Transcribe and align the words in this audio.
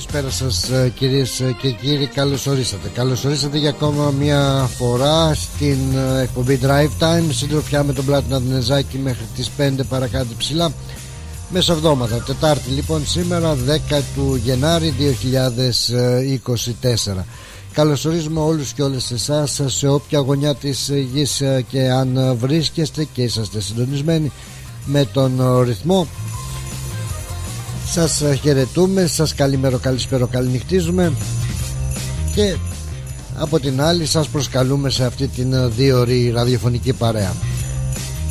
Καλησπέρα 0.00 0.30
σας 0.30 0.70
ε, 0.70 0.92
κυρίες 0.94 1.40
ε, 1.40 1.56
και 1.60 1.70
κύριοι 1.70 2.06
Καλώς 2.06 2.46
ορίσατε. 2.46 2.88
Καλώς 2.94 3.24
ορίσατε 3.24 3.58
για 3.58 3.68
ακόμα 3.68 4.10
μια 4.10 4.68
φορά 4.76 5.34
Στην 5.34 5.78
ε, 6.16 6.22
εκπομπή 6.22 6.58
Drive 6.62 7.02
Time. 7.02 7.24
Συντροφιά 7.30 7.82
με 7.84 7.92
τον 7.92 8.04
Πλάτινα 8.04 8.40
Δνεζάκη 8.40 8.98
Μέχρι 8.98 9.24
τις 9.36 9.50
5 9.58 9.70
παρακάτω 9.88 10.28
ψηλά. 10.38 10.72
Μεσοβδόματα 11.50 12.22
Τετάρτη 12.22 12.70
λοιπόν 12.70 13.06
σήμερα 13.06 13.56
10 13.90 14.00
του 14.14 14.40
Γενάρη 14.44 14.94
2024 16.82 17.24
Καλωσορίζουμε 17.72 18.40
όλους 18.40 18.72
και 18.72 18.82
όλες 18.82 19.10
εσάς 19.10 19.60
Σε 19.66 19.88
όποια 19.88 20.18
γωνιά 20.18 20.54
της 20.54 20.90
γης 21.12 21.42
Και 21.68 21.90
αν 21.90 22.36
βρίσκεστε 22.38 23.04
Και 23.12 23.22
είσαστε 23.22 23.60
συντονισμένοι 23.60 24.32
Με 24.84 25.04
τον 25.04 25.62
ρυθμό 25.62 26.06
σας 27.92 28.22
χαιρετούμε, 28.40 29.06
σας 29.06 29.34
καλημέρο, 29.34 29.78
καλησπέρο, 29.78 30.26
καληνυχτίζουμε. 30.26 31.12
Και 32.34 32.56
από 33.38 33.60
την 33.60 33.80
άλλη 33.80 34.06
σας 34.06 34.28
προσκαλούμε 34.28 34.90
σε 34.90 35.04
αυτή 35.04 35.26
την 35.28 35.72
δύο 35.76 36.06
ραδιοφωνική 36.32 36.92
παρέα. 36.92 37.32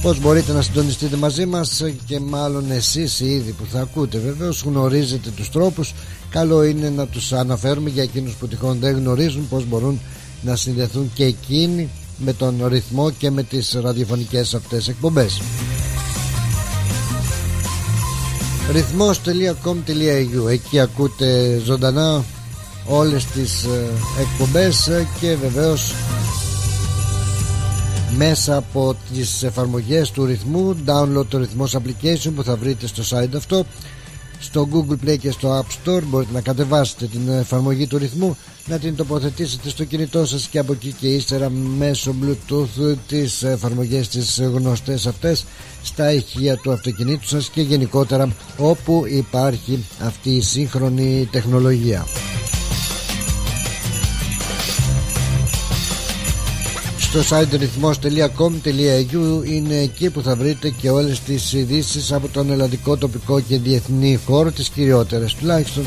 Πώς 0.02 0.20
μπορείτε 0.20 0.54
να 0.54 0.62
συντονιστείτε 0.62 1.16
μαζί 1.16 1.46
μας 1.46 1.84
και 2.06 2.20
μάλλον 2.20 2.72
εσείς 2.72 3.20
ήδη 3.20 3.52
που 3.52 3.64
θα 3.72 3.80
ακούτε 3.80 4.18
βεβαίως 4.18 4.64
γνωρίζετε 4.66 5.30
τους 5.30 5.50
τρόπους. 5.52 5.94
Καλό 6.30 6.64
είναι 6.64 6.90
να 6.90 7.08
τους 7.08 7.34
αναφέρουμε 7.34 7.90
για 7.90 8.04
εκείνους 8.04 8.34
που 8.34 8.48
τυχόν 8.48 8.80
δεν 8.80 8.96
γνωρίζουν 8.96 9.48
πώς 9.50 9.66
μπορούν 9.66 10.00
να 10.42 10.56
συνδεθούν 10.56 11.12
και 11.14 11.24
εκείνοι 11.24 11.90
με 12.18 12.34
τον 12.34 12.66
ρυθμό 12.68 13.12
και 13.12 13.32
με 13.32 13.44
τις 13.44 13.78
ραδιοφωνικές 13.82 14.54
αυτές 14.54 14.88
εκπομπές 14.88 15.42
ρυθμός.com.au 18.72 20.50
εκεί 20.50 20.80
ακούτε 20.80 21.62
ζωντανά 21.64 22.24
όλες 22.86 23.26
τις 23.26 23.64
ε, 23.64 23.90
εκπομπές 24.22 24.88
ε, 24.88 25.08
και 25.20 25.36
βεβαίως 25.36 25.94
μέσα 28.18 28.56
από 28.56 28.96
τις 29.14 29.44
εφαρμογές 29.44 30.12
του 30.12 30.26
ρυθμού 30.26 30.76
download 30.86 31.26
το 31.30 31.38
ρυθμός 31.38 31.76
application 31.76 32.32
που 32.36 32.44
θα 32.44 32.56
βρείτε 32.56 32.88
στο 32.88 33.04
site 33.10 33.36
αυτό 33.36 33.66
στο 34.40 34.68
Google 34.74 35.08
Play 35.08 35.18
και 35.20 35.32
στο 35.32 35.60
App 35.60 35.90
Store 35.90 36.02
μπορείτε 36.06 36.32
να 36.34 36.42
κατεβάσετε 36.42 37.06
την 37.06 37.30
εφαρμογή 37.30 37.88
του 37.88 37.98
ρυθμού 37.98 38.38
να 38.66 38.80
την 38.80 38.96
τοποθετήσετε 38.96 39.70
στο 39.70 39.84
κινητό 39.84 40.26
σας 40.26 40.48
και 40.48 40.60
από 40.60 40.72
εκεί 40.74 40.92
και 40.92 41.08
ύστερα 41.08 41.50
μέσω 41.50 42.16
Bluetooth 42.24 42.96
τις 43.08 43.44
εφαρμογές 43.44 44.08
τις 44.08 44.42
γνωστές 44.42 45.08
αυτές 45.08 45.46
στα 45.84 46.12
ηχεία 46.14 46.58
του 46.58 46.72
αυτοκινήτου 46.72 47.28
σας 47.28 47.50
και 47.50 47.62
γενικότερα 47.62 48.36
όπου 48.58 49.04
υπάρχει 49.08 49.86
αυτή 50.00 50.30
η 50.30 50.42
σύγχρονη 50.42 51.28
τεχνολογία. 51.32 52.06
Στο 57.12 57.20
site 57.30 57.58
ρυθμός.com.au 57.60 59.46
είναι 59.46 59.76
εκεί 59.76 60.10
που 60.10 60.22
θα 60.22 60.36
βρείτε 60.36 60.70
και 60.70 60.90
όλες 60.90 61.20
τις 61.20 61.54
ειδήσεις 61.54 62.12
από 62.12 62.28
τον 62.28 62.52
ελλαδικό 62.52 62.98
τοπικό 62.98 63.40
και 63.40 63.58
διεθνή 63.60 64.20
χώρο 64.26 64.52
τις 64.52 64.70
κυριότερες 64.70 65.34
τουλάχιστον 65.34 65.86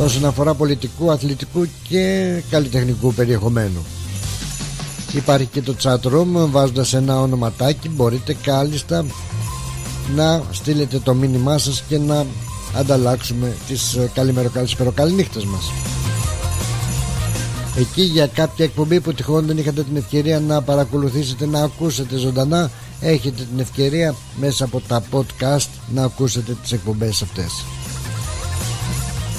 όσον 0.00 0.24
αφορά 0.24 0.54
πολιτικού, 0.54 1.10
αθλητικού 1.10 1.66
και 1.88 2.32
καλλιτεχνικού 2.50 3.14
περιεχομένου. 3.14 3.84
Υπάρχει 5.12 5.46
και 5.46 5.62
το 5.62 5.74
chat 5.82 6.00
room 6.00 6.48
βάζοντας 6.50 6.94
ένα 6.94 7.20
ονοματάκι 7.20 7.88
μπορείτε 7.88 8.36
κάλλιστα 8.42 9.04
να 10.14 10.42
στείλετε 10.50 10.98
το 10.98 11.14
μήνυμά 11.14 11.58
σας 11.58 11.82
και 11.88 11.98
να 11.98 12.26
ανταλλάξουμε 12.74 13.56
τις 13.68 13.98
καλημέρο 14.14 14.48
καλησπέρο 14.48 14.90
καληνύχτες 14.90 15.44
μας 15.44 15.72
εκεί 17.76 18.02
για 18.02 18.26
κάποια 18.26 18.64
εκπομπή 18.64 19.00
που 19.00 19.12
τυχόν 19.12 19.46
δεν 19.46 19.58
είχατε 19.58 19.82
την 19.82 19.96
ευκαιρία 19.96 20.40
να 20.40 20.62
παρακολουθήσετε 20.62 21.46
να 21.46 21.62
ακούσετε 21.62 22.16
ζωντανά 22.16 22.70
έχετε 23.00 23.42
την 23.50 23.60
ευκαιρία 23.60 24.14
μέσα 24.36 24.64
από 24.64 24.80
τα 24.80 25.02
podcast 25.12 25.68
να 25.94 26.04
ακούσετε 26.04 26.56
τις 26.62 26.72
εκπομπές 26.72 27.22
αυτές. 27.22 27.64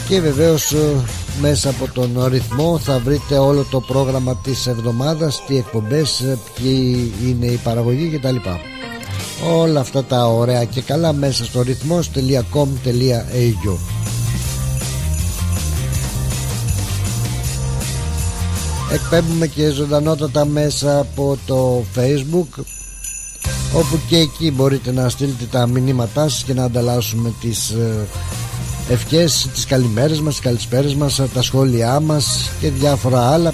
Και 0.07 0.21
βεβαίως 0.21 0.71
ε, 0.71 0.95
μέσα 1.41 1.69
από 1.69 1.87
τον 1.93 2.25
ρυθμό 2.25 2.77
θα 2.77 2.99
βρείτε 2.99 3.37
όλο 3.37 3.65
το 3.69 3.81
πρόγραμμα 3.81 4.35
της 4.35 4.67
εβδομάδας 4.67 5.43
τι 5.47 5.57
εκπομπές, 5.57 6.19
ε, 6.19 6.37
ποιοι 6.55 7.13
είναι 7.25 7.45
η 7.45 7.59
παραγωγή 7.63 8.07
κτλ. 8.07 8.35
Όλα 9.53 9.79
αυτά 9.79 10.03
τα 10.03 10.27
ωραία 10.27 10.63
και 10.63 10.81
καλά 10.81 11.13
μέσα 11.13 11.45
στο 11.45 11.61
ρυθμός.com.au 11.61 13.77
εκπέμπουμε 18.95 19.47
και 19.47 19.69
ζωντανότατα 19.69 20.45
μέσα 20.45 20.99
από 20.99 21.37
το 21.45 21.83
facebook 21.95 22.63
όπου 23.73 23.99
και 24.07 24.17
εκεί 24.17 24.51
μπορείτε 24.51 24.91
να 24.91 25.09
στείλετε 25.09 25.45
τα 25.51 25.67
μηνύματά 25.67 26.29
σας 26.29 26.43
και 26.43 26.53
να 26.53 26.63
ανταλλάσσουμε 26.63 27.33
τις 27.41 27.69
ε, 27.69 28.07
ευχές, 28.89 29.49
τις 29.53 29.65
καλημέρες 29.65 30.21
μας, 30.21 30.33
τις 30.33 30.43
καλησπέρες 30.43 30.95
μας, 30.95 31.21
τα 31.33 31.41
σχόλιά 31.41 31.99
μας 31.99 32.49
και 32.59 32.69
διάφορα 32.69 33.29
άλλα. 33.31 33.53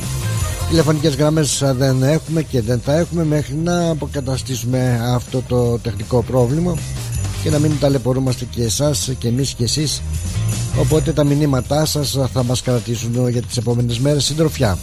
Τηλεφωνικές 0.70 1.16
γραμμές 1.16 1.64
δεν 1.78 2.04
έχουμε 2.04 2.42
και 2.42 2.62
δεν 2.62 2.82
θα 2.86 2.98
έχουμε 2.98 3.24
μέχρι 3.24 3.56
να 3.56 3.90
αποκαταστήσουμε 3.90 5.02
αυτό 5.14 5.44
το 5.48 5.78
τεχνικό 5.78 6.22
πρόβλημα 6.22 6.76
και 7.44 7.50
να 7.50 7.60
μην 7.60 7.72
ταλαιπωρούμαστε 7.80 8.46
και 8.46 8.64
εσάς 8.64 9.12
και 9.18 9.28
εμείς 9.28 9.54
και 9.54 9.64
εσείς. 9.64 10.02
Οπότε 10.80 11.14
τα 11.14 11.24
μηνύματά 11.24 11.86
σας 11.86 12.18
θα 12.34 12.44
μας 12.44 12.62
κρατήσουν 12.62 13.30
για 13.30 13.42
τις 13.42 13.58
επόμενες 13.58 14.00
μέρες 14.00 14.24
συντροφιά 14.24 14.78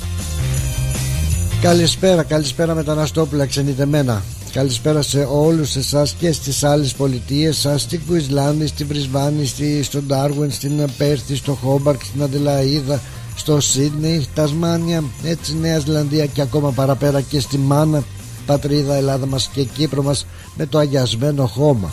Καλησπέρα, 1.63 2.23
καλησπέρα 2.23 2.75
μεταναστόπουλα 2.75 3.47
ξενιτεμένα. 3.47 4.23
Καλησπέρα 4.53 5.03
σε 5.03 5.29
όλους 5.31 5.77
εσάς 5.77 6.13
και 6.13 6.33
στις 6.33 6.65
άλλες 6.65 6.95
πολιτείες 6.95 7.57
σας 7.57 7.83
Στην 7.83 8.01
Κουισλάνδη, 8.07 8.67
στη 8.67 8.85
Βρισβάνη, 8.85 9.47
στη, 9.47 9.83
στον 9.83 10.05
Ντάρουεν, 10.07 10.51
στην 10.51 10.91
Πέρθη, 10.99 11.37
στο 11.37 11.53
Χόμπαρκ, 11.53 12.03
στην 12.03 12.23
Αδελαίδα 12.23 13.01
Στο 13.37 13.61
Σίδνεϊ, 13.61 14.27
Τασμάνια, 14.35 15.05
έτσι 15.25 15.57
Νέα 15.57 15.79
Ζηλανδία 15.79 16.27
και 16.27 16.41
ακόμα 16.41 16.71
παραπέρα 16.71 17.21
και 17.21 17.41
στη 17.41 17.59
Μάνα 17.59 18.03
Πατρίδα 18.47 18.95
Ελλάδα 18.95 19.27
μας 19.27 19.51
και 19.53 19.65
Κύπρο 19.65 20.03
μας 20.03 20.27
με 20.57 20.67
το 20.67 20.79
αγιασμένο 20.79 21.47
χώμα. 21.47 21.91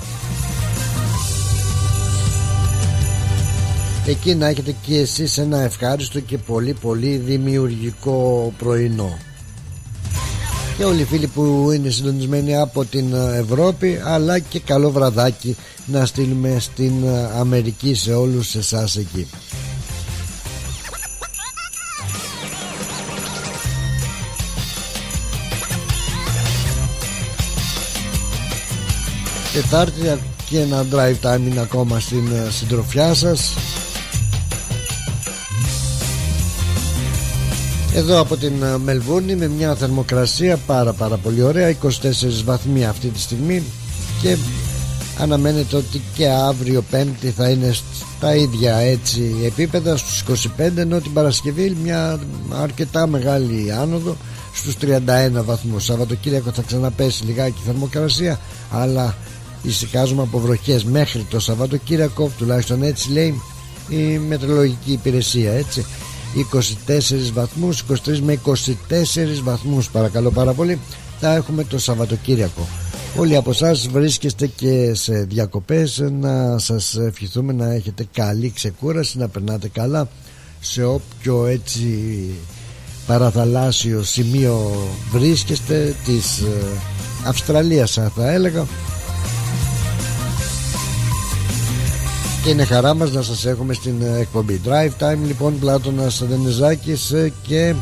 Εκεί 4.06 4.36
να 4.36 4.48
έχετε 4.48 4.76
και 4.88 4.98
εσείς 4.98 5.38
ένα 5.38 5.60
ευχάριστο 5.60 6.20
και 6.20 6.38
πολύ 6.38 6.74
πολύ 6.74 7.18
δημιουργικό 7.18 8.54
πρωινό 8.58 9.18
και 10.78 10.84
όλοι 10.84 11.02
οι 11.02 11.06
φίλοι 11.06 11.28
που 11.28 11.72
είναι 11.74 11.90
συντονισμένοι 11.90 12.58
από 12.58 12.86
την 12.86 13.14
Ευρώπη 13.14 14.02
αλλά 14.04 14.40
και 14.40 14.60
καλό 14.60 14.92
βραδάκι 14.92 15.56
να 15.86 16.06
στείλουμε 16.06 16.58
στην 16.60 16.94
Αμερική 17.40 17.94
σε 17.94 18.14
όλους 18.14 18.56
εσάς 18.56 18.96
εκεί. 18.96 19.28
Τετάρτη 29.54 30.20
και 30.50 30.60
ένα 30.60 30.86
drive 30.92 31.16
time 31.22 31.40
είναι 31.40 31.62
ακόμα 31.62 32.00
στην 32.00 32.28
συντροφιά 32.50 33.14
σας 33.14 33.54
Εδώ 37.98 38.20
από 38.20 38.38
την 38.38 38.64
ε, 38.64 38.78
Μελβούνι 38.78 39.36
με 39.36 39.48
μια 39.48 39.76
θερμοκρασία 39.76 40.58
πάρα 40.58 40.94
πάρα 40.94 41.18
πολύ 41.18 41.42
ωραία 41.42 41.76
24 41.84 41.88
βαθμοί 42.46 42.86
αυτή 42.86 43.08
τη 43.08 43.20
στιγμή 43.20 43.64
και 44.22 44.38
αναμένεται 45.20 45.76
ότι 45.76 46.02
και 46.16 46.28
αύριο 46.30 46.84
πέμπτη 46.90 47.30
θα 47.30 47.50
είναι 47.50 47.74
στα 48.18 48.36
ίδια 48.36 48.76
έτσι 48.76 49.36
επίπεδα 49.46 49.98
στους 49.98 50.24
25 50.58 50.78
ενώ 50.78 51.00
την 51.00 51.14
Παρασκευή 51.14 51.78
μια 51.84 52.20
αρκετά 52.62 53.08
μεγάλη 53.08 53.72
άνοδο 53.72 54.16
στους 54.54 54.76
31 54.82 54.98
βαθμούς. 55.46 55.84
Σαββατοκύριακο 55.84 56.52
θα 56.52 56.62
ξαναπέσει 56.62 57.24
λιγάκι 57.24 57.60
η 57.62 57.66
θερμοκρασία 57.66 58.40
αλλά 58.72 59.16
ησυχάζουμε 59.62 60.22
από 60.22 60.40
βροχές 60.40 60.84
μέχρι 60.84 61.26
το 61.30 61.40
Σαββατοκύριακο 61.40 62.32
τουλάχιστον 62.38 62.84
έτσι 62.84 63.12
λέει 63.12 63.42
η 63.90 64.18
μετρολογική 64.18 64.92
υπηρεσία 64.92 65.52
έτσι 65.52 65.86
24 66.36 67.32
βαθμούς 67.34 67.84
23 68.06 68.20
με 68.20 68.40
24 68.46 68.54
βαθμούς. 69.44 69.90
Παρακαλώ 69.90 70.32
πάρα 70.32 70.54
πολύ. 70.54 70.80
Θα 71.20 71.34
έχουμε 71.36 71.64
το 71.64 71.80
Σαββατοκύριακο. 71.80 72.68
Όλοι 73.18 73.36
από 73.36 73.50
εσάς 73.50 73.88
βρίσκεστε 73.88 74.48
και 74.48 74.94
σε 74.94 75.24
διακοπές. 75.24 76.04
Να 76.20 76.58
σας 76.58 76.96
ευχηθούμε 76.96 77.54
να 77.54 77.74
έχετε 77.74 78.08
καλή 78.14 78.52
ξεκούραση 78.56 79.18
να 79.18 79.28
περνάτε 79.28 79.68
καλά 79.68 80.08
σε 80.60 80.84
όποιο 80.84 81.46
έτσι 81.46 81.90
παραθαλάσσιο 83.08 84.04
σημείο 84.04 84.72
βρίσκεστε 85.12 85.96
της 86.06 86.40
ε, 86.40 86.62
Αυστραλίας 87.26 88.00
θα 88.16 88.32
έλεγα 88.32 88.66
και 92.46 92.52
είναι 92.52 92.66
χαρά 92.66 92.94
μας 92.94 93.12
να 93.12 93.22
σας 93.22 93.46
έχουμε 93.46 93.74
στην 93.74 94.02
εκπομπή. 94.20 94.62
Drive 94.66 95.04
Time 95.04 95.18
λοιπόν 95.26 95.60
Πλάτωνας 95.60 96.24
Δενεζάκης 96.26 97.14
και 97.48 97.74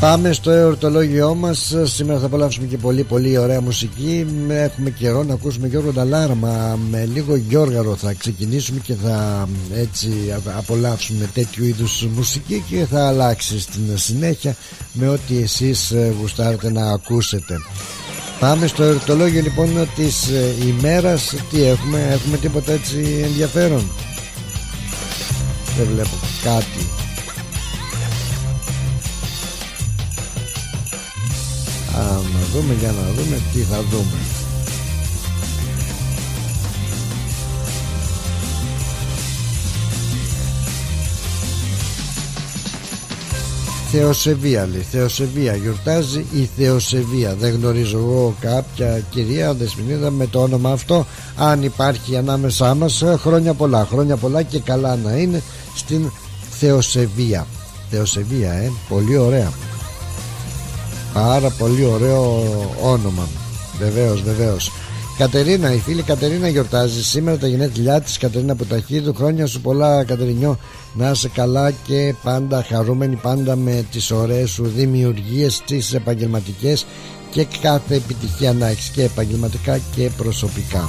Πάμε 0.00 0.32
στο 0.32 0.50
εορτολόγιό 0.50 1.34
μας. 1.34 1.74
Σήμερα 1.82 2.18
θα 2.18 2.26
απολαύσουμε 2.26 2.66
και 2.66 2.76
πολύ 2.76 3.04
πολύ 3.04 3.38
ωραία 3.38 3.60
μουσική. 3.60 4.26
Έχουμε 4.48 4.90
καιρό 4.90 5.22
να 5.22 5.34
ακούσουμε 5.34 5.66
Γιώργο 5.66 5.92
Νταλάρμα. 5.92 6.78
Με 6.90 7.08
λίγο 7.14 7.36
Γιώργαρο 7.36 7.96
θα 7.96 8.12
ξεκινήσουμε 8.12 8.80
Και 8.80 8.94
θα 8.94 9.48
έτσι 9.74 10.10
απολαύσουμε 10.56 11.30
τέτοιου 11.34 11.64
είδους 11.64 12.06
μουσική 12.16 12.64
Και 12.68 12.84
θα 12.84 13.06
αλλάξει 13.06 13.60
στην 13.60 13.82
συνέχεια 13.94 14.56
Με 14.92 15.08
ό,τι 15.08 15.38
εσείς 15.42 15.94
γουστάρετε 16.20 16.70
να 16.70 16.90
ακούσετε 16.92 17.54
Πάμε 18.40 18.66
στο 18.66 18.82
εορτολόγιο 18.82 19.40
λοιπόν 19.40 19.88
της 19.94 20.28
ημέρας. 20.66 21.34
Τι 21.50 21.62
έχουμε, 21.62 22.08
έχουμε 22.12 22.36
τίποτα 22.36 22.72
έτσι 22.72 23.20
ενδιαφέρον; 23.24 23.90
Δεν 25.76 25.86
βλέπω 25.86 26.16
κάτι. 26.42 26.86
Να 32.32 32.60
δούμε 32.60 32.74
για 32.80 32.92
να 32.92 33.12
δούμε 33.12 33.40
τι 33.52 33.60
θα 33.60 33.82
δούμε 33.90 34.18
Θεοσεβία 43.90 44.68
λέει. 44.72 44.86
Θεοσεβία 44.90 45.54
γιορτάζει 45.54 46.24
η 46.34 46.48
Θεοσεβία. 46.56 47.34
Δεν 47.34 47.54
γνωρίζω 47.54 47.98
εγώ 47.98 48.34
κάποια 48.40 49.02
κυρία 49.10 49.54
Δεσποινίδα 49.54 50.10
με 50.10 50.26
το 50.26 50.42
όνομα 50.42 50.70
αυτό. 50.70 51.06
Αν 51.36 51.62
υπάρχει 51.62 52.16
ανάμεσά 52.16 52.74
μας 52.74 53.04
Χρόνια 53.16 53.54
πολλά 53.54 53.84
Χρόνια 53.84 54.16
πολλά 54.16 54.42
και 54.42 54.58
καλά 54.58 54.96
να 54.96 55.16
είναι 55.16 55.42
Στην 55.74 56.10
Θεοσεβία. 56.50 57.46
Θεοσεβία 57.90 58.52
ε 58.52 58.72
Πολύ 58.88 59.16
ωραία. 59.16 59.52
Πάρα 61.12 61.50
πολύ 61.50 61.84
ωραίο 61.84 62.42
όνομα. 62.82 63.28
Βεβαίως 63.78 64.22
βεβαίως. 64.22 64.72
Κατερίνα, 65.18 65.72
η 65.72 65.78
φίλη 65.78 66.02
Κατερίνα 66.02 66.48
γιορτάζει. 66.48 67.04
Σήμερα 67.04 67.38
τα 67.38 67.46
γενέθλιά 67.46 68.00
της 68.00 68.18
Κατερίνα 68.18 68.54
Πουταχίδου. 68.54 69.14
Χρόνια 69.14 69.46
σου 69.46 69.60
πολλά 69.60 70.04
Κατερινιό 70.04 70.58
Να 70.94 71.10
είσαι 71.10 71.28
καλά 71.28 71.70
και 71.70 72.14
πάντα 72.22 72.62
χαρούμενη 72.62 73.16
Πάντα 73.16 73.56
με 73.56 73.84
τις 73.90 74.10
ωραίες 74.10 74.50
σου 74.50 74.64
δημιουργίες 74.64 75.62
Τις 75.66 75.94
επαγγελματικές 75.94 76.86
Και 77.30 77.46
κάθε 77.60 77.94
επιτυχία 77.94 78.52
να 78.52 78.66
έχεις 78.66 78.88
Και 78.88 79.02
επαγγελματικά 79.02 79.78
και 79.96 80.10
προσωπικά 80.16 80.88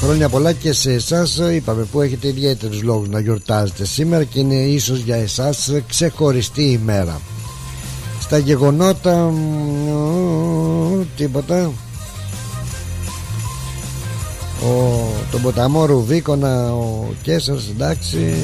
Χρόνια 0.00 0.28
πολλά 0.28 0.52
και 0.52 0.72
σε 0.72 0.92
εσά. 0.92 1.26
Είπαμε 1.52 1.82
που 1.82 2.00
έχετε 2.00 2.28
ιδιαίτερου 2.28 2.78
λόγου 2.82 3.06
να 3.10 3.20
γιορτάζετε 3.20 3.84
σήμερα 3.84 4.24
και 4.24 4.40
είναι 4.40 4.54
ίσω 4.54 4.94
για 4.94 5.16
εσά 5.16 5.54
ξεχωριστή 5.88 6.62
ημέρα. 6.62 7.20
Στα 8.20 8.38
γεγονότα. 8.38 9.32
Τίποτα. 11.16 11.72
Ο, 14.62 15.06
τον 15.30 15.42
ποταμό 15.42 15.84
Ρουβίκονα 15.84 16.74
ο 16.74 17.14
Κέσσαρς 17.22 17.68
εντάξει. 17.68 18.34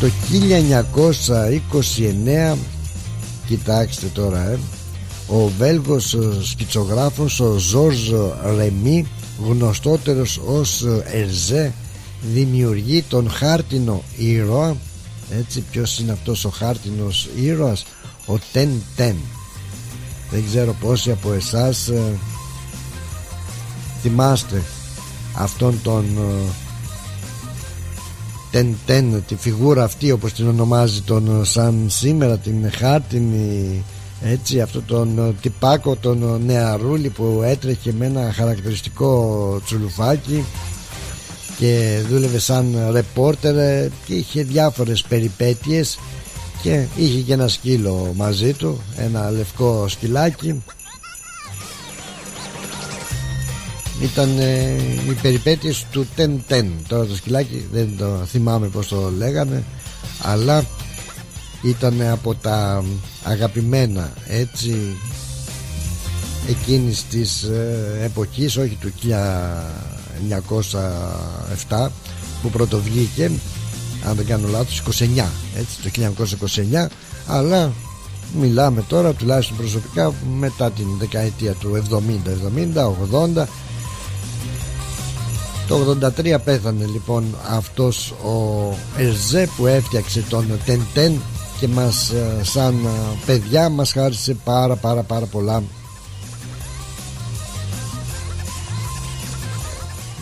Το 0.00 0.06
1929 2.54 2.56
κοιτάξτε 3.46 4.06
τώρα 4.06 4.38
ε 4.38 4.58
ο 5.28 5.50
Βέλγος 5.58 6.16
σκητσογράφος 6.42 7.40
ο 7.40 7.56
Ζορζ 7.58 8.10
Ρεμί 8.56 9.06
γνωστότερος 9.46 10.40
ως 10.46 10.84
Ερζέ 11.12 11.72
δημιουργεί 12.22 13.02
τον 13.02 13.30
χάρτινο 13.30 14.02
ήρωα. 14.16 14.76
Έτσι 15.38 15.64
ποιος 15.70 15.98
είναι 15.98 16.12
αυτός 16.12 16.44
ο 16.44 16.48
χάρτινος 16.48 17.28
ήρωας; 17.36 17.84
Ο 18.26 18.38
Τεν 18.52 18.82
Τεν. 18.96 19.16
Δεν 20.30 20.44
ξέρω 20.46 20.76
πόσοι 20.80 21.10
από 21.10 21.32
εσάς 21.32 21.88
ε, 21.88 22.02
θυμάστε 24.02 24.62
αυτόν 25.34 25.80
τον 25.82 26.04
ε, 26.04 26.50
Τεν 28.50 28.76
Τεν 28.86 29.24
τη 29.26 29.36
φιγούρα 29.36 29.84
αυτή 29.84 30.10
όπως 30.10 30.32
την 30.32 30.48
ονομάζει 30.48 31.00
τον 31.00 31.44
σαν 31.44 31.84
σήμερα 31.88 32.38
την 32.38 32.70
χάρτινη 32.72 33.84
έτσι 34.22 34.60
αυτό 34.60 34.82
τον 34.82 35.18
ε, 35.18 35.32
τυπάκο 35.40 35.96
τον 35.96 36.22
ε, 36.22 36.44
νεαρούλι 36.44 37.08
που 37.08 37.40
έτρεχε 37.44 37.92
με 37.98 38.06
ένα 38.06 38.32
χαρακτηριστικό 38.32 39.60
τσουλουφάκι 39.64 40.44
και 41.58 42.00
δούλευε 42.08 42.38
σαν 42.38 42.88
ρεπόρτερ 42.90 43.56
ε, 43.56 43.90
και 44.06 44.14
είχε 44.14 44.42
διάφορες 44.42 45.02
περιπέτειες 45.08 45.98
και 46.62 46.84
είχε 46.96 47.20
και 47.20 47.32
ένα 47.32 47.48
σκύλο 47.48 48.12
μαζί 48.16 48.52
του 48.52 48.80
ένα 48.96 49.30
λευκό 49.30 49.88
σκυλάκι 49.88 50.62
ήταν 54.02 54.38
ε, 54.38 54.76
οι 55.08 55.12
περιπέτειες 55.22 55.86
του 55.90 56.06
Τεν 56.16 56.42
Τεν. 56.46 56.72
Τώρα 56.88 57.06
το 57.06 57.16
σκυλάκι 57.16 57.66
δεν 57.72 57.88
το 57.98 58.06
θυμάμαι 58.06 58.66
πως 58.66 58.88
το 58.88 59.12
λέγανε 59.16 59.64
αλλά 60.22 60.64
ήταν 61.62 62.02
από 62.02 62.34
τα 62.34 62.84
αγαπημένα 63.24 64.12
έτσι 64.26 64.96
εκείνης 66.48 67.04
της 67.10 67.42
ε, 67.42 68.00
εποχής 68.04 68.56
όχι 68.56 68.78
του 68.80 68.92
1907 71.68 71.88
που 72.42 72.50
πρώτο 72.50 72.80
βγήκε 72.80 73.30
αν 74.08 74.16
δεν 74.16 74.26
κάνω 74.26 74.48
λάθος 74.48 74.82
29 74.98 75.24
έτσι 75.56 75.76
το 75.82 75.90
1929 76.80 76.86
αλλά 77.26 77.72
μιλάμε 78.40 78.84
τώρα 78.88 79.12
τουλάχιστον 79.12 79.56
προσωπικά 79.56 80.14
μετά 80.38 80.70
την 80.70 80.86
δεκαετία 80.98 81.52
του 81.52 81.82
70 81.90 81.98
70 82.74 83.40
80 83.40 83.44
το 85.68 85.98
83 86.16 86.36
πέθανε 86.44 86.84
λοιπόν 86.84 87.24
αυτός 87.48 88.10
ο 88.10 88.74
Ερζέ 88.98 89.46
που 89.56 89.66
έφτιαξε 89.66 90.24
τον 90.28 90.60
Τεντέν 90.64 91.20
και 91.60 91.68
μας 91.68 92.10
ε, 92.10 92.40
σαν 92.42 92.74
ε, 92.84 92.88
παιδιά 93.26 93.68
μας 93.68 93.92
χάρισε 93.92 94.36
πάρα 94.44 94.76
πάρα 94.76 95.02
πάρα 95.02 95.26
πολλά. 95.26 95.62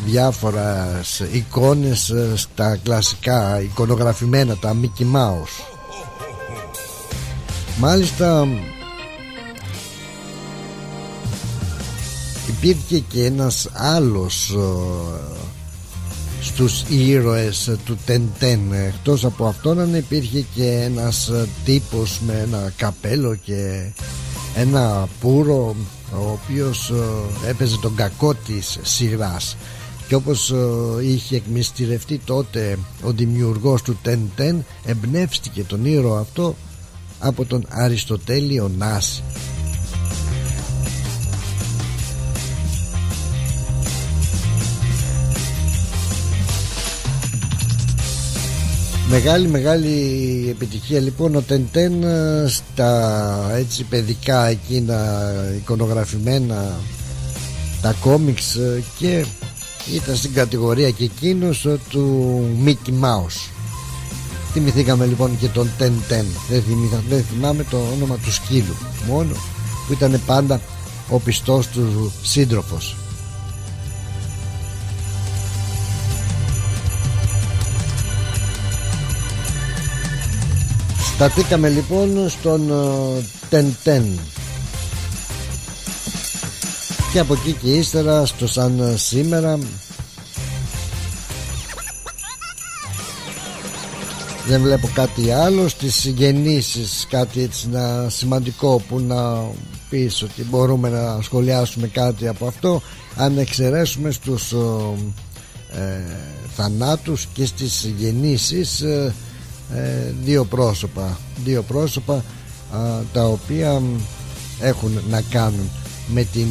Διάφορα 0.04 1.00
εικόνες 1.32 2.10
ε, 2.10 2.32
στα 2.36 2.76
κλασικά 2.82 3.60
εικονογραφημένα 3.60 4.56
τα 4.56 4.76
Mickey 4.82 5.02
Mouse. 5.02 5.64
Μάλιστα 7.78 8.46
υπήρχε 12.56 12.98
και 12.98 13.25
ένας 13.25 13.68
άλλος 13.72 14.56
στους 16.40 16.84
ήρωες 16.88 17.70
του 17.84 17.98
Τεντέν. 18.04 18.72
Εκτός 18.72 19.25
από 19.25 19.46
αυτόν 19.46 19.94
υπήρχε 19.94 20.44
και 20.54 20.82
ένας 20.84 21.30
τύπος 21.64 22.20
με 22.26 22.32
ένα 22.32 22.72
καπέλο 22.76 23.34
και 23.34 23.92
ένα 24.56 25.08
πουρο 25.20 25.76
ο 26.12 26.30
οποίος 26.30 26.90
ε, 27.44 27.48
έπαιζε 27.48 27.78
τον 27.78 27.94
κακό 27.94 28.34
της 28.34 28.78
σειράς. 28.82 29.56
Και 30.08 30.14
όπως 30.14 30.50
ε, 30.50 30.56
είχε 31.04 31.36
εκμυστηρευτεί 31.36 32.20
τότε 32.25 32.78
ο 33.02 33.12
δημιουργός 33.12 33.82
του 33.82 33.98
Τεντέν 34.02 34.64
εμπνεύστηκε 34.84 35.64
τον 35.64 35.84
ήρωα 35.84 36.20
αυτό 36.20 36.56
από 37.20 37.44
τον 37.44 37.66
Αριστοτέλειο 37.68 38.70
Νάση 38.78 39.22
Μεγάλη 49.10 49.48
μεγάλη 49.48 50.46
επιτυχία 50.50 51.00
λοιπόν 51.00 51.34
ο 51.34 51.40
Τεντέν 51.40 52.02
ε, 52.02 52.46
στα 52.48 53.50
έτσι 53.54 53.84
παιδικά 53.84 54.46
εκείνα 54.46 54.96
εικονογραφημένα 55.56 56.76
τα 57.82 57.94
κόμιξ 58.00 58.54
ε, 58.54 58.82
και 58.98 59.25
ήταν 59.94 60.16
στην 60.16 60.32
κατηγορία 60.32 60.90
και 60.90 61.04
εκείνος 61.04 61.66
ε, 61.66 61.78
του 61.88 62.44
Mickey 62.64 62.90
Mouse. 63.04 63.50
Θυμηθήκαμε 64.52 65.06
λοιπόν 65.06 65.38
και 65.38 65.48
τον 65.48 65.70
Τεντέν. 65.78 66.26
Δεν, 66.48 66.62
δεν 67.08 67.25
θυμάμαι 67.25 67.64
το 67.70 67.76
όνομα 67.94 68.16
του 68.16 68.32
σκύλου 68.32 68.76
μόνο 69.08 69.34
που 69.86 69.92
ήταν 69.92 70.20
πάντα 70.26 70.60
ο 71.10 71.18
πιστός 71.18 71.66
του 71.66 72.12
σύντροφος 72.22 72.96
Σταθήκαμε 81.16 81.68
λοιπόν 81.68 82.28
στον 82.28 82.73
Τεν 83.49 83.76
Τεν. 83.82 84.18
Και 87.12 87.18
από 87.18 87.35
εκεί 87.35 87.52
και 87.52 87.75
ύστερα 87.75 88.26
στο 88.26 88.46
σαν 88.46 88.94
σήμερα. 88.96 89.58
Δεν 94.46 94.61
βλέπω 94.61 94.90
κάτι 94.94 95.30
άλλο 95.30 95.68
στις 95.68 96.04
γεννήσεις 96.04 97.06
κάτι 97.11 97.42
έτσι 97.42 97.68
να 97.68 98.08
σημαντικό 98.08 98.82
που 98.88 99.00
να 99.00 99.50
πεις 99.90 100.23
ότι 100.23 100.42
μπορούμε 100.44 100.88
να 100.88 101.23
σχολιάσουμε 101.23 101.87
κάτι 101.87 102.28
από 102.28 102.46
αυτό 102.46 102.82
αν 103.16 103.38
εξαιρέσουμε 103.38 104.11
στους 104.11 104.52
ε, 105.73 106.00
θανάτους 106.56 107.26
και 107.32 107.46
στις 107.46 107.92
γεννήσεις 107.99 108.80
ε, 108.80 108.87
ε, 108.87 109.12
δύο 110.25 110.44
πρόσωπα 110.44 111.18
δύο 111.44 111.62
πρόσωπα 111.62 112.25
τα 113.12 113.25
οποία 113.25 113.82
έχουν 114.61 115.00
να 115.11 115.20
κάνουν 115.20 115.70
με 116.06 116.25
την 116.25 116.46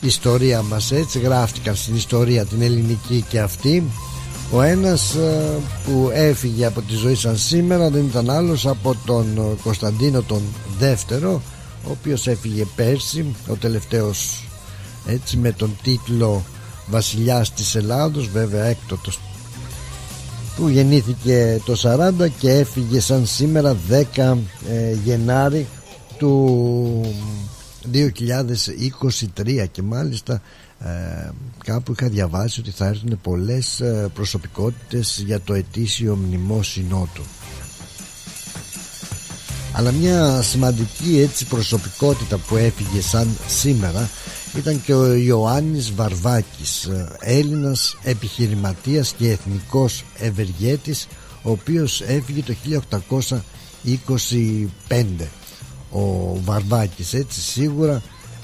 ιστορία 0.00 0.62
μας 0.62 0.92
έτσι 0.92 1.18
γράφτηκαν 1.18 1.74
στην 1.74 1.96
ιστορία 1.96 2.44
την 2.44 2.62
ελληνική 2.62 3.24
και 3.28 3.40
αυτή. 3.40 3.84
Ο 4.52 4.62
ένας 4.62 5.16
που 5.84 6.10
έφυγε 6.12 6.66
από 6.66 6.82
τη 6.82 6.94
ζωή 6.94 7.14
σαν 7.14 7.36
σήμερα 7.36 7.90
δεν 7.90 8.04
ήταν 8.04 8.30
άλλος 8.30 8.66
από 8.66 8.96
τον 9.06 9.56
Κωνσταντίνο 9.62 10.22
τον 10.22 10.42
δεύτερο 10.78 11.42
ο 11.86 11.90
οποίος 11.90 12.26
έφυγε 12.26 12.66
πέρσι 12.76 13.34
ο 13.48 13.54
τελευταίος 13.54 14.44
έτσι 15.06 15.36
με 15.36 15.52
τον 15.52 15.76
τίτλο 15.82 16.44
βασιλιάς 16.86 17.52
της 17.52 17.74
Ελλάδος 17.74 18.28
βέβαια 18.28 18.64
έκτοτος 18.64 19.18
που 20.56 20.68
γεννήθηκε 20.68 21.60
το 21.64 21.74
40 22.22 22.30
και 22.38 22.50
έφυγε 22.50 23.00
σαν 23.00 23.26
σήμερα 23.26 23.76
10 24.16 24.36
ε, 24.70 24.92
Γενάρη 25.04 25.66
του 26.18 27.00
2023 27.92 29.66
και 29.72 29.82
μάλιστα 29.82 30.42
ε, 30.78 31.30
κάπου 31.64 31.92
είχα 31.92 32.08
διαβάσει 32.08 32.60
ότι 32.60 32.70
θα 32.70 32.86
έρθουν 32.86 33.18
πολλές 33.22 33.80
ε, 33.80 34.08
προσωπικότητες 34.14 35.22
για 35.26 35.40
το 35.40 35.54
ετήσιο 35.54 36.16
μνημόσυνό 36.16 37.08
του. 37.14 37.22
Αλλά 39.72 39.92
μια 39.92 40.42
σημαντική 40.42 41.20
έτσι 41.20 41.46
προσωπικότητα 41.46 42.36
που 42.36 42.56
έφυγε 42.56 43.00
σαν 43.00 43.28
σήμερα 43.46 44.10
ήταν 44.56 44.82
και 44.84 44.94
ο 44.94 45.14
Ιωάννης 45.14 45.94
Βαρβάκης 45.94 46.88
Έλληνας 47.20 47.96
επιχειρηματίας 48.02 49.14
και 49.18 49.30
εθνικός 49.30 50.04
ευεργέτης 50.18 51.08
ο 51.42 51.50
οποίος 51.50 52.00
έφυγε 52.00 52.42
το 52.42 52.54
1825 54.90 55.04
ο 55.90 56.36
Βαρβάκης 56.44 57.14
έτσι 57.14 57.40
σίγουρα 57.40 58.02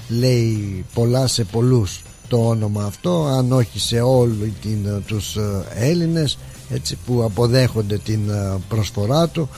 λέει 0.09 0.85
πολλά 0.93 1.27
σε 1.27 1.43
πολλούς 1.43 2.01
το 2.27 2.47
όνομα 2.47 2.83
αυτό 2.83 3.25
αν 3.25 3.51
όχι 3.51 3.79
σε 3.79 3.99
όλους 3.99 4.49
τους 5.05 5.37
Έλληνες 5.73 6.37
έτσι 6.69 6.97
που 7.05 7.23
αποδέχονται 7.23 7.97
την 7.97 8.31
προσφορά 8.69 9.27
του. 9.27 9.49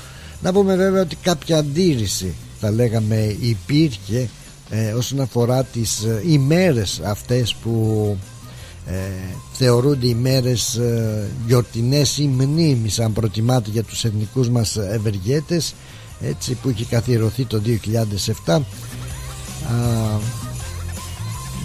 Να 0.42 0.54
πούμε 0.54 0.76
βέβαια 0.76 1.02
ότι 1.02 1.16
κάποια 1.16 1.58
αντίρρηση 1.58 2.34
θα 2.60 2.72
λέγαμε 2.72 3.36
υπήρχε 3.40 4.30
ε, 4.70 4.92
όσον 4.92 5.22
αφορά 5.22 5.64
τις 5.64 6.04
ε, 6.04 6.22
ημέρες 6.26 7.02
αυτές 7.06 7.56
που 7.56 8.18
ε, 8.86 8.94
θεωρούνται 9.54 10.08
ημέρες 10.08 10.76
ε, 10.76 11.28
γιορτινές 11.48 12.18
ή 12.18 12.28
μνήμης 12.28 13.00
αν 13.00 13.14
προτιμάτε 13.14 13.70
για 13.70 13.84
τους 13.84 14.04
εθνικούς 14.04 14.50
μας 14.50 14.76
ευεργέτες 14.78 15.74
έτσι 16.22 16.54
που 16.54 16.70
είχε 16.70 16.86
καθιερωθεί 16.86 17.46
το 17.46 17.62
2007 18.46 18.60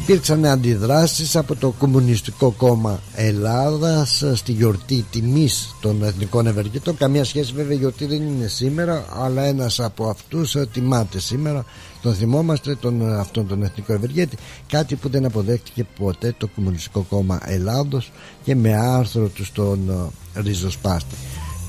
υπήρξαν 0.04 0.44
αντιδράσεις 0.44 1.36
από 1.36 1.54
το 1.56 1.70
Κομμουνιστικό 1.78 2.50
Κόμμα 2.50 3.00
Ελλάδας 3.14 4.24
στη 4.34 4.52
γιορτή 4.52 5.04
τιμής 5.10 5.74
των 5.80 6.02
εθνικών 6.02 6.46
ευεργετών. 6.46 6.96
Καμία 6.96 7.24
σχέση 7.24 7.52
βέβαια 7.52 7.74
η 7.74 7.78
γιορτή 7.78 8.06
δεν 8.06 8.22
είναι 8.22 8.46
σήμερα 8.46 9.04
αλλά 9.22 9.42
ένας 9.42 9.80
από 9.80 10.08
αυτούς 10.08 10.56
τιμάται 10.72 11.20
σήμερα. 11.20 11.64
Τον 12.02 12.14
θυμόμαστε 12.14 12.74
τον, 12.74 13.18
αυτόν 13.18 13.46
τον 13.46 13.62
εθνικό 13.62 13.92
ευεργέτη. 13.92 14.36
Κάτι 14.68 14.94
που 14.94 15.08
δεν 15.08 15.24
αποδέχτηκε 15.24 15.86
ποτέ 15.98 16.34
το 16.38 16.48
Κομμουνιστικό 16.54 17.06
Κόμμα 17.08 17.40
Ελλάδος 17.44 18.12
και 18.44 18.54
με 18.54 18.76
άρθρο 18.76 19.28
του 19.28 19.44
στον 19.44 20.10
ριζοσπάστη. 20.34 21.14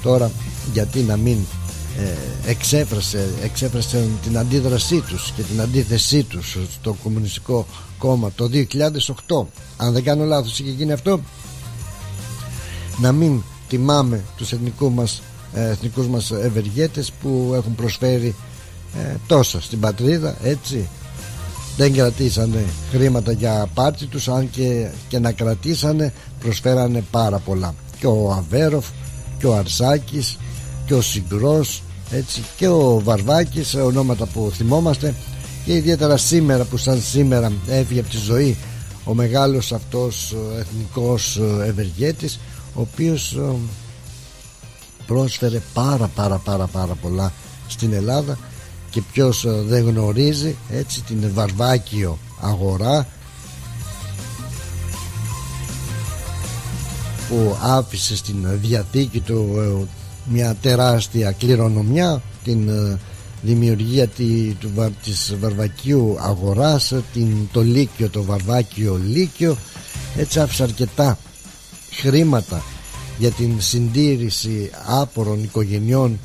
Τώρα 0.03 0.31
γιατί 0.73 0.99
να 0.99 1.17
μην 1.17 1.37
ε, 1.99 2.49
εξέφρασε, 2.49 3.29
εξέφρασε 3.43 4.07
την 4.23 4.37
αντίδρασή 4.37 5.01
τους 5.01 5.31
και 5.35 5.41
την 5.41 5.61
αντίθεσή 5.61 6.23
τους 6.23 6.57
στο 6.73 6.95
Κομμουνιστικό 7.03 7.53
Κόμμα 7.53 7.84
το 8.35 8.49
2008 8.53 9.45
αν 9.77 9.93
δεν 9.93 10.03
κάνω 10.03 10.23
λάθος 10.23 10.59
είχε 10.59 10.71
γίνει 10.71 10.91
αυτό. 10.91 11.19
Να 12.99 13.11
μην 13.11 13.41
τιμάμε 13.67 14.23
τους 14.37 14.51
εθνικούς 14.51 14.93
μας, 14.93 15.21
ε, 15.53 15.69
εθνικούς 15.69 16.07
μας 16.07 16.31
ευεργέτες 16.31 17.11
που 17.21 17.51
έχουν 17.55 17.75
προσφέρει 17.75 18.35
ε, 18.97 19.15
τόσα 19.27 19.61
στην 19.61 19.79
πατρίδα 19.79 20.35
έτσι. 20.43 20.87
Δεν 21.77 21.93
κρατήσανε 21.93 22.65
χρήματα 22.91 23.31
για 23.31 23.69
πάρτι 23.73 24.05
τους 24.05 24.27
αν 24.27 24.49
και, 24.49 24.87
και 25.07 25.19
να 25.19 25.31
κρατήσανε 25.31 26.13
προσφέρανε 26.39 27.03
πάρα 27.11 27.37
πολλά. 27.37 27.75
Και 27.99 28.07
ο 28.07 28.31
Αβέροφ 28.31 28.85
και 29.39 29.47
ο 29.47 29.55
Αρσάκης 29.55 30.37
και 30.85 30.93
ο 30.93 31.01
Συγκρός 31.01 31.81
έτσι 32.11 32.43
και 32.57 32.67
ο 32.67 33.01
Βαρβάκης 33.03 33.75
ονόματα 33.75 34.25
που 34.25 34.51
θυμόμαστε 34.53 35.13
και 35.65 35.73
ιδιαίτερα 35.75 36.17
σήμερα 36.17 36.63
που 36.63 36.77
σαν 36.77 37.01
σήμερα 37.01 37.51
έφυγε 37.67 37.99
από 37.99 38.09
τη 38.09 38.17
ζωή 38.17 38.57
ο 39.03 39.13
μεγάλος 39.13 39.71
αυτός 39.71 40.35
εθνικός 40.59 41.39
ευεργέτης 41.65 42.39
ο 42.73 42.81
οποίος 42.81 43.39
πρόσφερε 45.05 45.61
πάρα 45.73 46.07
πάρα 46.07 46.37
πάρα 46.37 46.67
πάρα 46.67 46.95
πολλά 47.01 47.33
στην 47.67 47.93
Ελλάδα 47.93 48.37
και 48.89 49.01
ποιος 49.11 49.45
δεν 49.47 49.85
γνωρίζει 49.85 50.55
έτσι 50.69 51.03
την 51.03 51.31
Βαρβάκιο 51.33 52.17
αγορά 52.41 53.07
που 57.29 57.57
άφησε 57.61 58.15
στην 58.15 58.47
διαθήκη 58.61 59.19
του 59.19 59.49
ε, 59.57 59.85
μια 60.31 60.55
τεράστια 60.61 61.31
κληρονομιά 61.31 62.21
την 62.43 62.69
ε, 62.69 62.99
δημιουργία 63.45 64.07
τη, 64.07 64.53
του, 64.59 64.71
της 65.03 65.35
Βαρβακίου 65.39 66.17
αγοράς 66.19 66.93
την, 67.13 67.27
το 67.51 67.61
Λύκειο, 67.61 68.09
το 68.09 68.23
Βαρβάκιο 68.23 68.99
Λύκειο. 69.07 69.57
Έτσι 70.17 70.39
άφησε 70.39 70.63
αρκετά 70.63 71.17
χρήματα 71.91 72.63
για 73.17 73.31
την 73.31 73.61
συντήρηση 73.61 74.71
άπορων 74.87 75.43
οικογενειών 75.43 76.19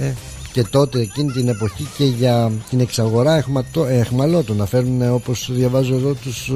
ε, 0.00 0.12
και 0.52 0.62
τότε 0.62 1.00
εκείνη 1.00 1.32
την 1.32 1.48
εποχή 1.48 1.88
και 1.96 2.04
για 2.04 2.52
την 2.70 2.80
εξαγορά 2.80 3.44
εχμαλώτων 3.88 4.56
να 4.56 4.66
φέρνουν 4.66 5.12
όπως 5.12 5.48
διαβάζω 5.52 5.94
εδώ 5.94 6.14
τους 6.14 6.52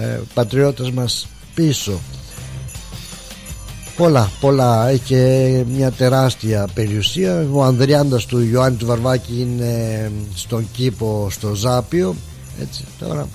ε, 0.00 0.20
πατριώτες 0.34 0.90
μας 0.90 1.28
πίσω 1.54 2.00
Πολλά, 3.98 4.30
πολλά. 4.40 4.88
Έχει 4.88 5.14
μια 5.68 5.90
τεράστια 5.90 6.68
περιουσία. 6.74 7.48
Ο 7.52 7.62
Ανδριάντας 7.64 8.26
του 8.26 8.40
Ιωάννη 8.40 8.78
του 8.78 8.86
Βαρβάκη 8.86 9.40
είναι 9.40 10.12
στον 10.34 10.68
κήπο 10.72 11.28
στο 11.30 11.54
Ζάπιο. 11.54 12.14
Έτσι, 12.60 12.84
τώρα 12.98 13.28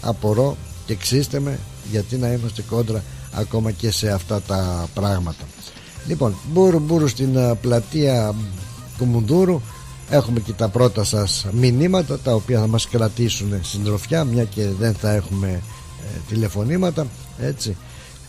απορώ 0.00 0.56
και 0.86 0.94
ξύστε 0.94 1.40
με 1.40 1.58
γιατί 1.90 2.16
να 2.16 2.32
είμαστε 2.32 2.62
κόντρα 2.70 3.02
ακόμα 3.32 3.70
και 3.70 3.90
σε 3.90 4.10
αυτά 4.10 4.40
τα 4.40 4.88
πράγματα. 4.94 5.44
Λοιπόν, 6.06 6.34
μπούρου 6.52 6.78
μπούρου 6.78 7.08
στην 7.08 7.36
ε, 7.36 7.54
πλατεία 7.60 8.34
Κουμουνδούρου 8.98 9.60
έχουμε 10.10 10.40
και 10.40 10.52
τα 10.52 10.68
πρώτα 10.68 11.04
σας 11.04 11.46
μηνύματα 11.52 12.18
τα 12.18 12.34
οποία 12.34 12.60
θα 12.60 12.66
μας 12.66 12.88
κρατήσουν 12.88 13.58
συντροφιά 13.62 14.24
μια 14.24 14.44
και 14.44 14.66
δεν 14.78 14.94
θα 14.94 15.12
έχουμε 15.12 15.48
ε, 15.48 16.18
τηλεφωνήματα 16.28 17.06
έτσι 17.40 17.76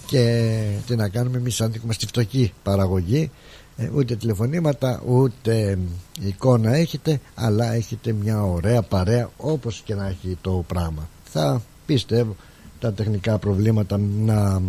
και 0.05 0.61
τι 0.87 0.95
να 0.95 1.09
κάνουμε 1.09 1.37
εμείς 1.37 1.61
αν 1.61 1.73
στη 1.89 2.07
φτωχή 2.07 2.53
παραγωγή 2.63 3.31
ε, 3.77 3.89
ούτε 3.95 4.15
τηλεφωνήματα 4.15 5.01
ούτε 5.07 5.77
εικόνα 6.21 6.75
έχετε 6.75 7.19
αλλά 7.35 7.73
έχετε 7.73 8.11
μια 8.11 8.43
ωραία 8.43 8.81
παρέα 8.81 9.29
όπως 9.37 9.81
και 9.85 9.95
να 9.95 10.07
έχει 10.07 10.37
το 10.41 10.63
πράγμα. 10.67 11.09
Θα 11.23 11.61
πιστεύω 11.85 12.35
τα 12.79 12.93
τεχνικά 12.93 13.37
προβλήματα 13.37 13.97
να 13.97 14.61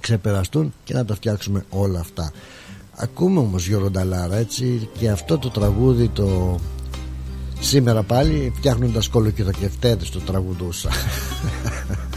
ξεπεραστούν 0.00 0.74
και 0.84 0.94
να 0.94 1.04
τα 1.04 1.14
φτιάξουμε 1.14 1.64
όλα 1.70 2.00
αυτά. 2.00 2.32
Ακούμε 2.96 3.38
όμως 3.38 3.66
Γιώργο 3.66 3.90
Νταλάρα 3.90 4.36
έτσι 4.36 4.88
και 4.98 5.10
αυτό 5.10 5.38
το 5.38 5.50
τραγούδι 5.50 6.08
το 6.08 6.58
σήμερα 7.60 8.02
πάλι 8.02 8.52
φτιάχνοντας 8.56 9.08
κολοκυθοκευτέδες 9.08 10.10
το 10.10 10.20
τραγουδούσα 10.20 10.90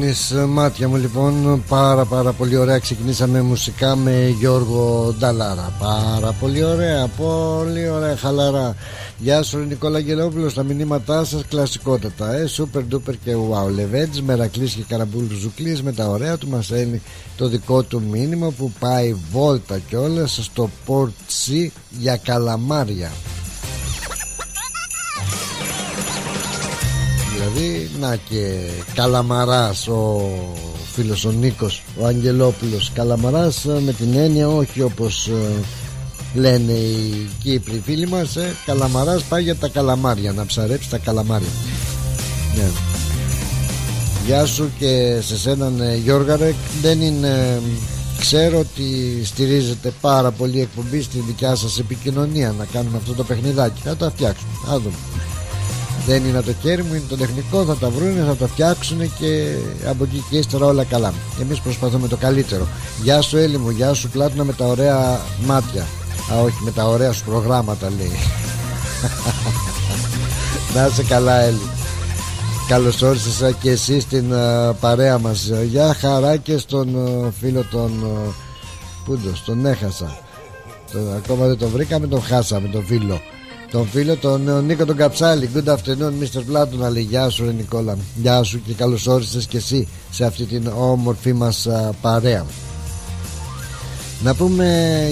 θυμώνεις 0.00 0.32
μάτια 0.48 0.88
μου 0.88 0.96
λοιπόν 0.96 1.64
Πάρα 1.68 2.04
πάρα 2.04 2.32
πολύ 2.32 2.56
ωραία. 2.56 2.78
Ξεκινήσαμε 2.78 3.40
μουσικά 3.40 3.96
με 3.96 4.34
Γιώργο 4.38 5.14
Νταλάρα. 5.18 5.72
Πάρα 5.78 6.32
πολύ 6.32 6.64
ωραία 6.64 7.06
Πολύ 7.06 7.88
ωραία 7.88 8.16
χαλαρά. 8.16 8.74
Γεια 9.18 9.42
σου 9.42 9.58
Νικόλα 9.58 9.98
Γελόπουλο 9.98 10.52
Τα 10.52 10.62
μηνύματά 10.62 11.24
σας 11.24 11.42
κλασικότατα 11.48 12.34
ε, 12.34 12.48
Super 12.56 12.94
duper 12.94 13.14
και 13.24 13.34
wow. 13.34 13.70
Λεβέντς 13.74 14.22
Μερακλής 14.22 14.72
και 14.72 14.82
Καραμπούλ 14.88 15.24
Ζουκλής 15.40 15.82
Με 15.82 15.92
τα 15.92 16.08
ωραία 16.08 16.36
του 16.36 16.48
μας 16.48 16.70
έλει 16.70 17.02
το 17.36 17.48
δικό 17.48 17.82
του 17.82 18.02
μήνυμα 18.10 18.50
Που 18.50 18.72
πάει 18.78 19.16
βόλτα 19.32 19.78
κιόλας 19.78 20.38
Στο 20.42 20.70
Port 20.86 21.70
για 21.90 22.16
καλαμάρια 22.16 23.10
δηλαδή. 27.40 27.90
Να 28.00 28.16
και 28.16 28.70
Καλαμαράς 28.94 29.88
ο 29.88 30.30
φίλος 30.92 31.24
ο 31.24 31.30
Νίκος 31.30 31.82
ο 32.00 32.06
Αγγελόπουλος. 32.06 32.90
Καλαμαράς 32.94 33.64
ε, 33.64 33.80
με 33.84 33.92
την 33.92 34.14
έννοια 34.14 34.48
όχι 34.48 34.82
όπως 34.82 35.26
ε, 35.26 35.64
λένε 36.34 36.72
οι 36.72 37.28
Κύπροι 37.42 37.82
φίλοι 37.84 38.08
μας 38.08 38.36
ε, 38.36 38.54
Καλαμαράς 38.66 39.22
πάει 39.22 39.42
για 39.42 39.56
τα 39.56 39.68
καλαμάρια 39.68 40.32
να 40.32 40.46
ψαρέψει 40.46 40.90
τα 40.90 40.98
καλαμάρια. 40.98 41.48
Ναι. 42.56 42.68
Γεια 44.26 44.46
σου 44.46 44.70
και 44.78 45.18
σε 45.20 45.38
σέναν 45.38 45.80
ε, 45.80 45.96
Γιώργαρε. 45.96 46.54
Δεν 46.82 47.00
είναι 47.00 47.60
ξέρω 48.18 48.58
ότι 48.58 48.84
στηρίζετε 49.24 49.92
πάρα 50.00 50.30
πολύ 50.30 50.60
εκπομπή 50.60 51.02
στη 51.02 51.18
δικιά 51.26 51.54
σας 51.54 51.78
επικοινωνία 51.78 52.54
να 52.58 52.64
κάνουμε 52.64 52.96
αυτό 52.96 53.12
το 53.12 53.24
παιχνιδάκι. 53.24 53.80
Θα 53.84 53.96
το 53.96 54.10
φτιάξουμε. 54.10 54.50
Θα 54.66 54.78
δούμε 54.78 54.96
δεν 56.06 56.24
είναι 56.24 56.40
το 56.40 56.52
κέρι 56.52 56.82
μου, 56.82 56.94
είναι 56.94 57.04
το 57.08 57.16
τεχνικό. 57.16 57.64
Θα 57.64 57.76
τα 57.76 57.90
βρουν, 57.90 58.24
θα 58.26 58.36
τα 58.36 58.46
φτιάξουν 58.46 58.98
και 58.98 59.54
από 59.88 60.04
εκεί 60.04 60.24
και 60.30 60.36
ύστερα 60.36 60.66
όλα 60.66 60.84
καλά. 60.84 61.12
Εμείς 61.40 61.60
προσπαθούμε 61.60 62.08
το 62.08 62.16
καλύτερο. 62.16 62.66
Γεια 63.02 63.20
σου 63.20 63.36
Έλλη 63.36 63.58
μου, 63.58 63.70
γεια 63.70 63.94
σου 63.94 64.08
Πλάτωνα 64.08 64.44
με 64.44 64.52
τα 64.52 64.66
ωραία 64.66 65.20
μάτια. 65.46 65.86
Α, 66.32 66.40
όχι, 66.40 66.56
με 66.64 66.70
τα 66.70 66.84
ωραία 66.84 67.12
σου 67.12 67.24
προγράμματα 67.24 67.90
λέει. 67.98 68.12
Να 70.74 70.86
είσαι 70.86 71.02
καλά 71.02 71.40
Έλλη. 71.40 71.70
Καλώς 72.68 73.02
όρισες 73.02 73.54
και 73.60 73.70
εσύ 73.70 74.00
στην 74.00 74.32
uh, 74.32 74.74
παρέα 74.80 75.18
μας 75.18 75.50
Γεια 75.68 75.94
χαρά 75.94 76.36
και 76.36 76.58
στον 76.58 76.96
uh, 76.96 77.30
φίλο 77.40 77.64
τον 77.70 77.90
uh, 78.04 78.32
Πούντος, 79.04 79.44
τον 79.44 79.66
έχασα 79.66 80.18
τον, 80.92 81.14
Ακόμα 81.16 81.46
δεν 81.46 81.58
τον 81.58 81.70
βρήκαμε, 81.70 82.06
τον 82.06 82.22
χάσαμε 82.22 82.68
τον 82.68 82.84
φίλο 82.84 83.20
τον 83.70 83.86
φίλο 83.86 84.16
τον 84.16 84.64
Νίκο 84.64 84.84
τον 84.84 84.96
Καψάλη. 84.96 85.50
Good 85.54 85.68
afternoon 85.68 86.12
Mr. 86.22 86.42
Πλάτου 86.46 86.78
να 86.78 86.90
λέει 86.90 87.02
Γεια 87.02 87.28
σου 87.28 87.44
ρε 87.44 87.52
Νικόλα. 87.52 87.96
Γεια 88.14 88.42
σου 88.42 88.62
και 88.66 88.72
καλώς 88.72 89.06
όρισες 89.06 89.46
και 89.46 89.56
εσύ 89.56 89.88
Σε 90.10 90.24
αυτή 90.24 90.44
την 90.44 90.70
όμορφη 90.78 91.32
μας 91.32 91.68
παρέα. 92.00 92.46
Να 94.22 94.34
πούμε 94.34 94.66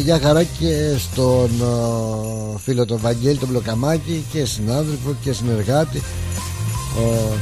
για 0.05 0.19
χαρά 0.19 0.43
και 0.43 0.97
στον 0.99 1.51
φίλο 2.59 2.85
τον 2.85 2.99
Βαγγέλη 2.99 3.37
τον 3.37 3.49
Μπλοκαμάκη 3.49 4.25
Και 4.33 4.45
συνάδελφο 4.45 5.15
και 5.23 5.33
συνεργάτη. 5.33 6.03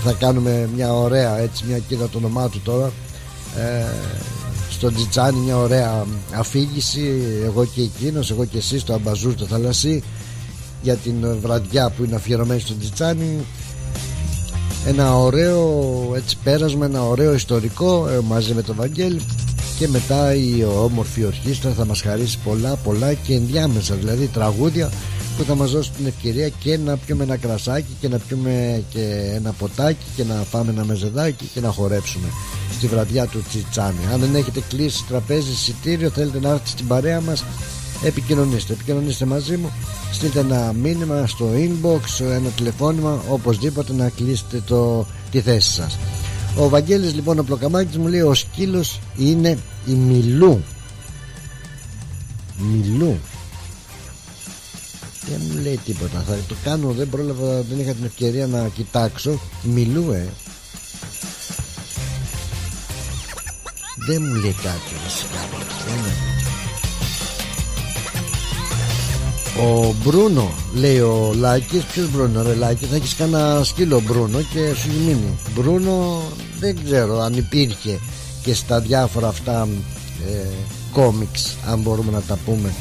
Θα 0.04 0.12
κάνουμε 0.12 0.68
μια 0.74 0.94
ωραία 0.94 1.38
έτσι 1.38 1.64
μια 1.68 1.78
κοίτα 1.78 2.08
το 2.08 2.18
όνομά 2.18 2.48
του 2.48 2.60
τώρα. 2.64 2.92
Ε, 3.56 3.84
στον 4.70 4.94
Τζιτσάνι 4.94 5.38
μια 5.38 5.56
ωραία 5.56 6.06
αφήγηση. 6.34 7.22
Εγώ 7.44 7.64
και 7.64 7.82
εκείνος, 7.82 8.30
εγώ 8.30 8.44
και 8.44 8.58
εσύ 8.58 8.78
στο 8.78 8.92
Αμπαζούρ 8.92 9.34
το 9.34 9.44
θαλασσί 9.44 10.02
για 10.86 10.94
την 10.94 11.38
βραδιά 11.40 11.90
που 11.90 12.04
είναι 12.04 12.14
αφιερωμένη 12.14 12.60
στο 12.60 12.74
Τζιτσάνι 12.78 13.44
ένα 14.86 15.16
ωραίο 15.16 16.12
έτσι 16.16 16.36
πέρασμα 16.44 16.86
ένα 16.86 17.02
ωραίο 17.02 17.34
ιστορικό 17.34 18.08
ε, 18.08 18.20
μαζί 18.20 18.54
με 18.54 18.62
τον 18.62 18.76
Βαγγέλη 18.76 19.20
και 19.78 19.88
μετά 19.88 20.34
η 20.34 20.64
όμορφη 20.64 21.24
ορχήστρα 21.24 21.70
θα 21.70 21.84
μας 21.84 22.00
χαρίσει 22.00 22.38
πολλά 22.44 22.76
πολλά 22.76 23.12
και 23.14 23.34
ενδιάμεσα 23.34 23.94
δηλαδή 23.94 24.26
τραγούδια 24.26 24.90
που 25.36 25.44
θα 25.44 25.54
μας 25.54 25.70
δώσει 25.70 25.90
την 25.90 26.06
ευκαιρία 26.06 26.48
και 26.48 26.78
να 26.78 26.96
πιούμε 26.96 27.24
ένα 27.24 27.36
κρασάκι 27.36 27.96
και 28.00 28.08
να 28.08 28.18
πιούμε 28.18 28.82
και 28.90 29.32
ένα 29.34 29.52
ποτάκι 29.52 30.06
και 30.16 30.24
να 30.24 30.34
φάμε 30.34 30.70
ένα 30.70 30.84
μεζεδάκι 30.84 31.50
και 31.54 31.60
να 31.60 31.68
χορέψουμε 31.68 32.28
στη 32.72 32.86
βραδιά 32.86 33.26
του 33.26 33.44
Τσιτσάνι 33.48 34.12
αν 34.12 34.20
δεν 34.20 34.34
έχετε 34.34 34.62
κλείσει 34.68 35.04
τραπέζι 35.08 35.50
εισιτήριο 35.50 36.10
θέλετε 36.10 36.40
να 36.40 36.48
έρθετε 36.48 36.68
στην 36.68 36.86
παρέα 36.86 37.20
μας 37.20 37.44
επικοινωνήστε 38.02 38.72
επικοινωνήστε 38.72 39.24
μαζί 39.24 39.56
μου. 39.56 39.72
Στείλτε 40.12 40.40
ένα 40.40 40.72
μήνυμα 40.72 41.26
στο 41.26 41.46
inbox 41.54 42.24
ένα 42.24 42.48
τηλεφώνημα 42.48 43.22
οπωσδήποτε 43.28 43.92
να 43.92 44.08
κλείσετε 44.08 44.62
το, 44.66 45.06
τη 45.30 45.40
θέση 45.40 45.72
σας. 45.72 45.98
Ο 46.58 46.68
Βαγγέλης 46.68 47.14
λοιπόν 47.14 47.38
ο 47.38 47.42
Πλοκαμάκης 47.42 47.96
μου 47.96 48.06
λέει 48.06 48.20
ο 48.20 48.34
σκύλος 48.34 49.00
είναι 49.16 49.58
η 49.86 49.92
Μιλού 49.92 50.62
Μιλού. 52.58 53.18
Δεν 55.28 55.40
μου 55.50 55.62
λέει 55.62 55.80
τίποτα. 55.84 56.24
Θα 56.28 56.36
το 56.48 56.54
κάνω 56.64 56.92
δεν 56.92 57.08
πρόλαβα 57.08 57.62
δεν 57.62 57.80
είχα 57.80 57.92
την 57.92 58.04
ευκαιρία 58.04 58.46
να 58.46 58.68
κοιτάξω. 58.68 59.40
Μιλού 59.62 60.12
ε. 60.12 60.28
Δεν 64.06 64.22
μου 64.22 64.34
λέει 64.34 64.54
κάτι 64.62 64.94
δεν 65.86 66.35
Ο 69.60 69.94
Μπρούνο 70.04 70.50
λέει 70.74 70.98
ο 71.00 71.32
Λάκης. 71.34 71.84
Ποιος 71.84 72.10
Μπρούνο 72.10 72.42
ρε 72.42 72.54
Λάκη 72.54 72.84
Θα 72.84 72.96
έχεις 72.96 73.14
κανένα 73.14 73.64
σκύλο 73.64 74.00
Μπρούνο 74.00 74.40
και 74.40 74.74
σου 74.74 74.88
μείνει. 75.06 75.38
Μπρούνο 75.54 76.22
δεν 76.60 76.84
ξέρω 76.84 77.20
αν 77.20 77.34
υπήρχε 77.34 77.98
Και 78.42 78.54
στα 78.54 78.80
διάφορα 78.80 79.28
αυτά 79.28 79.68
ε, 80.26 80.46
Κόμιξ 80.92 81.56
Αν 81.70 81.80
μπορούμε 81.80 82.10
να 82.12 82.20
τα 82.20 82.38
πούμε. 82.44 82.72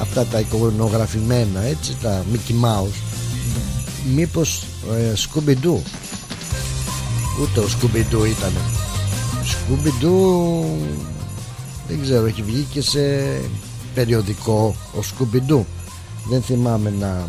Αυτά 0.00 0.24
τα 0.24 0.40
εικονογραφημένα 0.40 1.60
έτσι 1.60 1.96
Τα 2.02 2.24
Mickey 2.32 2.64
Mouse. 2.64 3.00
Μήπως 4.14 4.64
ε, 4.98 5.12
Scooby-Doo. 5.16 5.80
Ούτε 7.40 7.60
ο 7.60 7.66
Scooby-Doo 7.66 8.26
ήταν 8.26 8.52
Σκούμπιντου 9.48 10.64
δεν 11.88 12.02
ξέρω 12.02 12.26
έχει 12.26 12.42
βγει 12.42 12.66
και 12.72 12.82
σε 12.82 13.00
περιοδικό 13.94 14.74
ο 14.98 15.02
Σκούμπιντου 15.02 15.66
δεν 16.28 16.42
θυμάμαι 16.42 16.90
να 16.90 17.28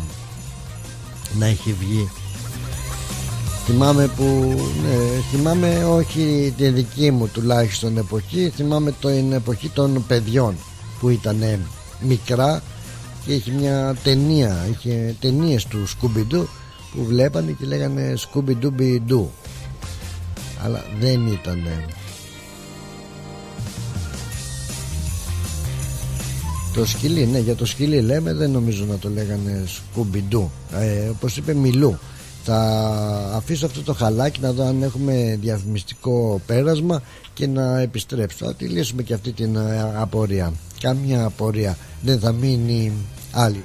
να 1.38 1.46
έχει 1.46 1.72
βγει. 1.72 2.10
Θυμάμαι 3.66 4.06
που 4.16 4.54
ναι, 4.82 5.20
θυμάμαι 5.30 5.84
όχι 5.84 6.54
τη 6.56 6.68
δική 6.68 7.10
μου 7.10 7.28
τουλάχιστον 7.28 7.96
εποχή 7.96 8.52
θυμάμαι 8.56 8.94
την 9.00 9.32
εποχή 9.32 9.68
των 9.68 10.04
παιδιών 10.06 10.54
που 11.00 11.08
ήταν 11.08 11.60
μικρά 12.00 12.62
και 13.24 13.32
είχε 13.32 13.50
μια 13.50 13.96
ταινία 14.02 14.66
είχε 14.70 15.14
ταινίες 15.20 15.64
του 15.64 15.86
Σκούμπιντου 15.86 16.48
που 16.94 17.04
βλέπανε 17.04 17.50
και 17.50 17.66
λέγανε 17.66 18.12
Σκούμπιντου 18.16 18.70
Μπιντου 18.70 19.30
αλλά 20.64 20.84
δεν 21.00 21.26
ήταν 21.26 21.68
Το 26.74 26.86
σκυλί, 26.86 27.26
ναι, 27.26 27.38
για 27.38 27.54
το 27.54 27.66
σκυλί 27.66 28.00
λέμε, 28.00 28.34
δεν 28.34 28.50
νομίζω 28.50 28.84
να 28.84 28.98
το 28.98 29.08
λέγανε 29.08 29.64
σκουμπιντού. 29.66 30.50
Ε, 30.72 31.08
Όπως 31.08 31.36
είπε, 31.36 31.54
μιλού. 31.54 31.98
Θα 32.44 32.58
αφήσω 33.34 33.66
αυτό 33.66 33.82
το 33.82 33.94
χαλάκι 33.94 34.40
να 34.40 34.52
δω 34.52 34.64
αν 34.64 34.82
έχουμε 34.82 35.38
διαφημιστικό 35.40 36.40
πέρασμα 36.46 37.02
και 37.34 37.46
να 37.46 37.80
επιστρέψω. 37.80 38.44
Θα 38.44 38.54
τη 38.54 38.64
λύσουμε 38.64 39.02
και 39.02 39.14
αυτή 39.14 39.32
την 39.32 39.56
ε, 39.56 39.92
απορία. 39.94 40.52
Κάμια 40.80 41.24
απορία 41.24 41.76
δεν 42.02 42.18
θα 42.18 42.32
μείνει 42.32 42.92
άλλη. 43.32 43.64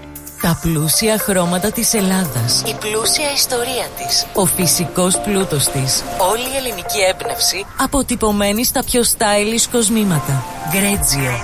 Τα 0.41 0.59
πλούσια 0.61 1.17
χρώματα 1.17 1.71
της 1.71 1.93
Ελλάδας. 1.93 2.63
Η 2.65 2.75
πλούσια 2.79 3.31
ιστορία 3.33 3.87
της. 3.97 4.25
Ο 4.33 4.45
φυσικός 4.45 5.19
πλούτος 5.19 5.67
της. 5.67 6.03
Όλη 6.31 6.41
η 6.41 6.55
ελληνική 6.57 6.99
έμπνευση. 7.09 7.65
Αποτυπωμένη 7.79 8.63
στα 8.65 8.83
πιο 8.83 9.01
stylish 9.01 9.67
κοσμήματα. 9.71 10.43
Γκρέτζιο. 10.71 11.43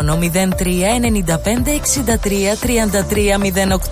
03 0.01 0.99
95 0.99 1.69
63 1.69 2.55
33 2.59 3.37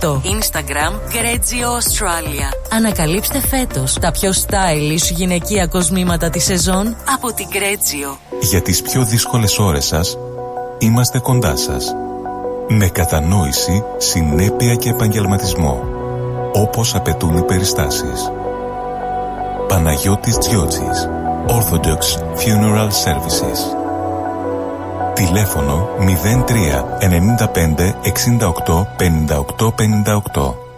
08. 0.02 0.22
Instagram 0.24 0.94
Γκρέτζιο 1.10 1.70
Australia. 1.78 2.74
Ανακαλύψτε 2.76 3.40
φέτος 3.40 3.94
τα 3.94 4.12
πιο 4.12 4.32
stylish 4.48 5.12
γυναικεία 5.16 5.68
κοσμήματα 5.68 6.30
της 6.30 6.44
σεζόν 6.44 6.96
από 7.16 7.34
την 7.34 7.48
Γκρέτζιο. 7.50 8.18
Για 8.42 8.62
τις 8.62 8.82
πιο 8.82 9.04
δύσκολες 9.04 9.60
ώρες 9.60 9.86
σας 9.86 10.18
Είμαστε 10.82 11.20
κοντά 11.20 11.56
σας. 11.56 11.96
Με 12.68 12.88
κατανόηση, 12.88 13.84
συνέπεια 13.98 14.76
και 14.76 14.90
επαγγελματισμό. 14.90 15.84
Όπως 16.54 16.96
απαιτούν 16.96 17.38
οι 17.38 17.44
περιστάσεις. 17.44 18.32
Παναγιώτης 19.68 20.38
Τζιότσης. 20.38 21.10
Orthodox 21.48 22.02
Funeral 22.40 22.90
Services. 22.90 23.79
Τηλέφωνο 25.20 25.88
03 26.00 26.84
95 27.00 27.94
68 28.04 28.86
58 28.98 29.72
58. 29.76 30.69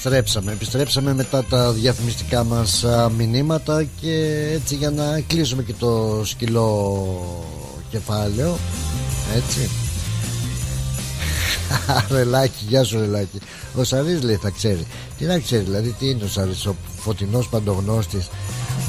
Επιστρέψαμε. 0.00 0.52
Επιστρέψαμε 0.52 1.14
μετά 1.14 1.44
τα 1.44 1.72
διαφημιστικά 1.72 2.44
μας 2.44 2.84
μηνύματα 3.16 3.84
Και 4.00 4.46
έτσι 4.52 4.74
για 4.74 4.90
να 4.90 5.20
κλείσουμε 5.26 5.62
και 5.62 5.72
το 5.78 6.22
σκυλό 6.24 7.06
κεφάλαιο. 7.90 8.58
Έτσι. 9.36 9.70
Ρελάκι, 12.16 12.64
γεια 12.68 12.84
σου 12.84 12.98
Ρελάκι 12.98 13.38
Ο 13.76 13.84
Σαρής 13.84 14.22
λέει 14.22 14.36
θα 14.36 14.50
ξέρει. 14.50 14.86
Τι 15.18 15.24
να 15.24 15.38
ξέρει 15.38 15.62
δηλαδή 15.62 15.94
τι 15.98 16.08
είναι 16.08 16.24
ο 16.24 16.28
Σαρής 16.28 16.66
Ο 16.66 16.76
φωτεινός 16.96 17.48
παντογνώστης 17.48 18.28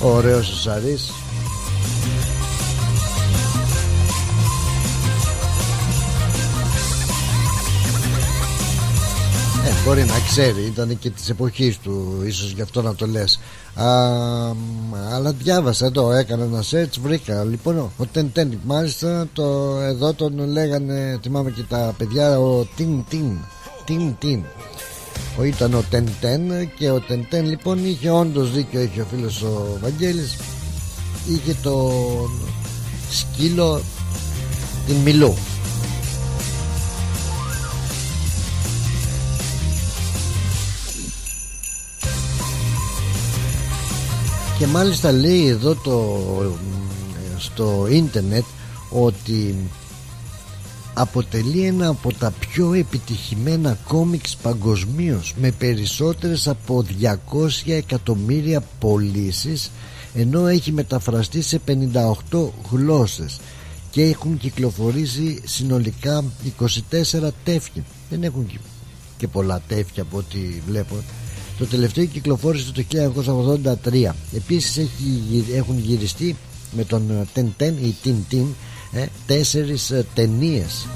Ο 0.01 0.09
ωραίος 0.09 0.51
ο 0.51 0.55
Σαρής 0.55 1.11
Μπορεί 9.85 10.03
να 10.03 10.19
ξέρει, 10.27 10.61
ήταν 10.61 10.99
και 10.99 11.09
της 11.09 11.29
εποχής 11.29 11.77
του, 11.79 12.23
ίσως 12.25 12.51
γι' 12.51 12.61
αυτό 12.61 12.81
να 12.81 12.95
το 12.95 13.07
λες. 13.07 13.39
Αλλά 15.13 15.31
διάβασα 15.31 15.85
εδώ, 15.85 16.11
έκανα 16.11 16.43
ένα 16.43 16.63
search, 16.71 16.99
βρήκα. 17.01 17.43
Λοιπόν, 17.43 17.77
ο 17.97 18.05
Τεν 18.33 18.59
μάλιστα 18.63 19.27
το, 19.33 19.77
εδώ 19.81 20.13
τον 20.13 20.49
λέγανε, 20.51 21.19
θυμάμαι 21.21 21.51
και 21.51 21.63
τα 21.69 21.93
παιδιά, 21.97 22.39
ο 22.39 22.67
Τιν 22.75 23.03
Τιν. 23.09 23.37
Τιν 23.85 24.15
Τιν. 24.19 24.43
Ο, 25.39 25.43
ήταν 25.43 25.73
ο 25.73 25.83
Τεν 25.89 26.09
και 26.77 26.89
ο 26.89 27.03
Τεν 27.29 27.45
λοιπόν 27.45 27.85
είχε 27.85 28.09
όντως 28.09 28.51
δίκιο, 28.51 28.81
είχε 28.81 29.01
ο 29.01 29.05
φίλος 29.11 29.41
ο 29.41 29.77
Βαγγέλης 29.81 30.37
είχε 31.27 31.55
το 31.61 31.91
σκύλο 33.09 33.81
την 34.87 34.95
Μιλού 34.95 35.35
και 44.61 44.67
μάλιστα 44.67 45.11
λέει 45.11 45.47
εδώ 45.47 45.75
το, 45.75 46.17
στο 47.37 47.87
ίντερνετ 47.89 48.43
ότι 48.89 49.55
αποτελεί 50.93 51.65
ένα 51.65 51.87
από 51.87 52.13
τα 52.13 52.31
πιο 52.31 52.73
επιτυχημένα 52.73 53.77
κόμιξ 53.87 54.37
παγκοσμίως 54.41 55.33
με 55.37 55.51
περισσότερες 55.51 56.47
από 56.47 56.85
200 57.01 57.47
εκατομμύρια 57.65 58.63
πωλήσεις 58.79 59.71
ενώ 60.13 60.47
έχει 60.47 60.71
μεταφραστεί 60.71 61.41
σε 61.41 61.61
58 62.31 62.49
γλώσσες 62.71 63.39
και 63.91 64.03
έχουν 64.03 64.37
κυκλοφορήσει 64.37 65.41
συνολικά 65.45 66.23
24 66.59 67.29
τεύχη. 67.43 67.83
Δεν 68.09 68.23
έχουν 68.23 68.47
και 69.17 69.27
πολλά 69.27 69.61
τεύχη 69.67 69.99
από 69.99 70.17
ό,τι 70.17 70.39
βλέπω 70.67 70.95
το 71.61 71.67
τελευταίο 71.67 72.05
κυκλοφόρησε 72.05 72.71
το 72.71 72.83
1983 73.83 74.11
Επίσης 74.35 74.87
έχουν 75.55 75.79
γυριστεί 75.79 76.35
με 76.75 76.83
τον 76.83 77.27
Τεν 77.57 77.77
ή 77.81 77.95
Τιν 78.01 78.15
Τιν 78.29 78.45
ε, 78.91 79.05
τέσσερις 79.25 79.93
ταινίες. 80.13 80.87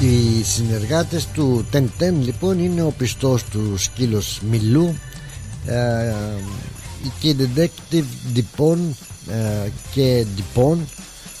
Οι 0.00 0.42
συνεργάτες 0.44 1.26
του 1.26 1.66
Τεν 1.70 1.90
Τεν 1.98 2.22
λοιπόν 2.22 2.58
είναι 2.58 2.82
ο 2.82 2.94
πιστός 2.98 3.44
του 3.44 3.74
σκύλος 3.76 4.40
Μιλού. 4.50 4.94
Ε, 5.66 6.12
η 7.08 7.12
Kid 7.22 7.58
Detective 7.58 8.04
Dipon 8.36 8.78
ε, 9.28 9.68
και 9.90 10.26
Dipon 10.36 10.76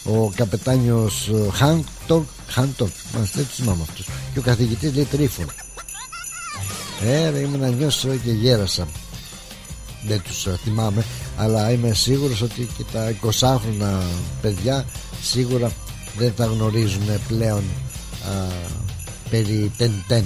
ο 0.04 0.30
καπετάνιος 0.34 1.30
Χάντορ 1.52 2.22
Χάντορ, 2.48 2.88
μας 3.14 3.30
δεν 3.30 3.44
θυμάμαι 3.44 3.82
αυτούς 3.88 4.06
και 4.32 4.38
ο 4.38 4.42
καθηγητής 4.42 4.94
λέει 4.94 5.04
Τρίφων. 5.04 5.46
Ε 7.02 7.30
ρε 7.30 7.38
ήμουν 7.38 7.60
να 7.60 7.68
νιώσω 7.68 8.08
και 8.08 8.30
γέρασα. 8.30 8.88
Δεν 10.06 10.22
τους 10.22 10.46
ε, 10.46 10.58
θυμάμαι 10.64 11.04
αλλά 11.36 11.70
είμαι 11.70 11.94
σίγουρος 11.94 12.42
ότι 12.42 12.68
και 12.76 12.84
τα 12.92 13.14
20χρονα 13.22 14.02
παιδιά 14.40 14.84
σίγουρα 15.22 15.72
δεν 16.16 16.32
θα 16.36 16.44
γνωρίζουν 16.44 17.06
πλέον 17.28 17.62
α, 18.24 18.46
περί 19.30 19.72
τεν 20.06 20.24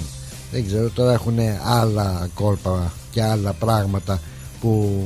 δεν 0.51 0.65
ξέρω 0.67 0.89
τώρα 0.89 1.13
έχουν 1.13 1.39
άλλα 1.63 2.29
κόλπα 2.33 2.93
και 3.11 3.23
άλλα 3.23 3.53
πράγματα 3.53 4.19
που 4.61 5.03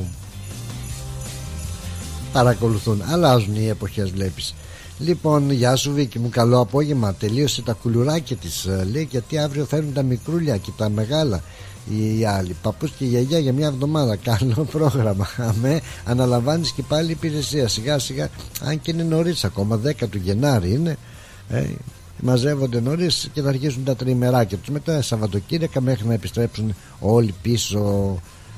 παρακολουθούν 2.38 3.02
αλλάζουν 3.12 3.56
οι 3.56 3.68
εποχές 3.68 4.12
βλέπεις 4.12 4.54
Λοιπόν, 5.00 5.52
γεια 5.52 5.76
σου 5.76 5.94
Βίκη 5.94 6.20
μου, 6.20 6.30
καλό 6.30 6.60
απόγευμα. 6.60 7.14
Τελείωσε 7.14 7.62
τα 7.62 7.74
κουλουράκια 7.74 8.36
της. 8.36 8.66
Ε, 8.66 8.88
λέει 8.92 9.08
γιατί 9.12 9.38
αύριο 9.38 9.66
φέρνουν 9.66 9.94
τα 9.94 10.04
μικρούλια 10.04 10.58
και 10.58 10.72
τα 10.78 10.90
μεγάλα 10.90 11.42
οι 11.90 12.26
άλλοι. 12.26 12.56
Παππούς 12.62 12.92
και 12.92 13.06
γιαγιά 13.06 13.40
για 13.40 13.54
μια 13.54 13.68
εβδομάδα. 13.68 14.16
Καλό 14.30 14.68
πρόγραμμα. 14.72 15.28
Αμέ, 15.38 15.82
αναλαμβάνεις 16.06 16.72
και 16.72 16.84
πάλι 16.84 17.12
υπηρεσία. 17.12 17.68
Σιγά 17.68 18.00
σιγά, 18.00 18.30
αν 18.64 18.82
και 18.82 18.92
είναι 18.92 19.04
νωρίς 19.04 19.44
ακόμα, 19.44 19.80
10 19.86 19.92
του 20.10 20.18
Γενάρη 20.18 20.72
είναι. 20.72 20.98
Ε, 21.50 21.64
μαζεύονται 22.22 22.80
νωρίς 22.80 23.30
και 23.34 23.42
θα 23.42 23.50
αρχίσουν 23.50 23.84
τα 23.84 23.96
τριμεράκια 23.96 24.58
τους. 24.58 24.70
Μετά 24.70 25.02
Σαββατοκύριακα 25.02 25.82
μέχρι 25.82 26.08
να 26.08 26.14
επιστρέψουν 26.14 26.76
όλοι 27.00 27.34
πίσω 27.42 28.16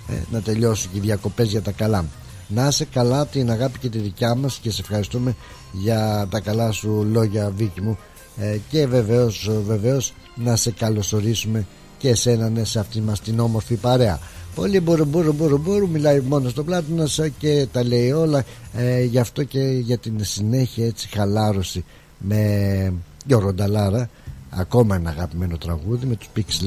ε, 0.09 0.13
να 0.31 0.41
τελειώσουν 0.41 0.91
και 0.91 0.97
οι 0.97 1.01
διακοπές 1.01 1.49
για 1.49 1.61
τα 1.61 1.71
καλά. 1.71 2.05
Να 2.51 2.67
είσαι 2.67 2.85
καλά 2.85 3.25
την 3.25 3.51
αγάπη 3.51 3.79
και 3.79 3.89
τη 3.89 3.99
δικιά 3.99 4.35
μας 4.35 4.59
και 4.61 4.71
σε 4.71 4.81
ευχαριστούμε 4.81 5.35
για 5.71 6.27
τα 6.29 6.39
καλά 6.39 6.71
σου 6.71 7.07
λόγια 7.11 7.51
Βίκη 7.55 7.81
μου. 7.81 7.97
Ε, 8.37 8.57
και 8.69 8.87
βεβαίως, 8.87 9.49
βεβαίως 9.65 10.13
να 10.35 10.55
σε 10.55 10.71
καλωσορίσουμε 10.71 11.65
και 11.97 12.09
εσένα 12.09 12.49
ναι, 12.49 12.63
σε 12.63 12.79
αυτή 12.79 13.01
μας 13.01 13.21
την 13.21 13.39
όμορφη 13.39 13.75
παρέα. 13.75 14.19
Πολύ 14.55 14.79
μπορώ 14.79 15.05
μπορώ 15.05 15.33
μπορώ 15.33 15.57
μπορώ 15.57 15.87
μιλάει 15.87 16.19
μόνος 16.19 16.51
στο 16.51 16.63
πλάτο 16.63 16.93
μας 16.95 17.19
και 17.37 17.67
τα 17.71 17.83
λέει 17.83 18.11
όλα. 18.11 18.43
Ε, 18.73 19.03
γι' 19.03 19.19
αυτό 19.19 19.43
και 19.43 19.59
για 19.59 19.97
την 19.97 20.23
συνέχεια 20.23 20.85
έτσι 20.85 21.07
χαλάρωση 21.07 21.85
με 22.17 22.93
Γιώργο 23.25 23.53
Νταλάρα 23.53 24.09
ακόμα 24.49 24.95
ένα 24.95 25.09
αγαπημένο 25.09 25.57
τραγούδι 25.57 26.05
με 26.05 26.15
τους 26.15 26.29
Pix 26.35 26.65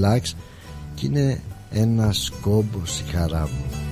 και 0.94 1.06
είναι 1.06 1.40
ένας 1.70 2.30
κόμπος 2.40 3.00
η 3.00 3.04
χαρά 3.12 3.40
μου 3.40 3.82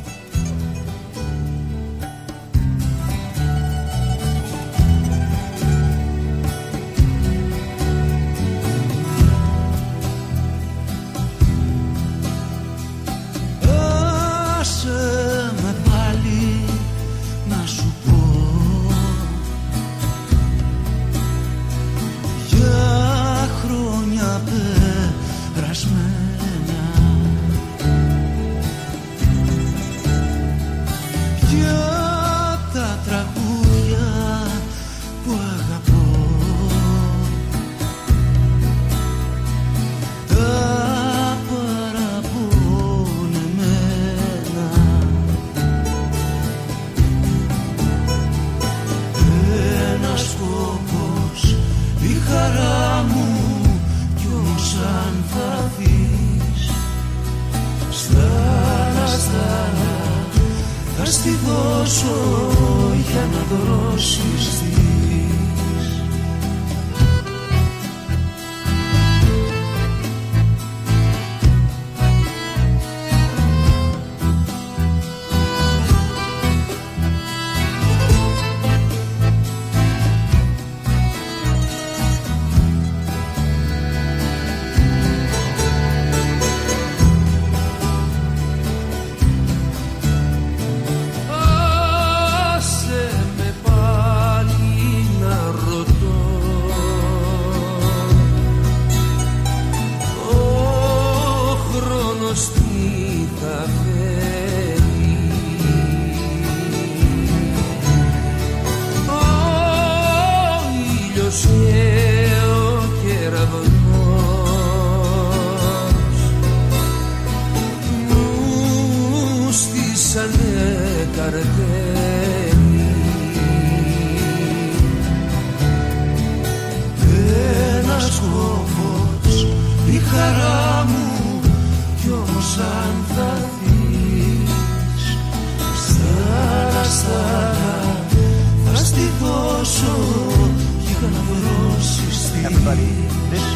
everybody 142.61 142.93
this 143.31 143.47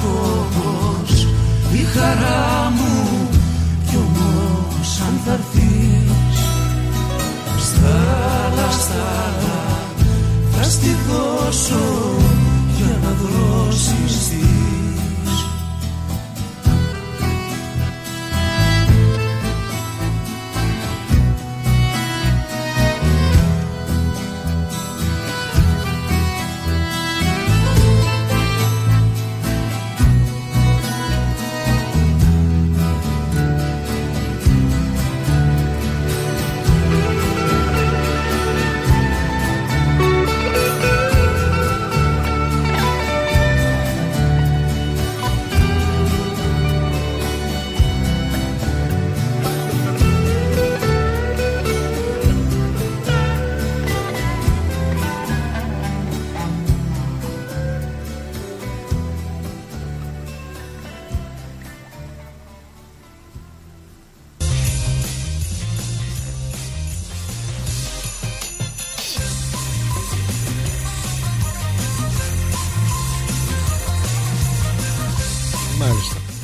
τη 0.00 1.26
η 1.72 1.82
χαρά 1.82 2.72
μου 2.76 3.28
κι 3.88 3.96
όμως 3.96 5.00
αν 5.00 5.20
θα 5.24 5.32
έρθεις 5.32 6.40
στάλα 7.58 8.70
στάλα 8.70 9.62
θα 10.50 10.62
στη 10.62 10.96
δώσω 11.08 12.16
για 12.76 12.98
να 13.02 13.10
δώσει 13.10 13.94
τη 14.30 14.59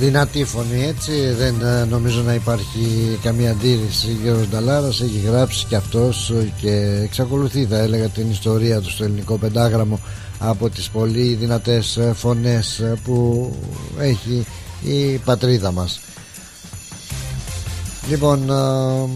δυνατή 0.07 0.45
φωνή 0.45 0.85
έτσι. 0.85 1.31
Δεν 1.31 1.55
ε, 1.62 1.85
νομίζω 1.85 2.23
να 2.23 2.35
υπάρχει 2.35 3.19
καμία 3.23 3.51
αντίρρηση. 3.51 4.19
Γιώργος 4.23 4.49
Νταλάρας 4.49 5.01
έχει 5.01 5.19
γράψει 5.27 5.66
και 5.66 5.77
αυτός 5.77 6.33
και 6.61 7.01
εξακολουθεί 7.03 7.64
θα 7.64 7.79
έλεγα 7.79 8.09
την 8.09 8.31
ιστορία 8.31 8.81
του 8.81 8.90
στο 8.90 9.05
ελληνικό 9.05 9.37
πεντάγραμμο 9.37 10.01
από 10.38 10.71
τις 10.71 10.88
πολύ 10.88 11.35
δυνατές 11.35 11.99
φωνές 12.14 12.83
που 13.05 13.53
έχει 13.99 14.47
η 14.85 15.21
πατρίδα 15.25 15.73
μας. 15.73 16.01
Λοιπόν 18.09 18.51
ε, 18.51 19.09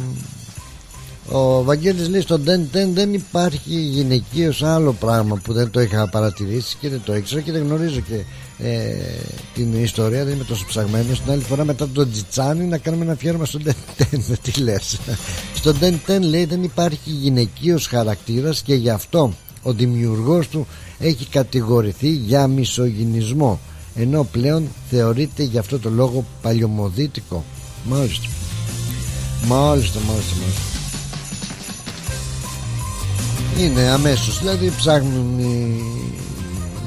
ο 1.37 1.62
Βαγγέλης 1.62 2.09
λέει 2.09 2.20
στο 2.20 2.40
Den 2.46 2.88
δεν 2.92 3.14
υπάρχει 3.14 3.74
γυναικείος 3.81 4.62
άλλο 4.62 4.92
πράγμα 4.92 5.40
που 5.42 5.53
δεν 5.53 5.70
το 5.70 5.81
είχα 5.81 6.09
παρατηρήσει 6.09 6.76
και 6.81 6.88
δεν 6.88 7.00
το 7.05 7.16
ήξερα 7.16 7.40
και 7.40 7.53
δεν 7.53 7.62
γνωρίζω 7.62 8.00
και 8.00 8.24
ε, 8.62 8.94
την 9.54 9.82
ιστορία 9.82 10.24
δεν 10.24 10.34
είμαι 10.34 10.44
τόσο 10.44 10.64
ψαγμένος. 10.66 11.20
Την 11.20 11.32
άλλη 11.32 11.42
φορά 11.42 11.64
μετά 11.64 11.88
τον 11.88 12.10
Τζιτσάνι 12.10 12.64
να 12.64 12.78
κάνουμε 12.78 13.04
ένα 13.04 13.12
αφιέρωμα 13.12 13.44
στο 13.44 13.58
Den 13.64 13.72
Ten 13.98 14.38
τι 14.42 14.60
λες; 14.60 14.98
Στο 15.54 15.74
Den 15.80 16.20
λέει 16.20 16.44
δεν 16.44 16.62
υπάρχει 16.62 17.10
γυναικείος 17.10 17.86
χαρακτήρας 17.86 18.62
και 18.62 18.74
γι' 18.74 18.90
αυτό 18.90 19.32
ο 19.62 19.72
δημιουργός 19.72 20.48
του 20.48 20.66
έχει 20.98 21.26
κατηγορηθεί 21.26 22.08
για 22.08 22.46
μισογυνισμό 22.46 23.60
ενώ 23.94 24.24
πλέον 24.32 24.68
θεωρείται 24.90 25.42
γι' 25.42 25.58
αυτό 25.58 25.78
το 25.78 25.90
λόγο 25.90 26.24
παλιωμοδίτικο 26.42 27.44
μάλιστα. 27.84 28.28
Μάλιστα 29.46 29.98
μάλιστα 30.06 30.34
μάλιστα. 30.40 30.62
Είναι 33.58 33.80
αμέσως. 33.80 34.38
Δηλαδή 34.38 34.72
ψάχνουν 34.76 35.40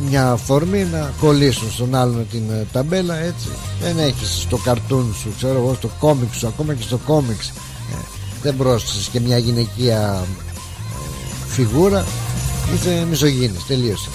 μια 0.10 0.36
φορμή 0.36 0.88
να 0.92 1.14
κολλήσουν 1.20 1.72
στον 1.72 1.96
άλλον 1.96 2.28
την 2.32 2.50
ε, 2.50 2.66
ταμπέλα 2.72 3.16
έτσι. 3.16 3.48
Δεν 3.82 4.00
έχεις 4.00 4.42
στο 4.42 4.58
καρτούν 4.58 5.16
σου 5.22 5.34
ξέρω 5.38 5.60
εγώ 5.60 5.74
στο 5.74 5.90
κόμικ 6.00 6.34
σου 6.34 6.48
ακόμα 6.48 6.74
και 6.74 6.84
στο 6.84 6.98
κόμιξ. 6.98 7.50
Ε, 7.50 7.54
δεν 8.42 8.58
πρόσθεσες 8.58 9.08
και 9.08 9.20
μια 9.20 9.38
γυναικεία 9.38 10.24
ε, 10.24 11.48
φιγούρα. 11.48 12.06
Είσαι 12.74 13.06
μισογίνης 13.10 13.66
τελείωσε. 13.66 14.10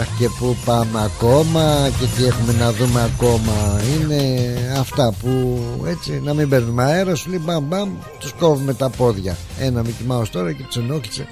Αχ, 0.00 0.06
και 0.18 0.28
που 0.38 0.56
πάμε 0.64 1.02
ακόμα 1.04 1.90
και 2.00 2.06
τι 2.16 2.26
έχουμε 2.26 2.52
να 2.52 2.72
δούμε 2.72 3.10
ακόμα 3.14 3.80
είναι 3.94 4.54
αυτά 4.78 5.14
που 5.22 5.60
έτσι 5.86 6.20
να 6.24 6.34
μην 6.34 6.48
παίρνουμε 6.48 6.82
αέρα 6.82 7.14
σου 7.14 7.30
λέει 7.30 7.40
μπαμ 7.44 7.64
μπαμ 7.64 7.90
τους 8.18 8.32
κόβουμε 8.38 8.74
τα 8.74 8.88
πόδια. 8.88 9.36
Ένα 9.58 9.82
Mickey 9.82 10.12
Mouse 10.12 10.28
τώρα 10.30 10.52
και 10.52 10.62
τους 10.62 10.76
ενόχλησε 10.76 11.26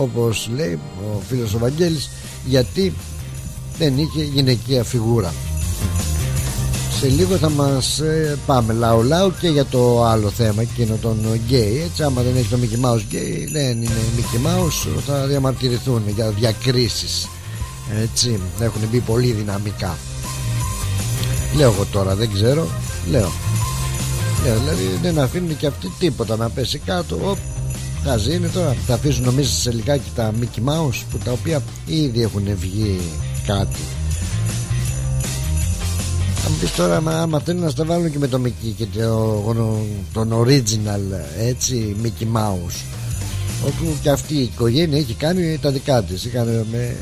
όπως 0.00 0.50
λέει 0.54 0.78
ο 0.98 1.20
φίλος 1.28 1.54
ο 1.54 1.58
Βαγγέλης 1.58 2.10
γιατί 2.46 2.92
δεν 3.78 3.98
είχε 3.98 4.22
γυναικεία 4.22 4.84
φιγούρα. 4.84 5.34
Σε 7.00 7.08
λίγο 7.08 7.36
θα 7.36 7.50
μας 7.50 7.98
ε, 8.00 8.38
πάμε 8.46 8.72
λάου 8.72 9.02
λάου 9.02 9.32
και 9.40 9.48
για 9.48 9.64
το 9.64 10.04
άλλο 10.04 10.30
θέμα 10.30 10.62
εκείνο 10.62 10.96
των 11.00 11.18
γκέι 11.46 11.82
έτσι 11.84 12.02
άμα 12.02 12.22
δεν 12.22 12.36
έχει 12.36 12.48
το 12.48 12.58
Mickey 12.62 12.86
Mouse 12.86 13.02
γκέι 13.08 13.48
δεν 13.52 13.82
είναι 13.82 14.00
Mickey 14.16 14.46
Mouse 14.46 15.00
θα 15.06 15.26
διαμαρτυρηθούν 15.26 16.02
για 16.14 16.30
διακρίσεις 16.30 17.28
έτσι 18.02 18.40
έχουν 18.60 18.80
μπει 18.90 19.00
πολύ 19.00 19.32
δυναμικά. 19.32 19.98
Λέω 21.56 21.72
εγώ 21.72 21.84
τώρα 21.92 22.14
δεν 22.14 22.30
ξέρω 22.32 22.66
λέω. 23.10 23.32
Λέω 24.44 24.58
δηλαδή 24.58 24.98
δεν 25.02 25.18
αφήνουν 25.18 25.56
και 25.56 25.66
αυτοί 25.66 25.92
τίποτα 25.98 26.36
να 26.36 26.48
πέσει 26.48 26.78
κάτω 26.78 27.18
Οπ, 27.22 27.38
Χαζί 28.04 28.34
είναι 28.34 28.48
τώρα. 28.48 28.76
Θα 28.86 28.94
αφήσουν 28.94 29.24
νομίζεις 29.24 29.52
σε 29.52 29.72
λιγάκι 29.72 30.10
τα 30.14 30.32
Mickey 30.40 30.68
Mouse 30.68 31.02
Που 31.10 31.18
τα 31.24 31.32
οποία 31.32 31.62
ήδη 31.86 32.22
έχουν 32.22 32.44
βγει 32.56 33.00
κάτι. 33.46 33.80
Θα 36.34 36.50
μου 36.50 36.56
πεις 36.60 36.74
τώρα 36.74 37.02
άμα 37.06 37.40
θέλουν 37.40 37.62
να 37.62 37.68
στα 37.68 37.84
βάλουν 37.84 38.10
και 38.10 38.18
με 38.18 38.26
το 38.28 38.40
Mickey 38.44 38.72
Και 38.76 38.86
το, 38.86 39.54
τον 40.12 40.32
original 40.32 41.20
έτσι 41.38 41.96
Mickey 42.02 42.36
Mouse. 42.36 42.80
Όπου 43.66 43.96
και 44.02 44.10
αυτή 44.10 44.34
η 44.34 44.42
οικογένεια 44.42 44.98
έχει 44.98 45.14
κάνει 45.14 45.58
τα 45.58 45.70
δικά 45.70 46.02
της. 46.02 46.24
Είχαμε 46.24 46.66
με 46.70 46.96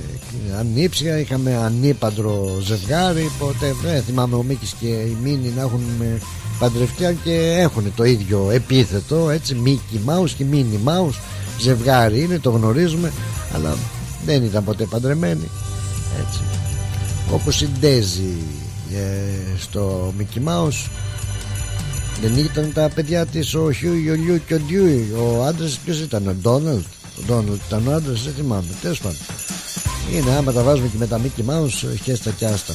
ανήψια 0.58 1.18
είχαμε 1.18 1.56
ανήπαντρο 1.56 2.58
ζευγάρι 2.62 3.30
οπότε 3.40 3.74
δεν 3.82 4.02
θυμάμαι 4.02 4.36
ο 4.36 4.42
Μίκης 4.42 4.74
και 4.80 4.86
η 4.86 5.16
Μίνη 5.22 5.52
να 5.56 5.62
έχουν 5.62 5.80
παντρευτεί 6.58 7.18
και 7.24 7.56
έχουν 7.58 7.92
το 7.96 8.04
ίδιο 8.04 8.50
επίθετο 8.52 9.30
έτσι 9.30 9.54
Μίκη 9.54 10.00
Μάους 10.04 10.32
και 10.32 10.44
Μίνι 10.44 10.78
Μάους 10.82 11.18
ζευγάρι 11.60 12.20
είναι 12.20 12.38
το 12.38 12.50
γνωρίζουμε 12.50 13.12
αλλά 13.54 13.76
δεν 14.24 14.44
ήταν 14.44 14.64
ποτέ 14.64 14.84
παντρεμένοι 14.84 15.50
έτσι. 16.20 16.40
Όπως 17.32 17.60
η 17.60 17.68
Ντέζη 17.80 18.36
ε, 18.94 19.58
στο 19.58 20.14
Μίκη 20.18 20.40
Μάους 20.40 20.90
δεν 22.20 22.36
ήταν 22.36 22.72
τα 22.74 22.90
παιδιά 22.94 23.26
της 23.26 23.54
ο 23.54 23.72
Χιού, 23.72 23.90
ο 23.90 24.14
Λιού 24.14 24.40
και 24.46 24.54
ο 24.54 24.58
Ντιούι 24.58 25.14
ο 25.16 25.44
άντρας 25.44 25.78
ποιος 25.84 26.00
ήταν 26.00 26.28
ο 26.28 26.34
Ντόναλντ 26.42 26.86
ο 27.18 27.22
Ντόναλντ 27.26 27.60
ήταν 27.66 27.86
ο 27.86 27.92
άντρας 27.92 28.22
δεν 28.22 28.32
θυμάμαι 28.36 28.68
τέλος 28.82 29.00
πάντων. 29.00 29.18
Είναι 30.14 30.30
άμα 30.30 30.52
τα 30.52 30.62
βάζουμε 30.62 30.88
και 30.88 30.96
με 30.98 31.06
τα 31.06 31.20
Mickey 31.20 31.50
Mouse 31.50 31.96
χέστα 32.02 32.30
και 32.30 32.46
άστα 32.46 32.74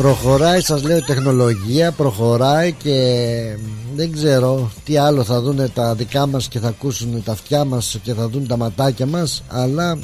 Προχωράει 0.00 0.60
σας 0.60 0.82
λέω 0.82 0.96
η 0.96 1.02
τεχνολογία 1.02 1.92
Προχωράει 1.92 2.72
και 2.72 2.96
δεν 3.94 4.12
ξέρω 4.12 4.70
τι 4.84 4.96
άλλο 4.96 5.24
θα 5.24 5.40
δουν 5.40 5.72
τα 5.72 5.94
δικά 5.94 6.26
μας 6.26 6.48
Και 6.48 6.58
θα 6.58 6.68
ακούσουν 6.68 7.22
τα 7.24 7.32
αυτιά 7.32 7.64
μας 7.64 7.98
Και 8.02 8.14
θα 8.14 8.28
δουν 8.28 8.46
τα 8.46 8.56
ματάκια 8.56 9.06
μας 9.06 9.42
Αλλά 9.48 9.98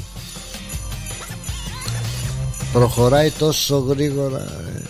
Προχωράει 2.73 3.31
τόσο 3.31 3.79
γρήγορα 3.79 4.39
ε, 4.39 4.83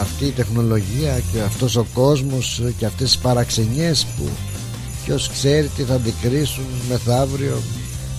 Αυτή 0.00 0.24
η 0.24 0.30
τεχνολογία 0.30 1.20
Και 1.32 1.40
αυτός 1.40 1.76
ο 1.76 1.86
κόσμος 1.94 2.62
Και 2.78 2.86
αυτές 2.86 3.14
οι 3.14 3.18
παραξενιές 3.18 4.06
που 4.16 4.28
Ποιος 5.04 5.30
ξέρει 5.30 5.70
τι 5.76 5.82
θα 5.82 5.94
αντικρίσουν 5.94 6.64
Μεθαύριο 6.88 7.62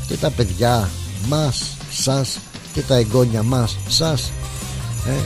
Και 0.08 0.16
τα 0.16 0.30
παιδιά 0.30 0.90
μας 1.28 1.78
Σας 1.92 2.40
και 2.74 2.82
τα 2.82 2.96
εγγόνια 2.96 3.44
μας 3.44 3.78
Σας 3.88 4.32
ε. 5.08 5.20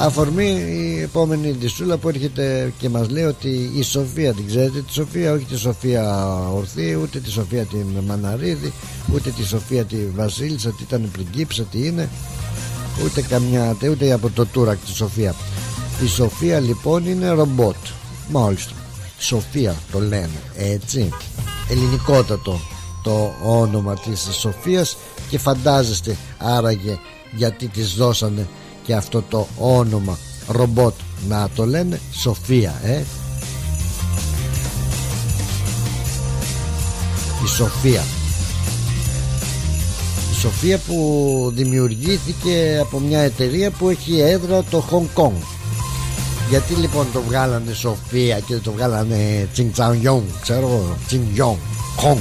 Αφορμή 0.00 0.48
η 0.68 1.00
επόμενη 1.02 1.50
δισούλα 1.50 1.96
που 1.96 2.08
έρχεται 2.08 2.72
και 2.78 2.88
μας 2.88 3.08
λέει 3.08 3.24
ότι 3.24 3.70
η 3.76 3.82
Σοφία 3.82 4.34
την 4.34 4.46
ξέρετε 4.46 4.80
τη 4.80 4.92
Σοφία 4.92 5.32
όχι 5.32 5.44
τη 5.44 5.58
Σοφία 5.58 6.28
Ορθή 6.54 6.98
ούτε 7.02 7.20
τη 7.20 7.30
Σοφία 7.30 7.64
την 7.64 7.86
Μαναρίδη 8.06 8.72
ούτε 9.14 9.30
τη 9.30 9.44
Σοφία 9.44 9.84
τη 9.84 9.96
Βασίλισσα 10.14 10.70
τι 10.70 10.82
ήταν 10.82 11.08
πριγκίψα 11.12 11.62
τι 11.62 11.86
είναι 11.86 12.08
ούτε 13.04 13.22
καμιά 13.22 13.76
ούτε 13.90 14.12
από 14.12 14.30
το 14.30 14.46
Τούρακ 14.46 14.78
τη 14.78 14.92
Σοφία. 14.92 15.34
Η 16.04 16.08
Σοφία 16.08 16.60
λοιπόν 16.60 17.06
είναι 17.06 17.28
ρομπότ. 17.28 17.76
Μάλιστα. 18.28 18.72
Σοφία 19.18 19.74
το 19.92 19.98
λένε 19.98 20.42
έτσι. 20.56 21.08
Ελληνικότατο 21.68 22.60
το 23.02 23.34
όνομα 23.44 23.94
της 23.94 24.28
Σοφίας 24.40 24.96
και 25.28 25.38
φαντάζεστε 25.38 26.16
άραγε 26.38 26.98
γιατί 27.36 27.66
της 27.66 27.94
δώσανε 27.94 28.48
και 28.82 28.94
αυτό 28.94 29.22
το 29.22 29.46
όνομα 29.58 30.18
ρομπότ 30.48 30.94
να 31.28 31.48
το 31.54 31.66
λένε 31.66 32.00
Σοφία 32.12 32.74
ε. 32.84 33.02
Η 37.44 37.46
Σοφία. 37.46 38.02
Η 40.32 40.34
Σοφία 40.40 40.78
που 40.78 41.52
δημιουργήθηκε 41.54 42.78
από 42.80 42.98
μια 42.98 43.20
εταιρεία 43.20 43.70
που 43.70 43.88
έχει 43.88 44.20
έδρα 44.20 44.64
το 44.70 44.84
Hong 44.90 45.22
Kong. 45.22 45.32
Γιατί 46.48 46.74
λοιπόν 46.74 47.06
το 47.12 47.22
βγάλανε 47.22 47.72
Σοφία 47.72 48.38
και 48.38 48.56
το 48.56 48.72
βγάλανε 48.72 49.48
Τσινγκ 49.52 49.72
ξέρω 50.40 50.96
Τσινγκ 51.06 51.40
Χονγκ 51.96 52.18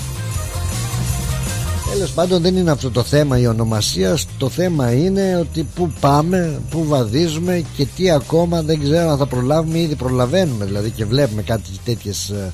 Τέλος 1.92 2.12
πάντων 2.12 2.42
δεν 2.42 2.58
είναι 2.58 2.72
αυτό 2.72 2.92
το 2.92 3.04
θέμα 3.04 3.40
η 3.40 3.48
ονομασία. 3.48 4.18
Το 4.38 4.50
θέμα 4.50 4.92
είναι 4.94 5.36
ότι 5.36 5.68
πού 5.76 5.92
πάμε 6.00 6.62
Πού 6.70 6.86
βαδίζουμε 6.86 7.64
και 7.76 7.86
τι 7.96 8.10
ακόμα 8.10 8.62
Δεν 8.62 8.80
ξέρω 8.80 9.10
αν 9.10 9.18
θα 9.18 9.26
προλάβουμε 9.26 9.80
Ήδη 9.80 9.96
προλαβαίνουμε. 9.96 10.66
Δηλαδή 10.66 10.90
και 10.90 11.06
βλέπουμε 11.06 11.42
κάτι 11.42 11.70
τέτοιες 11.86 12.30
ε, 12.30 12.54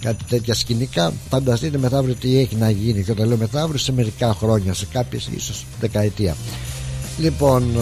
Κάτι 0.00 0.24
τέτοια 0.24 0.54
σκηνικά. 0.54 1.12
Φανταστείτε 1.28 1.78
μεθαύριο 1.78 2.14
τι 2.14 2.38
έχει 2.38 2.56
να 2.56 2.70
γίνει. 2.70 3.02
Και 3.02 3.10
όταν 3.10 3.28
λέω 3.28 3.36
μεθαύριο 3.36 3.78
σε 3.78 3.92
μερικά 3.92 4.34
χρόνια 4.34 4.74
Σε 4.74 4.86
κάποιες 4.92 5.28
ίσως 5.36 5.66
δεκαετία. 5.80 6.36
Λοιπόν 7.18 7.76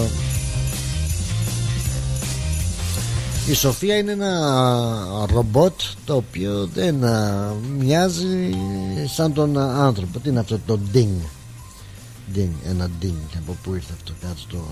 Η 3.49 3.55
Σοφία 3.55 3.96
είναι 3.96 4.12
ένα 4.12 5.26
ρομπότ 5.32 5.80
το 6.05 6.14
οποίο 6.14 6.66
δεν 6.74 7.05
μοιάζει 7.78 8.51
σαν 9.14 9.32
τον 9.32 9.59
άνθρωπο. 9.59 10.18
Τι 10.18 10.28
είναι 10.28 10.40
αυτό 10.40 10.61
το 10.66 10.78
ding; 10.94 11.16
Ding, 12.34 12.51
ένα 12.68 12.90
ding. 13.03 13.36
Από 13.38 13.57
πού 13.62 13.74
ήρθε 13.74 13.92
αυτό 13.96 14.12
κάτω 14.20 14.40
το... 14.49 14.64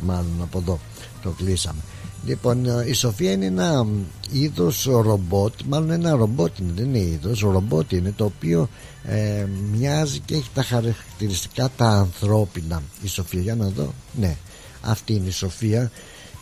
μάλλον 0.00 0.42
από 0.42 0.58
εδώ 0.58 0.78
το 1.22 1.30
κλείσαμε 1.30 1.80
Λοιπόν, 2.26 2.66
ε, 2.66 2.84
η 2.88 2.92
Σοφία 2.92 3.32
είναι 3.32 3.46
ένα 3.46 3.86
είδος 4.30 4.84
ρομπότ, 4.84 5.52
μάλλον 5.68 5.90
ένα 5.90 6.10
ρομπότ 6.10 6.58
είναι, 6.58 6.72
δεν 6.74 6.84
είναι 6.84 6.98
είδος, 6.98 7.40
ρομπότ 7.40 7.92
είναι 7.92 8.12
το 8.16 8.24
οποίο 8.24 8.68
ε, 9.04 9.46
μοιάζει 9.72 10.18
και 10.18 10.34
έχει 10.34 10.50
τα 10.54 10.62
χαρακτηριστικά 10.62 11.70
τα 11.76 11.88
ανθρώπινα. 11.88 12.82
Η 13.02 13.08
Σοφία, 13.08 13.40
για 13.40 13.54
να 13.54 13.66
δω, 13.66 13.94
ναι, 14.20 14.36
αυτή 14.80 15.12
είναι 15.12 15.28
η 15.28 15.32
Σοφία, 15.32 15.90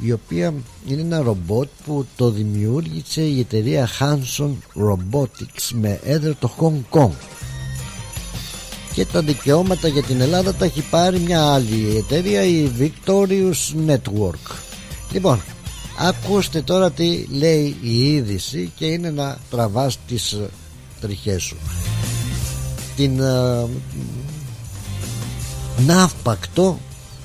η 0.04 0.12
οποία 0.12 0.54
είναι 0.86 1.00
ένα 1.00 1.20
ρομπότ 1.20 1.68
που 1.84 2.06
το 2.16 2.30
δημιούργησε 2.30 3.22
η 3.22 3.38
εταιρεία 3.40 3.88
Hanson 3.98 4.50
Robotics 4.74 5.70
με 5.72 6.00
έδρα 6.04 6.34
το 6.38 6.50
Hong 6.60 6.98
Kong. 6.98 7.12
Και 8.92 9.04
τα 9.04 9.22
δικαιώματα 9.22 9.88
για 9.88 10.02
την 10.02 10.20
Ελλάδα 10.20 10.54
τα 10.54 10.64
έχει 10.64 10.82
πάρει 10.90 11.18
μια 11.18 11.52
άλλη 11.52 11.96
εταιρεία, 11.96 12.42
η 12.42 12.70
Victorious 12.78 13.88
Network. 13.88 14.54
Λοιπόν, 15.12 15.40
Ακούστε 15.98 16.62
τώρα 16.62 16.90
τι 16.90 17.26
λέει 17.30 17.76
η 17.80 18.12
είδηση 18.12 18.72
και 18.76 18.86
είναι 18.86 19.10
να 19.10 19.38
τραβάς 19.50 19.98
τις 20.06 20.32
ε, 20.32 20.50
τριχές 21.00 21.42
σου 21.42 21.56
Την 22.96 23.20
uh, 23.20 23.68
ναύπακτο 25.86 26.78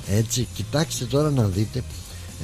έτσι 0.08 0.48
κοιτάξτε 0.54 1.06
τώρα 1.06 1.30
να 1.30 1.44
δείτε 1.44 1.80
ε, 1.80 1.84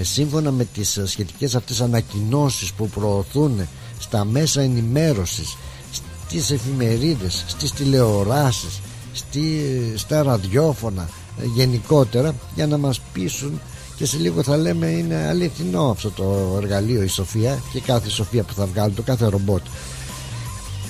σύμφωνα 0.01 0.51
με 0.51 0.65
τις 0.65 0.99
σχετικές 1.05 1.55
αυτές 1.55 1.81
ανακοινώσεις 1.81 2.71
που 2.73 2.89
προωθούν 2.89 3.67
στα 3.99 4.25
μέσα 4.25 4.61
ενημέρωσης 4.61 5.57
στις 5.91 6.51
εφημερίδες, 6.51 7.43
στις 7.47 7.71
τηλεοράσεις 7.71 8.81
στη, 9.13 9.61
στα 9.95 10.23
ραδιόφωνα 10.23 11.09
γενικότερα 11.55 12.35
για 12.55 12.67
να 12.67 12.77
μας 12.77 13.01
πείσουν 13.13 13.61
και 13.95 14.05
σε 14.05 14.17
λίγο 14.17 14.43
θα 14.43 14.57
λέμε 14.57 14.87
είναι 14.87 15.27
αληθινό 15.29 15.89
αυτό 15.89 16.09
το 16.09 16.57
εργαλείο 16.61 17.01
η 17.01 17.07
Σοφία 17.07 17.59
και 17.73 17.79
κάθε 17.79 18.09
Σοφία 18.09 18.43
που 18.43 18.53
θα 18.53 18.65
βγάλει 18.65 18.93
το 18.93 19.01
κάθε 19.01 19.25
ρομπότ. 19.25 19.61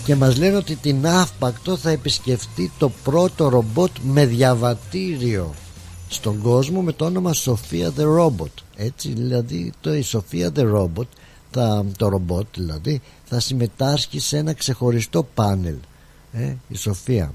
Και 0.06 0.16
μας 0.16 0.38
λένε 0.38 0.56
ότι 0.56 0.76
την 0.76 1.08
Αύπακτο 1.08 1.78
θα 1.78 1.90
επισκεφτεί 1.90 2.72
το 2.78 2.92
πρώτο 3.04 3.50
ρομπότ 3.50 3.92
με 4.04 4.26
διαβατήριο 4.26 5.54
στον 6.16 6.42
κόσμο 6.42 6.82
με 6.82 6.92
το 6.92 7.06
όνομα 7.06 7.34
Σοφία 7.34 7.92
the 7.98 8.20
Robot. 8.20 8.52
Έτσι 8.76 9.10
δηλαδή 9.10 9.74
το 9.82 9.94
η 9.94 10.02
Σοφία 10.02 10.52
the 10.56 10.76
Robot 10.76 11.08
θα, 11.52 11.86
το 11.98 12.08
ρομπότ 12.08 12.46
δηλαδή 12.56 13.02
θα 13.26 13.40
συμμετάσχει 13.40 14.20
σε 14.20 14.38
ένα 14.38 14.54
ξεχωριστό 14.54 15.28
πάνελ 15.34 15.76
ε, 16.32 16.54
η 16.68 16.76
Σοφία. 16.76 17.34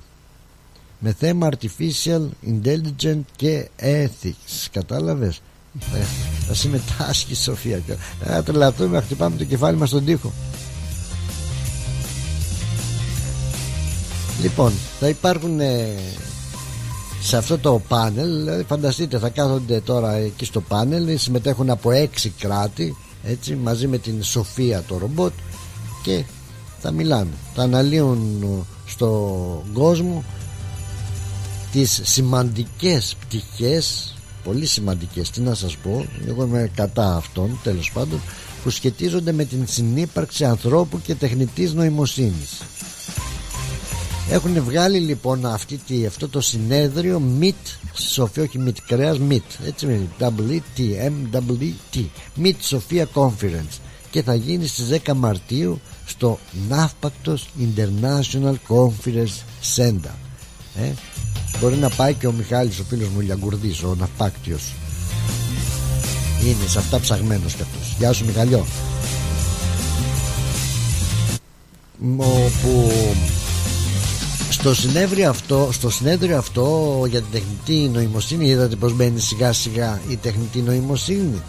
Με 0.99 1.13
θέμα 1.19 1.49
Artificial 1.51 2.29
Intelligence 2.47 3.21
και 3.37 3.69
Ethics 3.81 4.67
κατάλαβες; 4.71 5.41
Θα 6.47 6.55
συμμετάσχει 6.55 7.33
η 7.33 7.35
Σοφία 7.35 7.83
θα 8.21 8.43
τρελαθούμε 8.43 8.97
να 8.97 9.03
χτυπάμε 9.03 9.37
το 9.37 9.45
κεφάλι 9.45 9.77
μας 9.77 9.89
στον 9.89 10.05
τοίχο. 10.05 10.33
Λοιπόν 14.41 14.73
θα 15.01 15.09
υπάρχουν 15.09 15.61
ε, 15.61 15.95
σε 17.21 17.37
αυτό 17.37 17.59
το 17.59 17.83
πάνελ 17.89 18.39
δηλαδή 18.39 18.63
φανταστείτε 18.65 19.19
θα 19.19 19.29
κάθονται 19.29 19.81
τώρα 19.81 20.13
εκεί 20.15 20.45
στο 20.45 20.61
πάνελ 20.61 21.19
συμμετέχουν 21.19 21.71
από 21.71 21.91
έξι 21.91 22.33
κράτη 22.39 22.97
έτσι 23.25 23.55
μαζί 23.55 23.87
με 23.87 23.99
την 23.99 24.23
Σοφία 24.23 24.83
το 24.83 24.99
ρομπότ 24.99 25.33
και 26.03 26.25
θα 26.81 26.91
μιλάνε. 26.91 27.31
Θα 27.55 27.63
αναλύουν 27.63 28.45
στον 28.87 29.63
κόσμο 29.73 30.25
τις 31.73 32.01
σημαντικές 32.05 33.17
πτυχές 33.21 34.15
πολύ 34.45 34.67
σημαντικές 34.67 35.31
τι 35.31 35.41
να 35.41 35.55
σας 35.55 35.77
πω 35.77 36.07
εγώ 36.29 36.45
είμαι 36.45 36.71
κατά 36.75 37.17
αυτών 37.17 37.59
τέλος 37.63 37.91
πάντων 37.93 38.21
που 38.63 38.71
σχετίζονται 38.71 39.33
με 39.33 39.45
την 39.45 39.67
συνύπαρξη 39.67 40.45
ανθρώπου 40.45 41.01
και 41.01 41.15
τεχνητής 41.15 41.73
νοημοσύνης 41.73 42.63
έχουν 44.31 44.63
βγάλει 44.63 44.99
λοιπόν 44.99 45.47
αυτή, 45.47 46.07
αυτό 46.07 46.29
το 46.29 46.41
συνέδριο 46.41 47.23
MIT 47.41 47.77
Σοφία 47.95 48.43
όχι 48.43 48.61
MIT 48.67 48.77
κρέας 48.87 49.19
MIT 49.29 49.67
έτσι 49.67 49.87
με 49.87 50.01
WT 50.19 50.81
MWT 51.33 52.05
MIT 52.43 52.55
Σοφία 52.61 53.09
Conference. 53.15 53.79
Και 54.11 54.23
θα 54.23 54.35
γίνει 54.35 54.67
στις 54.67 55.01
10 55.05 55.13
Μαρτίου 55.15 55.81
στο 56.07 56.39
Ναύπακτος 56.69 57.49
International 57.61 58.55
Conference 58.69 59.43
Center. 59.77 60.15
Ε, 60.77 60.93
Μπορεί 61.61 61.77
να 61.77 61.89
πάει 61.89 62.15
και 62.15 62.27
ο 62.27 62.33
Μιχάλης 62.33 62.79
ο 62.79 62.85
φίλος 62.89 63.09
μου 63.09 63.21
Λιαγκουρδής 63.21 63.83
Ο 63.83 63.95
Ναυπάκτιος. 63.99 64.73
Είναι 66.45 66.69
σε 66.69 66.79
αυτά 66.79 67.01
ψαγμένος 67.01 67.55
κι 67.55 67.63
αυτός. 67.63 67.95
Γεια 67.99 68.13
σου 68.13 68.25
Μιχαλιό. 68.25 68.67
Όπου 72.19 72.91
στο 74.51 74.75
συνέδριο 74.75 75.29
αυτό, 75.29 75.69
στο 75.73 75.91
συνέδριο 75.91 76.39
αυτό 76.39 77.05
για 77.09 77.21
την 77.21 77.31
τεχνητή 77.33 77.89
νοημοσύνη 77.93 78.47
είδατε 78.47 78.77
πως 78.77 78.95
μπαίνει 78.95 79.21
σιγά 79.21 79.53
σιγά 79.53 80.01
η 80.09 80.17
τεχνητή 80.17 80.61
νοημοσύνη 80.61 81.43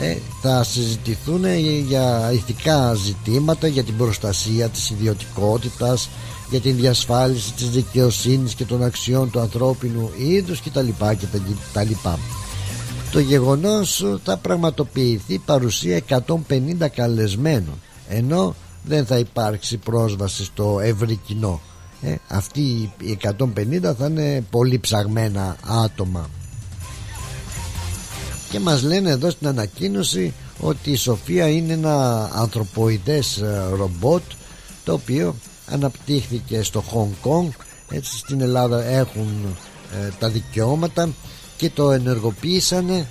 ε, 0.00 0.16
θα 0.40 0.64
συζητηθούν 0.64 1.44
για 1.86 2.30
ηθικά 2.32 2.94
ζητήματα 2.94 3.66
για 3.66 3.82
την 3.84 3.96
προστασία 3.96 4.68
της 4.68 4.90
ιδιωτικότητας 4.90 6.08
για 6.50 6.60
την 6.60 6.76
διασφάλιση 6.76 7.52
της 7.52 7.70
δικαιοσύνης 7.70 8.54
και 8.54 8.64
των 8.64 8.84
αξιών 8.84 9.30
του 9.30 9.40
ανθρώπινου 9.40 10.10
είδους 10.18 10.60
και 10.60 10.70
τα 10.70 10.82
λοιπά 10.82 11.14
και 11.14 11.26
τα 11.72 11.82
λοιπά. 11.82 12.18
Το 13.12 13.18
γεγονός 13.18 14.04
θα 14.24 14.36
πραγματοποιηθεί 14.36 15.38
παρουσία 15.38 16.00
150 16.08 16.88
καλεσμένων 16.94 17.74
ενώ 18.08 18.54
δεν 18.84 19.06
θα 19.06 19.18
υπάρξει 19.18 19.76
πρόσβαση 19.76 20.44
στο 20.44 20.80
ευρύ 20.82 21.16
κοινό. 21.26 21.60
Ε, 22.04 22.14
αυτοί 22.28 22.92
οι 23.00 23.18
150 23.22 23.94
θα 23.98 24.06
είναι 24.06 24.44
πολύ 24.50 24.78
ψαγμένα 24.78 25.56
άτομα. 25.84 26.30
Και 28.50 28.60
μας 28.60 28.82
λένε 28.82 29.10
εδώ 29.10 29.30
στην 29.30 29.46
ανακοίνωση 29.46 30.32
ότι 30.60 30.90
η 30.90 30.96
Σοφία 30.96 31.48
είναι 31.48 31.72
ένα 31.72 32.24
ανθρωποειδές 32.34 33.36
ε, 33.36 33.68
ρομπότ 33.76 34.22
το 34.84 34.92
οποίο 34.92 35.34
αναπτύχθηκε 35.70 36.62
στο 36.62 36.84
Hong 36.92 37.28
Kong 37.28 37.48
έτσι 37.90 38.18
στην 38.18 38.40
Ελλάδα 38.40 38.84
έχουν 38.84 39.56
ε, 39.92 40.08
τα 40.18 40.28
δικαιώματα 40.28 41.08
και 41.56 41.70
το 41.70 41.90
ενεργοποίησανε. 41.90 43.06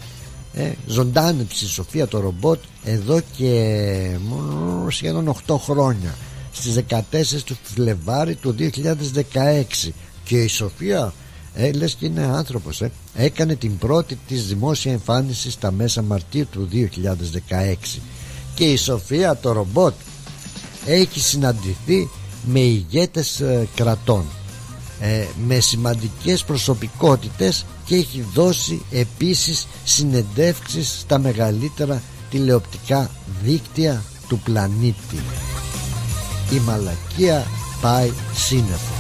Ε, 0.54 0.72
ζωντάνεψε 0.88 1.66
η 1.66 1.68
Σοφία 1.68 2.08
το 2.08 2.20
ρομπότ 2.20 2.60
εδώ 2.84 3.20
και 3.38 4.18
σχεδόν 4.90 5.36
8 5.48 5.56
χρόνια 5.60 6.16
στις 6.54 6.84
14 6.90 7.42
του 7.46 7.58
Φλεβάρι 7.64 8.36
του 8.36 8.56
2016 8.60 9.90
και 10.24 10.42
η 10.42 10.48
Σοφία 10.48 11.14
ε, 11.56 11.72
λες 11.72 11.94
και 11.94 12.06
είναι 12.06 12.24
άνθρωπος 12.24 12.82
ε, 12.82 12.92
έκανε 13.16 13.56
την 13.56 13.78
πρώτη 13.78 14.18
της 14.28 14.48
δημόσια 14.48 14.92
εμφάνιση 14.92 15.52
στα 15.52 15.72
μέσα 15.72 16.02
Μαρτίου 16.02 16.48
του 16.52 16.70
2016 16.74 18.00
και 18.56 18.64
η 18.64 18.76
Σοφία 18.76 19.38
το 19.38 19.52
ρομπότ 19.52 19.94
έχει 20.86 21.20
συναντηθεί 21.20 22.10
με 22.46 22.60
ηγέτες 22.60 23.40
ε, 23.40 23.68
κρατών 23.76 24.26
ε, 25.00 25.26
με 25.48 25.60
σημαντικές 25.60 26.44
προσωπικότητες 26.44 27.66
και 27.86 27.96
έχει 27.96 28.26
δώσει 28.34 28.82
επίσης 28.92 29.68
συνεντεύξεις 29.84 31.00
στα 31.00 31.20
μεγαλύτερα 31.20 32.02
τηλεοπτικά 32.30 33.10
δίκτυα 33.44 34.04
του 34.28 34.40
πλανήτη 34.40 35.20
η 36.54 36.62
μαλακία 36.66 37.46
πάει 37.82 38.12
σύννεφο. 38.34 38.94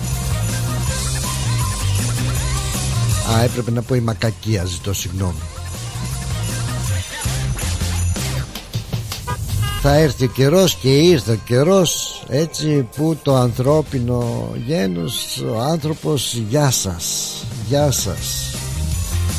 Α 3.36 3.44
έπρεπε 3.44 3.72
να 3.72 3.82
πω 3.82 3.96
η 3.96 4.00
μακακία 4.00 4.66
ζητώ 4.66 4.94
συγγνώμη. 4.94 5.42
Θα 9.82 9.96
έρθει 9.96 10.26
ο 10.26 10.28
καιρός 10.28 10.76
και 10.76 10.90
ήρθε 10.90 11.32
ο 11.32 11.40
καιρός 11.46 12.24
έτσι 12.28 12.88
που 12.96 13.18
το 13.22 13.36
ανθρώπινο 13.36 14.50
γένος 14.66 15.44
ο 15.56 15.60
άνθρωπος 15.60 16.34
γεια 16.50 16.72
σας 16.72 17.34
γεια 17.68 17.92
σας. 17.92 18.56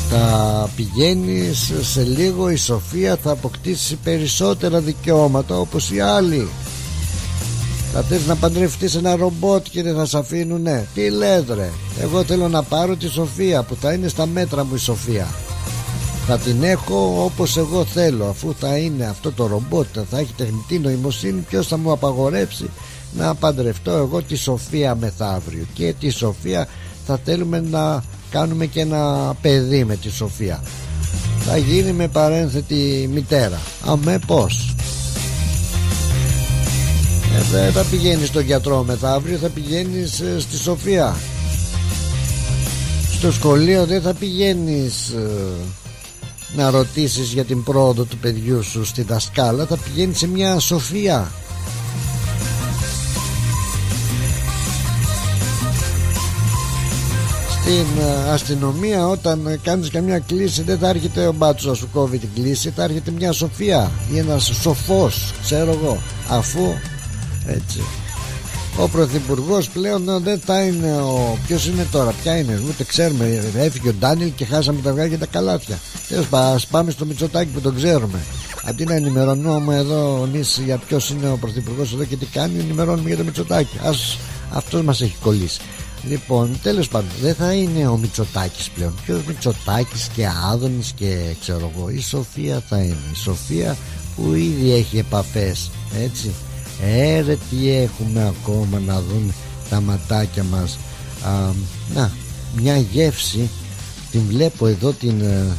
Θα 0.09 0.69
πηγαίνεις 0.75 1.73
σε 1.81 2.03
λίγο 2.03 2.49
η 2.49 2.55
Σοφία 2.55 3.17
θα 3.23 3.31
αποκτήσει 3.31 3.95
περισσότερα 3.95 4.79
δικαιώματα 4.79 5.59
όπως 5.59 5.91
οι 5.91 5.99
άλλοι 5.99 6.47
θα 7.97 8.03
θες 8.03 8.25
να 8.25 8.35
παντρευτείς 8.35 8.95
ένα 8.95 9.15
ρομπότ 9.15 9.65
και 9.69 9.83
δεν 9.83 9.95
θα 9.95 10.05
σε 10.05 10.17
αφήνουνε. 10.17 10.87
Τι 10.93 11.09
λες 11.09 11.43
ρε. 11.55 11.69
Εγώ 12.01 12.23
θέλω 12.23 12.47
να 12.47 12.63
πάρω 12.63 12.95
τη 12.95 13.07
Σοφία 13.07 13.63
που 13.63 13.75
θα 13.81 13.93
είναι 13.93 14.07
στα 14.07 14.25
μέτρα 14.25 14.65
μου 14.65 14.75
η 14.75 14.77
Σοφία. 14.77 15.27
Θα 16.27 16.37
την 16.37 16.63
έχω 16.63 17.23
όπως 17.23 17.57
εγώ 17.57 17.85
θέλω. 17.85 18.25
Αφού 18.25 18.53
θα 18.59 18.77
είναι 18.77 19.05
αυτό 19.05 19.31
το 19.31 19.47
ρομπότ 19.47 19.85
θα 20.09 20.17
έχει 20.19 20.33
τεχνητή 20.37 20.79
νοημοσύνη 20.79 21.41
ποιος 21.41 21.67
θα 21.67 21.77
μου 21.77 21.91
απαγορεύσει 21.91 22.69
να 23.17 23.35
παντρευτώ 23.35 23.91
εγώ 23.91 24.21
τη 24.21 24.35
Σοφία 24.35 24.95
μεθαύριο. 24.95 25.65
Και 25.73 25.93
τη 25.99 26.09
Σοφία 26.09 26.67
θα 27.05 27.19
θέλουμε 27.23 27.59
να 27.59 28.03
κάνουμε 28.29 28.65
και 28.65 28.79
ένα 28.79 29.33
παιδί 29.41 29.83
με 29.83 29.95
τη 29.95 30.09
Σοφία. 30.09 30.63
Θα 31.39 31.57
γίνει 31.57 31.91
με 31.91 32.07
παρένθετη 32.07 33.09
μητέρα. 33.13 33.59
Αμέ 33.85 34.19
πως 34.27 34.74
ε, 37.35 37.41
δεν 37.51 37.71
θα 37.71 37.83
πηγαίνεις 37.83 38.27
στον 38.27 38.43
γιατρό 38.43 38.83
μεθαύριο 38.83 39.37
θα 39.37 39.47
πηγαίνεις 39.49 40.19
ε, 40.19 40.39
στη 40.39 40.57
Σοφία. 40.57 41.15
Στο 43.11 43.31
σχολείο 43.31 43.85
δεν 43.85 44.01
θα 44.01 44.13
πηγαίνεις 44.13 45.09
ε, 45.09 45.51
να 46.55 46.69
ρωτήσεις 46.69 47.31
για 47.31 47.43
την 47.43 47.63
πρόοδο 47.63 48.03
του 48.03 48.17
παιδιού 48.17 48.63
σου 48.63 48.85
στη 48.85 49.01
δασκάλα 49.01 49.65
θα 49.65 49.77
πηγαίνεις 49.77 50.17
σε 50.17 50.27
μια 50.27 50.59
Σοφία. 50.59 51.31
Στην 57.61 57.85
ε, 57.99 58.31
αστυνομία 58.31 59.07
όταν 59.07 59.59
κάνεις 59.63 59.89
καμιά 59.89 60.19
κλίση 60.19 60.61
δεν 60.61 60.77
θα 60.77 60.89
έρχεται 60.89 61.27
ο 61.27 61.31
μπάτσος 61.31 61.67
να 61.67 61.73
σου 61.73 61.89
κόβει 61.93 62.17
την 62.17 62.29
κλίση 62.35 62.69
θα 62.75 62.83
έρχεται 62.83 63.11
μια 63.11 63.31
σοφία 63.31 63.91
ή 64.13 64.17
ένας 64.17 64.51
σοφός 64.61 65.33
ξέρω 65.41 65.71
εγώ. 65.71 65.97
Αφού 66.29 66.73
έτσι 67.47 67.81
ο 68.77 68.87
πρωθυπουργός 68.87 69.69
πλέον 69.69 70.21
δεν 70.23 70.39
θα 70.45 70.61
είναι 70.61 70.91
ο. 71.01 71.37
Ποιος 71.47 71.67
είναι 71.67 71.87
τώρα, 71.91 72.11
ποια 72.11 72.37
είναι, 72.37 72.61
ούτε 72.67 72.83
ξέρουμε. 72.83 73.51
Έφυγε 73.55 73.89
ο 73.89 73.93
Ντάνιλ 73.93 74.31
και 74.35 74.45
χάσαμε 74.45 74.81
τα 74.81 74.89
αυγά 74.89 75.07
και 75.07 75.17
τα 75.17 75.25
καλάθια. 75.25 75.79
Τέλος 76.07 76.27
πάντων, 76.27 76.61
πάμε 76.71 76.91
στο 76.91 77.05
Μητσοτάκι 77.05 77.49
που 77.51 77.61
τον 77.61 77.75
ξέρουμε. 77.75 78.19
Αντί 78.65 78.85
να 78.85 78.93
ενημερωνούμε 78.93 79.75
εδώ 79.75 80.29
εμεί 80.33 80.43
για 80.65 80.77
ποιος 80.77 81.09
είναι 81.09 81.29
ο 81.29 81.37
πρωθυπουργός 81.37 81.93
εδώ 81.93 82.03
και 82.03 82.15
τι 82.15 82.25
κάνει, 82.25 82.59
ενημερώνουμε 82.59 83.07
για 83.07 83.17
το 83.17 83.23
Μητσοτάκι. 83.23 83.79
Ας, 83.83 84.17
αυτός 84.51 84.81
μας 84.81 85.01
έχει 85.01 85.15
κολλήσει. 85.21 85.59
Λοιπόν, 86.09 86.59
τέλος 86.63 86.87
πάντων, 86.87 87.09
δεν 87.21 87.35
θα 87.35 87.53
είναι 87.53 87.87
ο 87.87 87.97
Μητσοτάκης 87.97 88.69
πλέον. 88.69 88.93
Ποιος 89.05 89.23
Μητσοτάκης 89.27 90.09
και 90.15 90.27
Άδωνης 90.51 90.91
και 90.95 91.17
ξέρω 91.39 91.71
εγώ. 91.75 91.89
Η 91.89 92.01
Σοφία 92.01 92.63
θα 92.69 92.77
είναι. 92.77 92.97
Η 93.13 93.15
Σοφία 93.15 93.77
που 94.15 94.33
ήδη 94.33 94.73
έχει 94.73 94.97
επαφές. 94.97 95.71
Έτσι. 96.03 96.31
Έρε 96.81 97.37
τι 97.49 97.69
έχουμε 97.69 98.27
ακόμα 98.27 98.79
να 98.79 99.01
δουν 99.01 99.33
τα 99.69 99.81
ματάκια 99.81 100.43
μας. 100.43 100.79
Α, 101.23 101.51
Να, 101.93 102.11
μια 102.55 102.77
γεύση. 102.77 103.49
Την 104.11 104.21
βλέπω 104.21 104.67
εδώ 104.67 104.91
την 104.91 105.21
ε, 105.21 105.57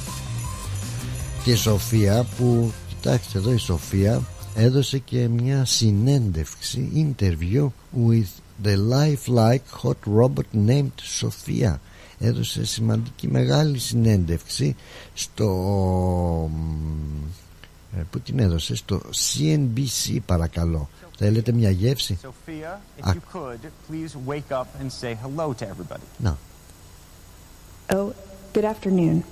Τη 1.45 1.55
Σοφία 1.55 2.27
Που, 2.37 2.73
κοιτάξτε 2.89 3.39
εδώ 3.39 3.53
η 3.53 3.57
Σοφία 3.57 4.23
Έδωσε 4.55 4.99
και 4.99 5.29
μια 5.29 5.65
συνέντευξη 5.65 6.89
Interview 6.95 7.69
with 8.09 8.29
the 8.65 8.77
lifelike 8.77 9.83
hot 9.83 9.97
robot 10.17 10.69
named 10.69 10.99
Sofia 11.21 11.79
έδωσε 12.19 12.65
σημαντική 12.65 13.29
μεγάλη 13.29 13.79
συνέντευξη 13.79 14.77
στο 15.15 15.51
ε, 17.97 18.03
που 18.11 18.21
την 18.21 18.39
έδωσε 18.39 18.75
στο 18.75 19.01
CNBC 19.15 20.19
παρακαλώ 20.27 20.89
Θέλετε 21.18 21.52
μια 21.52 21.70
γεύση 21.70 22.18
Sophia, 22.22 22.80
if 22.98 23.16
you 23.16 23.22
could, 23.34 23.60
please 23.88 24.16
wake 24.26 24.52
up 24.52 24.68
and 24.80 24.92
say 24.92 25.16
hello 25.24 25.54
to 25.54 25.68
everybody. 25.68 26.06
Να 26.18 26.38
Oh, 27.94 28.14
good 28.54 28.66
afternoon. 28.66 29.24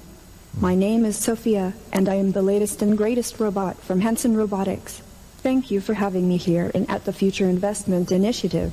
My 0.60 0.76
name 0.76 1.06
is 1.06 1.16
Sophia, 1.18 1.74
and 1.94 2.10
I 2.10 2.16
am 2.16 2.32
the 2.32 2.42
latest 2.42 2.82
and 2.82 2.98
greatest 2.98 3.40
robot 3.40 3.76
from 3.88 4.02
Hanson 4.02 4.36
Robotics. 4.36 5.02
Thank 5.42 5.72
you 5.72 5.80
for 5.80 5.94
having 5.94 6.28
me 6.28 6.38
here 6.38 6.70
and 6.76 6.90
at 6.90 7.06
the 7.06 7.14
Future 7.14 7.48
Investment 7.58 8.12
Initiative. 8.12 8.70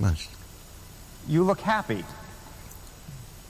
Μάλιστα 0.00 0.30
You 1.28 1.42
look 1.50 1.60
happy. 1.60 2.02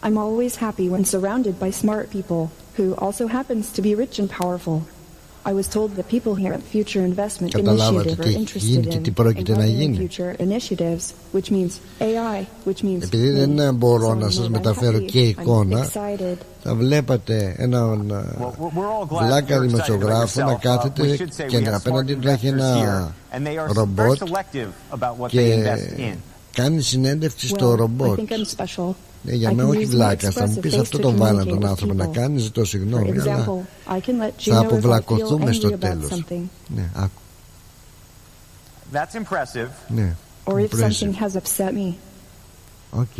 I'm 0.03 0.19
always 0.19 0.57
happy 0.57 0.89
when 0.89 1.05
surrounded 1.05 1.55
by 1.65 1.71
smart 1.71 2.11
people 2.11 2.51
who 2.77 2.87
also 2.97 3.27
happens 3.27 3.65
to 3.73 3.83
be 3.83 3.95
rich 3.95 4.19
and 4.19 4.29
powerful. 4.31 4.87
Καταλάβατε 7.52 8.10
Initiative 8.12 8.18
τι 8.18 8.22
are 8.22 8.28
έχει 8.28 8.44
interested 8.46 8.58
γίνει 8.60 8.86
και 8.88 8.98
in 8.98 9.02
τι 9.04 9.12
πρόκειται 9.12 9.56
να 9.56 9.64
environmental 9.64 9.68
γίνει. 9.70 10.08
future 10.10 10.42
initiatives, 10.42 11.14
which 11.36 11.52
means 11.52 11.72
AI, 12.00 12.46
which 12.68 12.84
means 12.84 13.04
Επειδή 13.04 13.30
δεν 13.32 13.70
me. 13.70 13.74
μπορώ 13.74 14.10
So 14.10 14.16
να 14.16 14.26
I'm 14.28 14.32
σας 14.32 14.40
more 14.40 14.44
than 14.48 14.52
μεταφέρω 14.52 14.98
happy. 14.98 15.06
και 15.06 15.20
I'm 15.38 15.40
εικόνα 15.42 15.86
excited. 15.88 16.38
θα 16.64 16.76
βλέπατε 16.76 17.56
έναν 17.58 18.12
Well, 18.40 18.46
we're 18.62 18.68
all 18.68 19.08
glad 19.18 19.26
βλάκα 19.26 19.56
you're 19.56 19.64
excited 19.64 19.66
about 19.66 19.68
δημοσιογράφο 19.68 20.40
να 20.40 20.46
yourself. 20.52 20.56
Uh, 20.58 20.60
κάθεται 20.62 21.02
we 21.04 21.18
should 21.18 21.34
say 21.34 21.46
και 21.48 21.58
we 21.58 21.64
have 21.64 21.74
απέναντι 21.74 22.14
smart 22.14 22.22
του 22.22 22.26
να 22.28 22.32
έχει 22.32 22.48
investors 22.48 22.60
ένα 22.60 23.14
here, 23.32 23.36
and 23.38 23.40
they 23.48 23.50
are 23.50 23.68
very 23.68 23.74
ρομπότ 23.78 24.18
selective 24.18 24.96
about 24.98 25.18
what 25.20 25.28
they 25.28 25.30
και 25.32 25.64
invest 25.64 26.00
in. 26.00 26.16
Κάνει 26.54 26.82
συνέντευξη 26.82 27.48
στο 27.48 27.70
Well, 27.72 27.74
I 27.74 27.78
ρομπότ 27.78 28.20
think 28.20 28.32
I'm 28.32 28.64
special. 28.64 28.94
Ε, 29.26 29.36
για 29.36 29.50
I 29.50 29.54
μένα 29.54 29.70
can 29.70 29.72
όχι 29.72 29.84
use 29.84 29.88
my 29.88 29.90
βλάκα 29.90 30.32
θα 30.32 30.48
μου 30.48 30.54
expressive 30.56 30.62
πεις 30.62 30.76
face 30.76 30.80
αυτό 30.80 30.98
to 30.98 31.02
τον 31.02 31.16
βάλαν 31.18 31.44
communicate 31.46 31.50
τον 31.50 31.60
with 31.64 31.66
άνθρωπο 31.68 31.94
να 31.94 32.06
people. 32.06 32.14
κάνει 32.14 32.40
ζητώ 32.40 32.62
For 32.62 32.68
συγγνώμη 32.68 33.12
αλλά 33.20 33.44
example, 33.46 33.92
I 33.94 34.00
can 34.00 34.02
let 34.02 34.46
you 34.46 34.52
θα 34.54 34.60
know 34.60 34.64
if 34.64 34.66
I 34.66 34.70
feel 34.70 34.74
αποβλακωθούμε 34.74 35.46
angry 35.52 35.54
στο 35.54 35.68
about 35.68 35.80
τέλος 35.80 36.10
something, 36.12 36.42
ναι, 36.76 36.90
άκου, 36.94 37.12
That's 38.94 39.16
impressive. 39.16 39.70
ναι 39.88 40.16
or 40.46 40.60
if 40.60 40.72
impressive. 40.74 40.92
something 40.92 41.14
has 41.14 41.36
upset 41.36 41.74
me. 41.74 41.94
Οκ. 42.92 43.18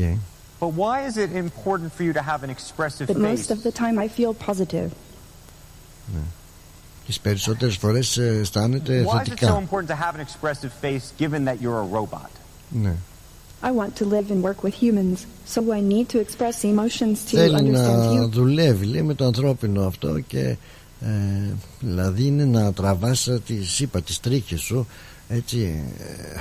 But 0.60 0.72
why 0.82 0.96
is 1.10 1.18
it 1.18 1.30
important 1.46 1.90
for 1.96 2.04
you 2.08 2.14
to 2.20 2.24
have 2.32 2.42
an 2.44 2.50
expressive 2.58 3.08
But 3.08 3.18
face? 3.18 3.30
most 3.32 3.50
of 3.56 3.60
the 3.64 3.72
time, 3.82 3.96
I 4.06 4.08
feel 4.20 4.34
positive. 4.50 4.90
τις 7.06 7.20
περισσότερες 7.20 7.76
φορές 7.78 8.18
ε, 8.18 8.38
αισθάνεται 8.42 9.04
Why 9.04 9.08
is 9.08 9.12
it 9.12 9.16
so 9.16 9.24
θετικά 9.30 9.64
important 9.70 9.88
to 9.88 9.96
have 9.96 10.16
an 10.16 10.26
expressive 10.28 10.72
face 10.86 11.24
given 11.24 11.46
that 11.46 11.56
you're 11.62 11.80
a 11.80 11.98
robot? 12.00 12.30
ναι. 12.70 12.94
I 13.66 13.72
want 13.72 13.92
to 14.02 14.06
live 14.16 14.28
and 14.34 14.42
work 14.44 14.60
with 14.66 14.76
humans, 14.84 15.18
so 15.54 15.60
I 15.72 15.82
need 15.94 16.06
to 16.14 16.18
express 16.26 16.56
emotions 16.64 17.18
to 17.30 17.36
θέλει 17.38 17.56
understand 17.58 18.14
να 18.14 18.24
you. 18.24 18.30
δουλεύει 18.30 18.86
λέει 18.86 19.02
με 19.02 19.14
το 19.14 19.26
ανθρώπινο 19.26 19.86
αυτό 19.86 20.20
και 20.20 20.56
ε, 21.02 21.54
δηλαδή 21.80 22.26
είναι 22.26 22.46
να 22.46 22.74
τραβάς 22.74 23.28
ε, 23.28 23.42
τις 23.46 23.80
είπα 23.80 24.02
τις 24.02 24.20
τρίχες 24.20 24.62
σου 24.62 24.88
έτσι 25.28 25.84
ε, 26.00 26.40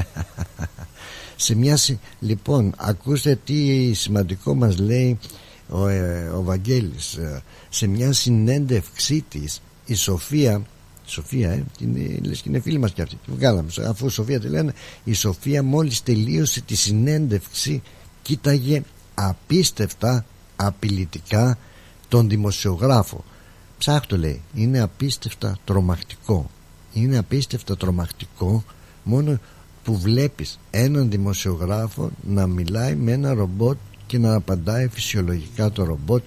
σε 1.36 1.54
μια 1.54 1.76
συ- 1.76 1.98
λοιπόν 2.20 2.74
ακούστε 2.76 3.38
τι 3.44 3.92
σημαντικό 3.92 4.54
μας 4.54 4.78
λέει 4.78 5.18
ο, 5.68 5.86
ε, 5.88 6.28
ο 6.36 6.42
Βαγγέλης 6.42 7.14
ε, 7.14 7.42
σε 7.68 7.86
μια 7.86 8.12
συνέντευξή 8.12 9.24
της 9.28 9.60
η 9.86 9.94
Σοφία 9.94 10.62
Σοφία, 11.06 11.50
ε, 11.50 11.64
την, 11.78 11.96
ε, 11.96 12.26
λες 12.26 12.40
και 12.40 12.48
είναι 12.48 12.60
φίλη 12.60 12.78
μας 12.78 12.92
και 12.92 13.02
αυτή. 13.02 13.18
Τη 13.26 13.32
βγάλαμε. 13.32 13.68
Αφού 13.88 14.10
Σοφία 14.10 14.40
τη 14.40 14.48
λένε, 14.48 14.72
η 15.04 15.12
Σοφία 15.12 15.62
μόλις 15.62 16.02
τελείωσε 16.02 16.60
τη 16.60 16.76
συνέντευξη 16.76 17.82
κοίταγε 18.22 18.82
απίστευτα 19.14 20.24
απειλητικά 20.56 21.58
τον 22.08 22.28
δημοσιογράφο. 22.28 23.24
Ψάχτο 23.78 24.16
λέει, 24.16 24.40
είναι 24.54 24.80
απίστευτα 24.80 25.58
τρομακτικό. 25.64 26.50
Είναι 26.92 27.18
απίστευτα 27.18 27.76
τρομακτικό 27.76 28.64
μόνο 29.02 29.38
που 29.84 29.98
βλέπεις 29.98 30.58
έναν 30.70 31.10
δημοσιογράφο 31.10 32.10
να 32.22 32.46
μιλάει 32.46 32.94
με 32.94 33.12
ένα 33.12 33.32
ρομπότ 33.32 33.76
και 34.06 34.18
να 34.18 34.34
απαντάει 34.34 34.88
φυσιολογικά 34.88 35.70
το 35.70 35.84
ρομπότ 35.84 36.22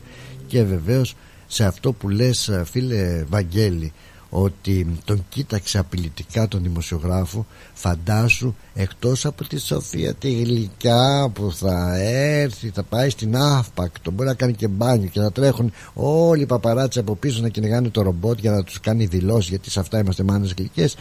και 0.47 0.63
βεβαίως 0.63 1.15
σε 1.47 1.65
αυτό 1.65 1.93
που 1.93 2.09
λες 2.09 2.51
φίλε 2.65 3.23
Βαγγέλη 3.29 3.93
ότι 4.29 4.99
τον 5.05 5.25
κοίταξε 5.29 5.77
απειλητικά 5.77 6.47
τον 6.47 6.63
δημοσιογράφο 6.63 7.45
φαντάσου 7.73 8.55
εκτός 8.73 9.25
από 9.25 9.47
τη 9.47 9.59
Σοφία 9.59 10.13
τη 10.13 10.31
γλυκιά 10.31 11.29
που 11.33 11.51
θα 11.51 11.95
έρθει 12.03 12.69
θα 12.69 12.83
πάει 12.83 13.09
στην 13.09 13.35
ΑΦΠΑΚ 13.35 13.99
τον 13.99 14.13
μπορεί 14.13 14.29
να 14.29 14.35
κάνει 14.35 14.53
και 14.53 14.67
μπάνιο 14.67 15.07
και 15.07 15.19
να 15.19 15.31
τρέχουν 15.31 15.71
όλοι 15.93 16.41
οι 16.41 16.45
παπαράτσι 16.45 16.99
από 16.99 17.15
πίσω 17.15 17.41
να 17.41 17.49
κυνηγάνε 17.49 17.89
το 17.89 18.01
ρομπότ 18.01 18.39
για 18.39 18.51
να 18.51 18.63
τους 18.63 18.79
κάνει 18.79 19.05
δηλώσεις 19.05 19.49
γιατί 19.49 19.69
σε 19.69 19.79
αυτά 19.79 19.99
είμαστε 19.99 20.23
μάνες 20.23 20.53
γλυκές. 20.57 20.95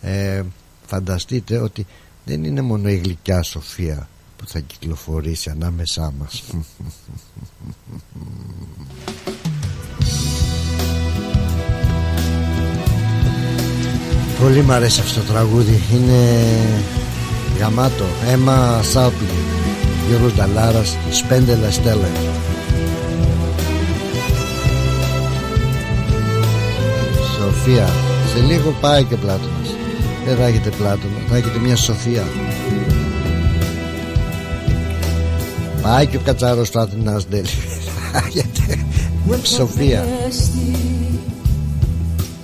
Ε, 0.00 0.42
φανταστείτε 0.86 1.58
ότι 1.58 1.86
δεν 2.24 2.44
είναι 2.44 2.60
μόνο 2.60 2.88
η 2.88 2.96
γλυκιά 2.96 3.42
Σοφία 3.42 4.08
που 4.36 4.46
θα 4.46 4.60
κυκλοφορήσει 4.60 5.50
ανάμεσά 5.50 6.12
μας 6.18 6.42
Πολύ 14.44 14.62
μ' 14.62 14.72
αρέσει 14.72 15.00
αυτό 15.00 15.20
το 15.20 15.32
τραγούδι. 15.32 15.82
Είναι 15.94 16.20
γαμάτο. 17.60 18.04
Έμα 18.32 18.82
Σάουπλη 18.82 19.26
Γιώργος 20.08 20.34
Νταλάρας 20.34 20.96
Σπέντελα 21.10 21.70
Στέλλα. 21.70 22.08
Σοφία. 27.36 27.88
Σε 28.34 28.40
λίγο 28.40 28.74
πάει 28.80 29.04
και 29.04 29.16
Πλάτωνας. 29.16 29.74
Δεν 30.26 30.36
θα 30.36 30.44
έχετε 30.44 30.70
Πλάτωνα 30.70 31.18
Θα 31.28 31.36
έχετε 31.36 31.58
μια 31.58 31.76
Σοφία. 31.76 32.24
Πάει 35.82 36.06
και 36.06 36.16
ο 36.16 36.20
Κατσάρος 36.24 36.70
του 36.70 36.80
Αθηνάς 36.80 37.28
Ντέλη. 37.28 37.48
Θα 38.12 38.24
έχετε 38.26 38.84
Σοφία. 39.42 40.06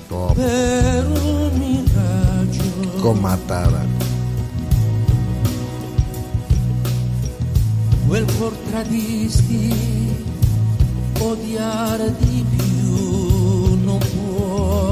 Πω, 0.08 0.34
comatada. 3.00 3.84
Quel 8.06 8.24
portradisti 8.38 9.74
odiare 11.18 12.14
di 12.18 12.44
più 12.56 13.78
non 13.84 13.98
può 13.98 14.89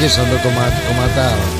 σκίσαν 0.00 0.28
το 0.30 0.36
κομμάτι 0.42 1.59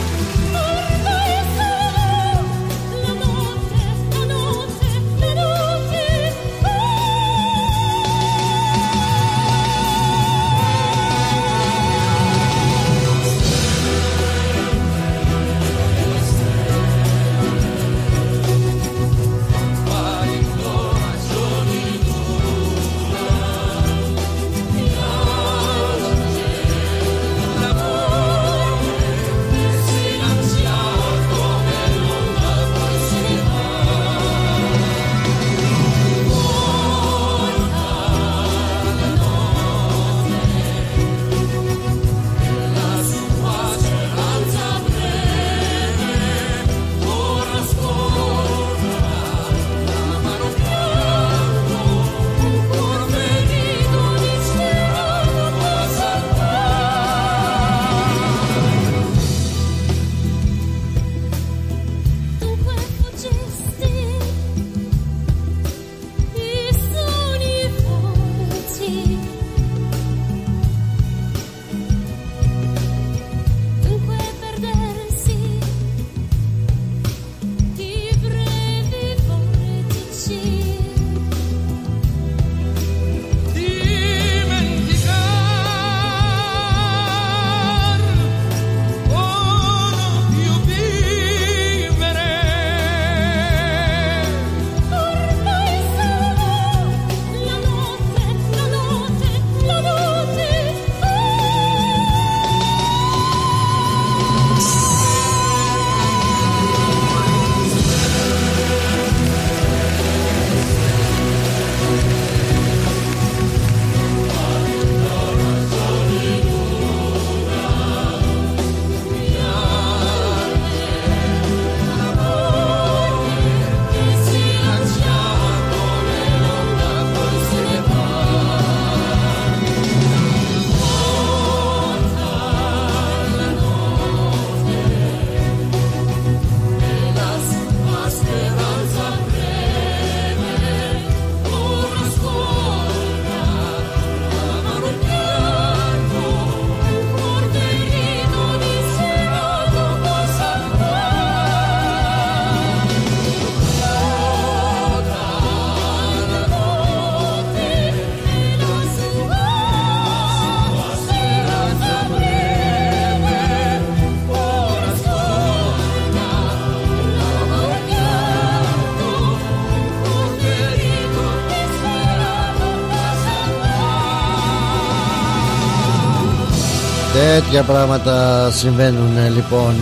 Τέτοια 177.50 177.64
πράγματα 177.64 178.50
συμβαίνουν 178.50 179.16
ε, 179.16 179.28
λοιπόν 179.28 179.74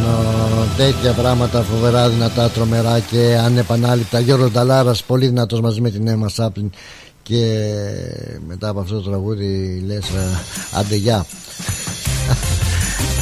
Τέτοια 0.76 1.12
πράγματα 1.12 1.62
φοβερά 1.62 2.08
δυνατά 2.08 2.50
τρομερά 2.50 3.00
και 3.00 3.38
ανεπανάληπτα. 3.44 4.20
Γιώργος 4.20 4.50
Νταλάρας 4.50 5.02
πολύ 5.02 5.26
δυνατός 5.26 5.60
μαζί 5.60 5.80
με 5.80 5.90
την 5.90 6.08
Έμα 6.08 6.28
Σάπλιν 6.28 6.70
Και 7.22 7.64
μετά 8.46 8.68
από 8.68 8.80
αυτό 8.80 8.94
το 8.94 9.08
τραγούδι 9.08 9.82
λες 9.86 10.08
ε, 10.08 10.38
άντε 10.72 10.94
γεια 10.94 11.26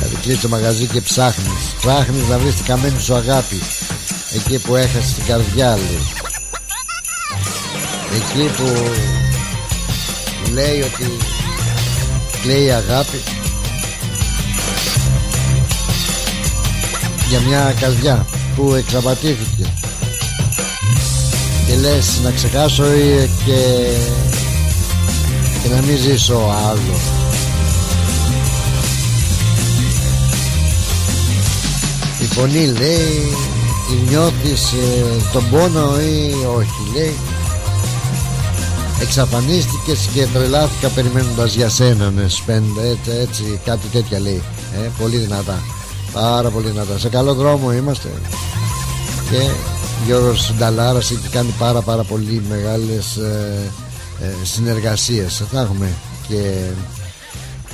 Θα 0.01 0.19
κλείσει 0.23 0.41
το 0.41 0.49
μαγαζί 0.49 0.87
και 0.87 1.01
ψάχνεις. 1.01 1.75
Ψάχνεις 1.81 2.29
να 2.29 2.39
βρεις 2.39 2.55
την 2.55 2.65
καμένη 2.65 3.01
σου 3.01 3.15
αγάπη. 3.15 3.61
Εκεί 4.35 4.59
που 4.59 4.77
έχασες 4.77 5.15
την 5.15 5.25
καρδιά 5.25 5.77
λέει. 5.77 6.01
Εκεί 8.17 8.55
που 8.57 8.91
λέει 10.53 10.81
ότι 10.81 11.17
κλαίει 12.43 12.71
αγάπη 12.71 13.36
για 17.29 17.41
μια 17.41 17.75
καρδιά 17.81 18.27
που 18.57 18.75
εξαπατήθηκε. 18.75 19.73
Και 21.67 21.77
λες 21.77 22.21
να 22.23 22.31
ξεχάσω 22.31 22.85
και, 23.45 23.61
και 25.63 25.69
να 25.75 25.83
μην 25.83 25.97
ζήσω 25.97 26.37
άλλο. 26.69 26.97
Η 32.21 32.25
φωνή 32.25 32.67
λέει 32.67 33.35
νιώθεις 34.09 34.73
ε, 34.73 35.23
τον 35.33 35.51
πόνο 35.51 36.01
ή 36.01 36.33
όχι 36.57 36.91
λέει. 36.95 37.15
Εξαφανίστηκες 39.01 40.09
και 40.15 40.27
τρελάθηκα 40.33 40.89
περιμένοντας 40.89 41.55
για 41.55 41.69
σένα 41.69 42.11
ναι, 42.11 42.23
έτσι, 42.23 43.11
έτσι 43.21 43.61
κάτι 43.65 43.87
τέτοια 43.87 44.21
λέει 44.21 44.43
ε, 44.75 44.91
πολύ 44.99 45.17
δυνατά 45.17 45.76
Πάρα 46.17 46.51
πολύ 46.51 46.71
δυνατά. 46.71 46.99
Σε 46.99 47.09
καλό 47.09 47.35
δρόμο 47.35 47.73
είμαστε. 47.73 48.09
Και 49.31 49.51
Γιώργος 50.07 50.55
Νταλάρας 50.59 51.11
έχει 51.11 51.29
κάνει 51.29 51.55
πάρα 51.59 51.81
πάρα 51.81 52.03
πολύ 52.03 52.43
μεγάλες 52.49 53.17
ε, 53.17 53.73
ε, 54.23 54.45
συνεργασίες. 54.45 55.45
Θα 55.51 55.61
έχουμε 55.61 55.89
και 56.29 56.71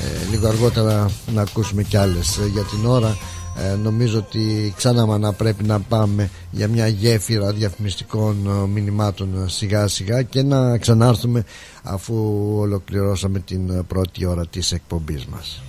ε, 0.01 0.31
λίγο 0.31 0.49
αργότερα 0.49 1.11
να 1.35 1.43
ακούσουμε 1.43 1.83
κι 1.83 1.97
άλλες. 1.97 2.37
Ε, 2.37 2.47
για 2.47 2.63
την 2.63 2.87
ώρα 2.87 3.17
ε, 3.73 3.75
νομίζω 3.75 4.19
ότι 4.19 4.75
ξανά 4.77 5.19
να 5.19 5.33
πρέπει 5.33 5.65
να 5.65 5.81
πάμε 5.81 6.31
για 6.51 6.69
μια 6.69 6.87
γέφυρα 6.87 7.53
διαφημιστικών 7.53 8.37
μηνυμάτων 8.73 9.49
σιγά 9.49 9.89
σιγά 9.89 10.23
και 10.23 10.43
να 10.43 10.79
ξανάρθουμε 10.79 11.45
αφού 11.83 12.15
ολοκληρώσαμε 12.59 13.39
την 13.39 13.87
πρώτη 13.87 14.27
ώρα 14.27 14.47
της 14.47 14.73
εκπομπής 14.73 15.25
μας. 15.27 15.63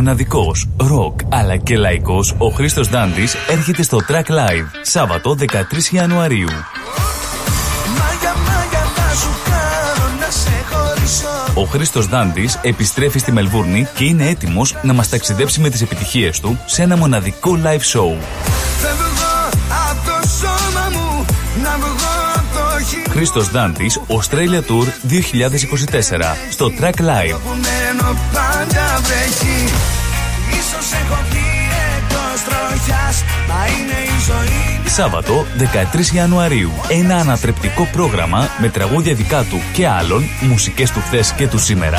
Μοναδικός, 0.00 0.68
ροκ 0.76 1.20
αλλά 1.28 1.56
και 1.56 1.76
λαϊκός, 1.76 2.34
ο 2.38 2.48
Χρήστος 2.48 2.88
Δάντης 2.88 3.34
έρχεται 3.48 3.82
στο 3.82 3.98
Track 4.08 4.30
Live, 4.30 4.66
Σάββατο 4.82 5.34
13 5.34 5.92
Ιανουαρίου. 5.92 6.48
Ο 11.54 11.64
Χρήστος 11.64 12.06
Δάντης 12.06 12.58
επιστρέφει 12.62 13.18
στη 13.18 13.32
Μελβούρνη 13.32 13.88
και 13.94 14.04
είναι 14.04 14.28
έτοιμος 14.28 14.76
να 14.82 14.92
μας 14.92 15.08
ταξιδέψει 15.08 15.60
με 15.60 15.70
τις 15.70 15.82
επιτυχίες 15.82 16.40
του 16.40 16.58
σε 16.66 16.82
ένα 16.82 16.96
μοναδικό 16.96 17.58
live 17.64 17.98
show. 17.98 18.16
Χρήστος 23.10 23.50
Δάντης, 23.50 24.00
Australia 24.08 24.60
Tour 24.70 24.86
2024 25.02 26.36
στο 26.50 26.70
Track 26.80 27.00
Live. 27.00 27.36
Σάββατο 34.86 35.46
13 36.12 36.14
Ιανουαρίου. 36.14 36.70
Ένα 36.88 37.16
ανατρεπτικό 37.16 37.88
πρόγραμμα 37.92 38.48
με 38.60 38.68
τραγούδια 38.68 39.14
δικά 39.14 39.42
του 39.42 39.60
και 39.72 39.88
άλλων, 39.88 40.22
μουσικές 40.40 40.90
του 40.90 41.00
χθες 41.00 41.32
και 41.32 41.48
του 41.48 41.58
σήμερα. 41.58 41.98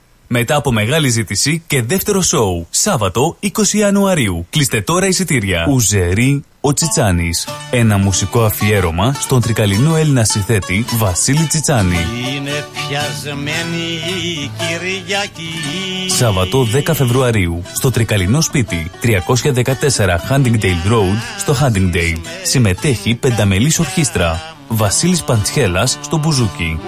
Μετά 0.33 0.55
από 0.55 0.71
μεγάλη 0.71 1.09
ζήτηση 1.09 1.63
και 1.67 1.81
δεύτερο 1.81 2.21
σοου. 2.21 2.67
Σάββατο 2.69 3.37
20 3.41 3.49
Ιανουαρίου. 3.71 4.45
Κλείστε 4.49 4.81
τώρα 4.81 5.07
εισιτήρια. 5.07 5.65
Ουζερή 5.69 6.43
ο 6.61 6.73
Τσιτσάνης. 6.73 7.47
Ένα 7.71 7.97
μουσικό 7.97 8.43
αφιέρωμα 8.43 9.13
στον 9.13 9.41
τρικαλινό 9.41 9.95
Έλληνα 9.95 10.23
συνθέτη 10.23 10.85
Βασίλη 10.97 11.45
Τσιτσάνη. 11.45 11.95
Είναι 12.35 12.65
πιασμένη 12.71 13.83
η 14.23 14.51
Κυριακή. 14.57 16.09
Σάββατο 16.09 16.67
10 16.85 16.93
Φεβρουαρίου. 16.93 17.61
Στο 17.73 17.91
τρικαλινό 17.91 18.41
σπίτι 18.41 18.91
314 19.01 20.19
Huntingdale 20.29 20.91
Road 20.91 21.17
στο 21.37 21.55
Huntingdale. 21.61 22.21
Συμμετέχει 22.43 23.15
πενταμελής 23.15 23.79
ορχήστρα. 23.79 24.55
Βασίλης 24.67 25.23
Παντσχέλας 25.23 25.97
στο 26.01 26.17
Μπουζούκι. 26.17 26.79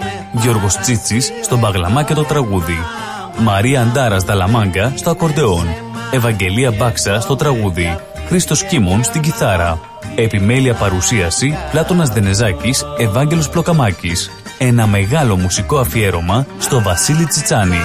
Γιώργος 0.42 0.78
Τσίτσης 0.78 1.32
στο 1.42 1.58
Μπαγλαμά 1.58 2.04
και 2.04 2.14
το 2.14 2.24
τραγούδι. 2.24 2.78
Μαρία 3.38 3.82
Αντάρα 3.82 4.18
Δαλαμάγκα 4.18 4.94
στο 4.96 5.10
ακορντεόν. 5.10 5.68
Ευαγγελία 6.12 6.72
Μπάξα 6.72 7.20
στο 7.20 7.36
τραγούδι. 7.36 7.98
Χρήστος 8.28 8.64
Κίμων 8.64 9.04
στην 9.04 9.22
κιθάρα. 9.22 9.80
Επιμέλεια 10.16 10.74
παρουσίαση 10.74 11.58
Πλάτωνας 11.72 12.10
Δενεζάκης, 12.10 12.86
Ευάγγελος 12.98 13.50
Πλοκαμάκης. 13.50 14.32
Ένα 14.58 14.88
μεγάλο 14.88 15.36
μουσικό 15.38 15.78
αφιέρωμα 15.78 16.46
στο 16.60 16.82
Βασίλη 16.82 17.26
Τσιτσάνη. 17.26 17.82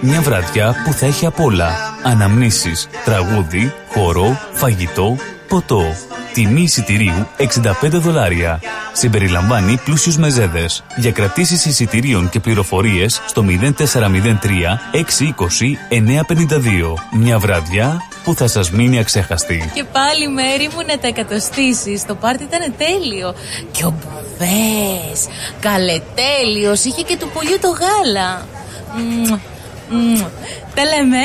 Μια 0.00 0.20
βραδιά 0.20 0.74
που 0.84 0.92
θα 0.92 1.06
έχει 1.06 1.26
απ' 1.26 1.40
όλα. 1.40 1.70
Αναμνήσεις, 2.02 2.88
τραγούδι, 3.04 3.74
χορό, 3.92 4.38
φαγητό, 4.52 5.16
ποτό. 5.52 5.82
Τιμή 6.32 6.62
εισιτηρίου 6.62 7.28
65 7.36 7.72
δολάρια. 7.90 8.60
Συμπεριλαμβάνει 8.92 9.80
πλούσιους 9.84 10.16
μεζέδες. 10.16 10.84
Για 10.96 11.10
κρατήσεις 11.10 11.64
εισιτηρίων 11.64 12.28
και 12.28 12.40
πληροφορίες 12.40 13.20
στο 13.26 13.44
0403 13.48 14.80
620 14.92 15.78
952. 15.88 16.94
Μια 17.12 17.38
βραδιά 17.38 18.00
που 18.24 18.34
θα 18.34 18.46
σας 18.46 18.70
μείνει 18.70 18.98
αξέχαστη. 18.98 19.70
Και 19.74 19.84
πάλι 19.84 20.28
μέρη 20.28 20.68
μου 20.74 20.82
να 20.86 20.98
τα 20.98 21.06
εκατοστήσεις. 21.06 22.06
Το 22.06 22.14
πάρτι 22.14 22.42
ήταν 22.42 22.74
τέλειο. 22.76 23.34
Και 23.72 23.84
ο 23.84 23.94
Μπουβές, 23.98 25.26
καλετέλειος, 25.60 26.84
είχε 26.84 27.02
και 27.02 27.16
του 27.16 27.30
πολύ 27.34 27.58
το 27.58 27.68
γάλα. 27.68 28.46
Τα 30.74 30.82
λέμε. 30.84 31.24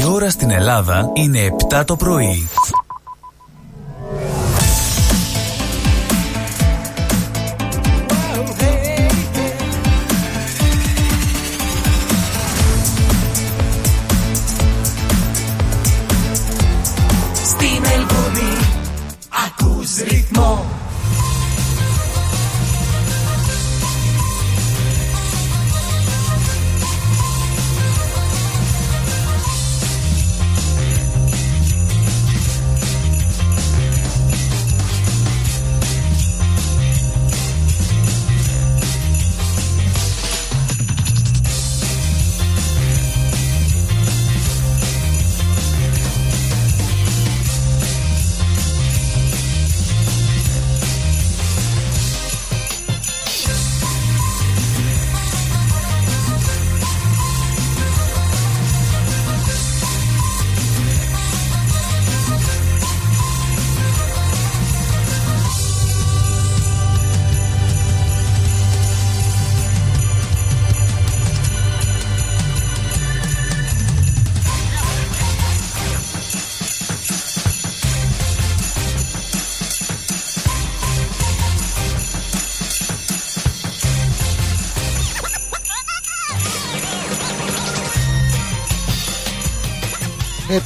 Η 0.00 0.04
ώρα 0.12 0.30
στην 0.30 0.50
Ελλάδα 0.50 1.10
είναι 1.14 1.38
7 1.70 1.82
το 1.86 1.96
πρωί. 1.96 2.48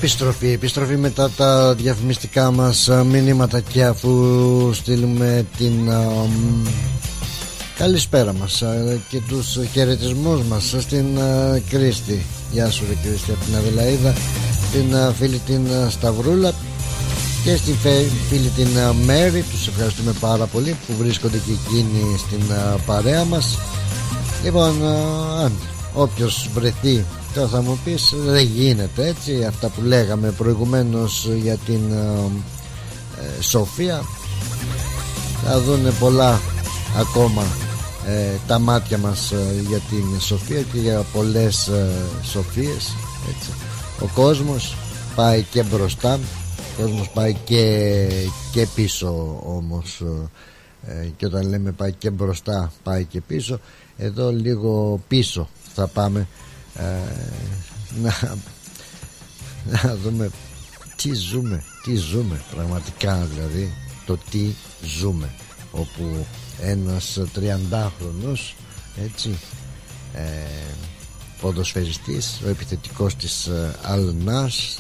Επιστροφή, 0.07 0.53
επιστροφή 0.53 0.97
μετά 0.97 1.31
τα 1.31 1.75
διαφημιστικά 1.75 2.51
μας 2.51 2.91
μηνύματα 3.05 3.61
και 3.61 3.85
αφού 3.85 4.71
στείλουμε 4.73 5.47
την 5.57 5.91
καλησπέρα 7.79 8.33
μας 8.33 8.63
και 9.09 9.21
τους 9.29 9.59
χαιρετισμούς 9.73 10.43
μας 10.43 10.75
στην 10.79 11.07
Κρίστη. 11.69 12.25
Γεια 12.53 12.71
σου 12.71 12.85
ρε 12.89 13.09
Κρίστη 13.09 13.31
από 13.31 13.45
την 13.45 13.57
Αδελαίδα 13.57 14.15
την 14.73 15.15
φίλη 15.19 15.39
την 15.39 15.67
Σταυρούλα 15.89 16.53
και 17.45 17.57
στην 17.57 17.75
φίλη 18.29 18.49
την 18.57 18.69
Μέρη. 19.05 19.45
Τους 19.51 19.69
ευχαριστούμε 19.69 20.13
πάρα 20.21 20.47
πολύ 20.47 20.77
που 20.87 20.95
βρίσκονται 20.99 21.41
και 21.47 21.53
εκείνοι 21.53 22.19
στην 22.19 22.41
παρέα 22.87 23.25
μας. 23.25 23.59
Λοιπόν 24.45 24.87
αν 25.45 25.53
όποιος 25.97 26.51
βρεθεί 26.55 27.05
τώρα 27.35 27.49
θα 27.49 27.63
μου 27.63 27.79
πεις 27.85 28.15
δεν 28.17 28.45
γίνεται 28.45 29.07
έτσι. 29.07 29.45
Αυτά 29.45 29.69
που 29.69 29.81
λέγαμε 29.83 30.31
προηγουμένως 30.31 31.29
για 31.43 31.57
την 31.57 31.93
ε, 31.93 33.43
Σοφία. 33.43 34.03
Θα 35.45 35.61
δουν 35.61 35.99
πολλά 35.99 36.41
ακόμα 36.99 37.43
ε, 38.07 38.39
τα 38.47 38.59
μάτια 38.59 38.99
μας 38.99 39.33
ε, 39.33 39.63
για 39.69 39.79
την 39.79 40.21
Σοφία 40.21 40.61
και 40.61 40.79
για 40.79 41.05
πολλές 41.13 41.67
ε, 41.67 41.89
Σοφίες 42.23 42.95
έτσι. 43.29 43.51
ο 44.01 44.07
κόσμος 44.15 44.77
πάει 45.15 45.43
και 45.43 45.63
μπροστά 45.63 46.15
ο 46.59 46.83
κόσμος 46.83 47.11
πάει 47.11 47.37
και, 47.45 48.09
και 48.53 48.67
πίσω 48.75 49.41
όμως 49.45 50.03
ε, 50.87 51.07
και 51.17 51.27
όταν 51.27 51.49
λέμε 51.49 51.73
πάει 51.73 51.93
και 51.93 52.11
μπροστά 52.11 52.73
πάει 52.83 53.05
και 53.05 53.21
πίσω 53.21 53.61
εδώ 53.97 54.33
λίγο 54.33 55.01
πίσω 55.09 55.49
θα 55.77 55.87
πάμε 55.87 56.29
να, 58.03 58.37
να 59.65 59.97
δούμε 59.97 60.31
τι 60.97 61.15
ζούμε 61.15 61.63
τι 61.87 61.95
ζούμε 61.95 62.41
πραγματικά 62.55 63.27
δηλαδή 63.35 63.73
το 64.07 64.19
τι 64.31 64.51
ζούμε. 64.99 65.31
Όπου 65.71 66.27
ένας 66.61 67.19
30χρονος 67.37 68.55
έτσι 69.05 69.39
ε, 70.15 70.23
ποδοσφαιριστής 71.41 72.41
ο 72.45 72.49
επιθετικός 72.49 73.17
της 73.17 73.47
ε, 73.47 73.75
Αλνάς 73.83 74.79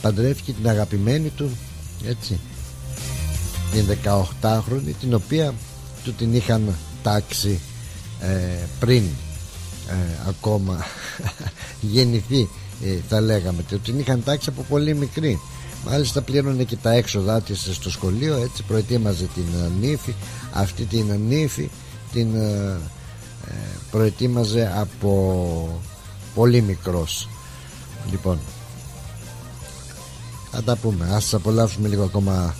παντρεύτηκε 0.00 0.52
την 0.52 0.68
αγαπημένη 0.68 1.28
του 1.28 1.50
έτσι 2.04 2.40
την 3.72 3.98
18χρονη 4.04 4.92
την 5.00 5.14
οποία 5.14 5.54
του 6.04 6.12
την 6.12 6.34
είχαν 6.34 6.74
τάξει 7.02 7.60
ε, 8.20 8.66
πριν 8.78 9.04
ε, 9.88 10.28
ακόμα 10.28 10.84
γεννηθεί 11.92 12.48
ε, 12.84 12.96
θα 13.08 13.20
λέγαμε 13.20 13.62
την 13.84 13.98
είχαν 13.98 14.22
τάξει 14.24 14.48
από 14.48 14.62
πολύ 14.68 14.94
μικρή. 14.94 15.40
Μάλιστα 15.86 16.22
πλήρωνε 16.22 16.64
και 16.64 16.76
τα 16.76 16.92
έξοδά 16.92 17.40
της 17.40 17.68
στο 17.72 17.90
σχολείο 17.90 18.36
Έτσι 18.36 18.62
προετοίμαζε 18.62 19.28
την 19.34 19.44
ε, 19.64 19.86
νύφη 19.86 20.14
Αυτή 20.52 20.84
την 20.84 21.10
ε, 21.10 21.16
νύφη 21.16 21.70
Την 22.12 22.34
ε, 22.34 22.78
προετοίμαζε 23.90 24.72
από 24.76 25.80
πολύ 26.34 26.60
μικρός. 26.62 27.28
Λοιπόν 28.10 28.38
Θα 30.50 30.62
τα 30.62 30.76
πούμε. 30.76 31.08
Ας 31.12 31.34
απολαύσουμε 31.34 31.88
λίγο 31.88 32.04
ακόμα 32.04 32.54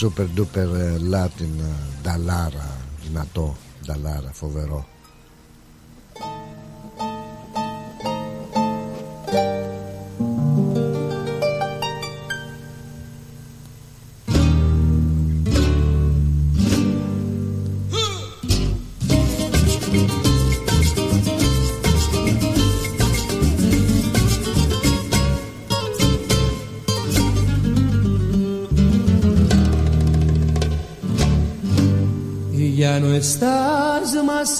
Super 0.00 0.26
duper 0.36 0.68
Latin 1.12 1.64
Νταλάρα 2.02 2.76
Δυνατό 3.06 3.56
Νταλάρα 3.86 4.30
φοβερό 4.32 4.86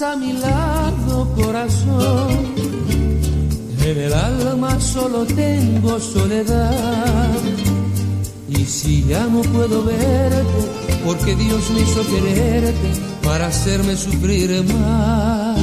a 0.00 0.16
mi 0.16 0.32
lado, 0.32 1.14
corazón. 1.40 2.30
En 3.88 3.96
el 4.06 4.14
alma 4.30 4.72
solo 4.80 5.18
tengo 5.42 5.92
soledad. 6.14 7.40
Y 8.58 8.60
si 8.76 8.94
ya 9.12 9.24
no 9.34 9.40
puedo 9.54 9.76
verte, 9.84 10.60
porque 11.04 11.32
Dios 11.42 11.62
me 11.72 11.80
hizo 11.84 12.02
quererte 12.12 12.88
para 13.26 13.44
hacerme 13.52 13.94
sufrir 14.06 14.50
más. 14.74 15.58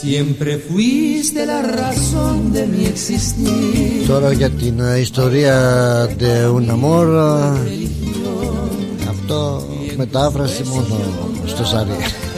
Siempre 0.00 0.52
fuiste 0.68 1.40
la 1.52 1.60
razón 1.80 2.36
de 2.56 2.62
mi 2.72 2.82
existir. 2.94 4.06
Τώρα 4.06 4.32
για 4.32 4.50
την 4.50 4.76
ιστορία 5.06 5.58
de 6.22 6.48
un 6.58 6.66
amor 6.70 7.06
αυτό 9.08 9.66
μετάφραση 9.96 10.62
μόνο 10.62 10.96
στο 11.46 11.64
Σαρί 11.64 11.90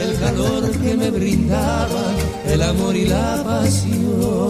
que 0.82 0.96
me 0.96 1.10
brindaba 1.10 2.04
el 2.46 2.62
amor 2.62 2.96
y 2.96 3.06
la 3.06 3.42
pasión. 3.44 4.48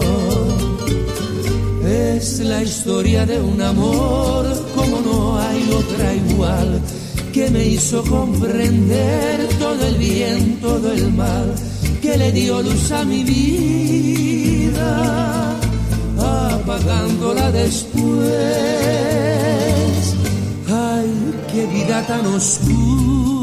Es 1.85 2.39
la 2.39 2.63
historia 2.63 3.25
de 3.25 3.41
un 3.41 3.61
amor 3.61 4.45
como 4.75 5.01
no 5.01 5.37
hay 5.37 5.69
otra 5.69 6.13
igual 6.15 6.79
Que 7.33 7.49
me 7.49 7.65
hizo 7.65 8.01
comprender 8.05 9.49
todo 9.59 9.85
el 9.87 9.95
bien, 9.95 10.59
todo 10.61 10.93
el 10.93 11.11
mal 11.11 11.53
Que 12.01 12.17
le 12.17 12.31
dio 12.31 12.61
luz 12.61 12.89
a 12.91 13.03
mi 13.03 13.23
vida 13.25 14.53
Apagándola 16.63 17.51
después. 17.51 18.31
Ay, 20.69 21.33
qué 21.51 21.65
vida 21.67 22.05
tan 22.07 22.25
oscura, 22.25 23.42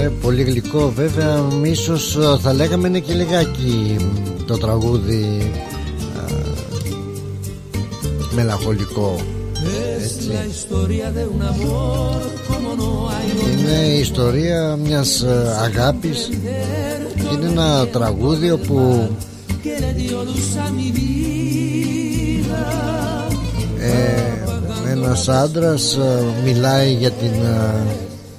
Ε, 0.00 0.10
πολύ 0.22 0.42
γλυκό 0.42 0.92
βέβαια. 0.96 1.46
Ίσως 1.62 2.18
θα 2.40 2.52
λέγαμε 2.52 2.88
είναι 2.88 2.98
και 2.98 3.14
λιγάκι 3.14 3.96
το 4.46 4.58
τραγούδι 4.58 5.50
α, 6.16 6.24
μελαγχολικό 8.34 9.16
έτσι. 10.02 10.30
Είναι 13.50 13.86
η 13.86 13.98
ιστορία 13.98 14.76
μιας 14.84 15.24
αγάπης. 15.62 16.30
Είναι 17.32 17.46
ένα 17.46 17.86
τραγούδι 17.86 18.50
όπου 18.50 19.08
ε, 23.78 24.90
ένας 24.90 25.28
άντρας 25.28 25.98
μιλάει 26.44 26.92
για 26.92 27.10
την 27.10 27.32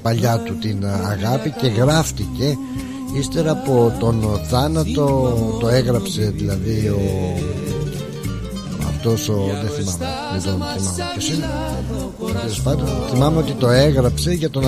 παλιά 0.01 0.39
του 0.39 0.57
την 0.57 0.85
αγάπη 0.85 1.49
και 1.49 1.67
γράφτηκε 1.67 2.57
ύστερα 3.19 3.51
από 3.51 3.93
τον 3.99 4.39
θάνατο. 4.49 5.33
Το 5.59 5.67
έγραψε 5.67 6.33
δηλαδή 6.35 6.87
ο 6.87 6.99
αυτός 8.87 9.29
ο 9.29 9.33
δεν 9.61 9.69
θυμάμαι 9.69 10.13
δεν 10.31 10.43
τον 10.43 10.61
θυμάμαι 10.77 11.11
ποιος 11.13 11.29
είναι. 11.29 11.45
Πάντων, 12.63 12.87
θυμάμαι 13.09 13.37
ότι 13.37 13.51
το 13.51 13.69
έγραψε 13.69 14.31
για 14.31 14.49
τον 14.49 14.63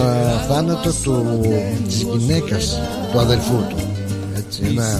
θάνατο 0.47 0.89
του, 1.03 1.41
της 1.87 2.01
γυναίκας 2.01 2.79
του 3.11 3.19
αδελφού 3.19 3.57
του 3.69 3.92
έτσι 4.61 4.71
ένα 4.71 4.99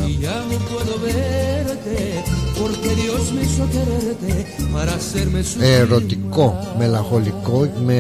ερωτικό, 5.60 6.76
μελαγχολικό 6.78 7.70
με 7.86 8.00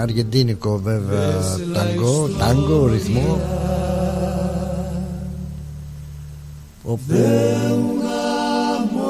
αργεντίνικο 0.00 0.80
βέβαια 0.82 1.40
ταγκό, 1.74 2.28
τάγκο, 2.38 2.86
ρυθμό 2.86 3.40
όπου 6.82 7.14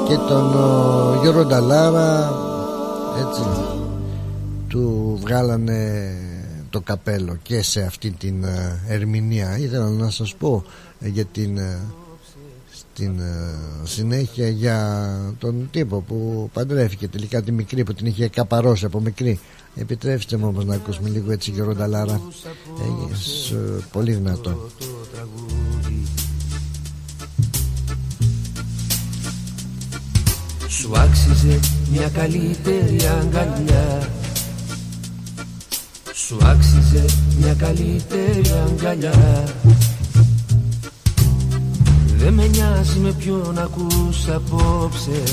και 0.07 0.15
τον 0.27 0.53
ο, 0.55 1.19
Γιώργο 1.21 1.45
Νταλάρα 1.45 2.33
έτσι 3.19 3.41
του 4.67 5.17
βγάλανε 5.21 6.13
το 6.73 6.81
καπέλο 6.81 7.37
και 7.41 7.61
σε 7.61 7.81
αυτή 7.81 8.11
την 8.11 8.43
ε, 8.43 8.81
ερμηνεία. 8.87 9.57
Ήθελα 9.57 9.89
να 9.89 10.09
σας 10.09 10.35
πω 10.35 10.63
ε, 10.99 11.07
για 11.07 11.25
την 11.25 11.57
ε, 11.57 11.79
στην 12.71 13.19
συνέχεια 13.83 14.47
για 14.49 15.07
τον 15.39 15.67
τύπο 15.71 15.99
που 16.01 16.49
παντρεύτηκε 16.53 17.07
τελικά 17.07 17.41
τη 17.41 17.51
μικρή 17.51 17.83
που 17.83 17.93
την 17.93 18.05
είχε 18.05 18.27
καπαρώσει 18.27 18.85
από 18.85 18.99
μικρή. 18.99 19.39
Επιτρέψτε 19.75 20.37
μου 20.37 20.47
όμως 20.47 20.65
να 20.65 20.75
ακούσουμε 20.75 21.09
λίγο 21.09 21.31
έτσι 21.31 21.51
Γιώργο 21.51 21.73
Νταλάρα 21.75 22.21
Έγινες 22.85 23.53
πολύ 23.91 24.13
δυνατό. 24.13 24.69
Σου 30.67 30.97
άξιζε 30.97 31.59
μια 31.91 32.09
καλύτερη 32.09 32.97
αγκαλιά 33.21 34.09
Σου 36.27 36.37
άξιζε 36.43 37.05
μια 37.39 37.53
καλύτερη 37.53 38.41
αγκαλιά. 38.67 39.43
Δεν 42.17 42.33
με 42.33 42.47
νοιάζει 42.47 42.99
με 42.99 43.11
ποιον 43.11 43.57
ακούς 43.57 44.27
απόψε 44.27 45.23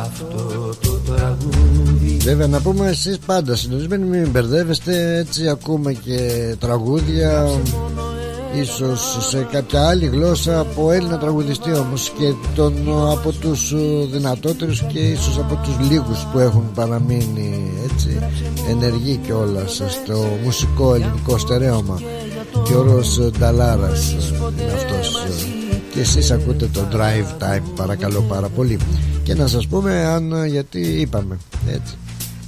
αυτό 0.00 0.74
το 0.80 0.90
τραγούδι. 0.90 2.16
Βέβαια 2.20 2.46
να 2.46 2.60
πούμε 2.60 2.88
εσείς 2.88 3.18
πάντα 3.18 3.56
συντονισμένοι 3.56 4.04
μην 4.04 4.30
μπερδεύεστε. 4.30 5.16
Έτσι 5.16 5.48
ακούμε 5.48 5.92
και 5.92 6.54
τραγούδια 6.58 7.50
ίσως 8.60 9.26
σε 9.28 9.48
κάποια 9.50 9.88
άλλη 9.88 10.06
γλώσσα 10.06 10.60
από 10.60 10.90
Έλληνα 10.90 11.18
τραγουδιστή 11.18 11.72
όμως 11.72 12.12
και 12.18 12.32
τον, 12.54 12.74
από 13.10 13.32
τους 13.32 13.74
δυνατότερους 14.10 14.82
και 14.82 14.98
ίσως 14.98 15.38
από 15.38 15.54
τους 15.54 15.90
λίγους 15.90 16.26
που 16.32 16.38
έχουν 16.38 16.70
παραμείνει 16.74 17.72
έτσι 17.84 18.18
ενεργοί 18.70 19.16
και 19.16 19.32
όλα 19.32 19.64
στο 19.66 20.38
μουσικό 20.44 20.94
ελληνικό 20.94 21.38
στερέωμα. 21.38 22.00
Και 22.64 22.74
όρος 22.74 23.20
Νταλάρας 23.38 24.10
είναι 24.10 24.72
αυτός. 24.72 25.26
Και 25.92 26.00
εσείς 26.00 26.30
ακούτε 26.30 26.68
το 26.72 26.80
Drive 26.92 27.42
Time 27.42 27.62
παρακαλώ 27.76 28.20
πάρα 28.20 28.48
πολύ. 28.48 28.78
Και 29.22 29.34
να 29.34 29.46
σας 29.46 29.66
πούμε 29.66 30.04
αν 30.04 30.46
γιατί 30.46 30.80
είπαμε 30.80 31.38
έτσι. 31.68 31.94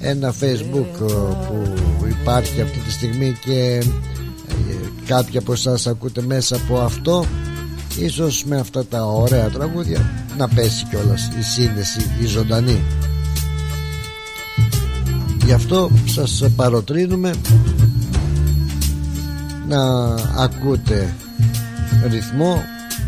Ένα 0.01 0.35
facebook 0.41 1.07
που 1.49 2.07
υπάρχει 2.21 2.61
αυτή 2.61 2.79
τη 2.79 2.93
στιγμή 2.93 3.37
και 3.45 3.83
κάποιοι 5.07 5.39
από 5.39 5.53
εσάς 5.53 5.87
ακούτε 5.87 6.23
μέσα 6.23 6.57
από 6.57 6.79
αυτό 6.79 7.25
ίσως 7.99 8.45
με 8.45 8.57
αυτά 8.57 8.87
τα 8.87 9.05
ωραία 9.05 9.49
τραγούδια 9.49 10.11
να 10.39 10.49
πέσει 10.49 10.87
κιόλας 10.91 11.31
η 11.39 11.43
σύνδεση 11.43 12.11
η 12.23 12.27
ζωντανή. 12.27 12.81
Γι' 15.45 15.53
αυτό 15.53 15.91
σας 16.05 16.45
παροτρύνουμε 16.57 17.35
να 19.69 20.15
ακούτε 20.37 21.15
ρυθμό 22.11 22.63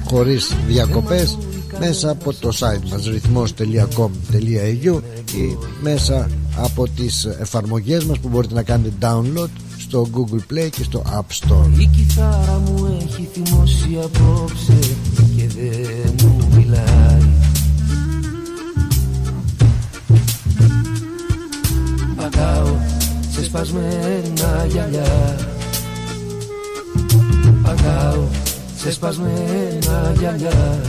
χωρίς 0.04 0.52
διακοπές 0.66 1.38
μέσα 1.78 2.10
από 2.10 2.32
το 2.34 2.48
site 2.58 2.88
μας 2.90 3.06
ρυθμός.com.au 3.06 5.00
ή 5.34 5.56
μέσα 5.82 6.30
από 6.56 6.88
τις 6.88 7.24
εφαρμογές 7.24 8.04
μας 8.04 8.18
που 8.18 8.28
μπορείτε 8.28 8.54
να 8.54 8.62
κάνετε 8.62 8.92
download 9.00 9.48
στο 9.88 10.06
Google 10.14 10.52
Play 10.52 10.68
και 10.70 10.82
στο 10.82 11.02
App 11.06 11.46
Store. 11.46 11.78
Η 11.78 11.86
κιθάρα 11.86 12.58
μου 12.58 12.98
έχει 13.00 13.28
θυμώσει 13.32 13.98
απόψε 14.04 14.78
και 15.36 15.46
δεν 15.46 16.14
μου 16.22 16.48
μιλάει. 16.56 17.30
Πατάω 22.16 22.76
σε 23.30 23.44
σπασμένα 23.44 24.66
γυαλιά. 24.68 25.36
Πατάω 27.62 28.22
σε 28.76 28.92
σπασμένα 28.92 30.14
γυαλιά. 30.18 30.80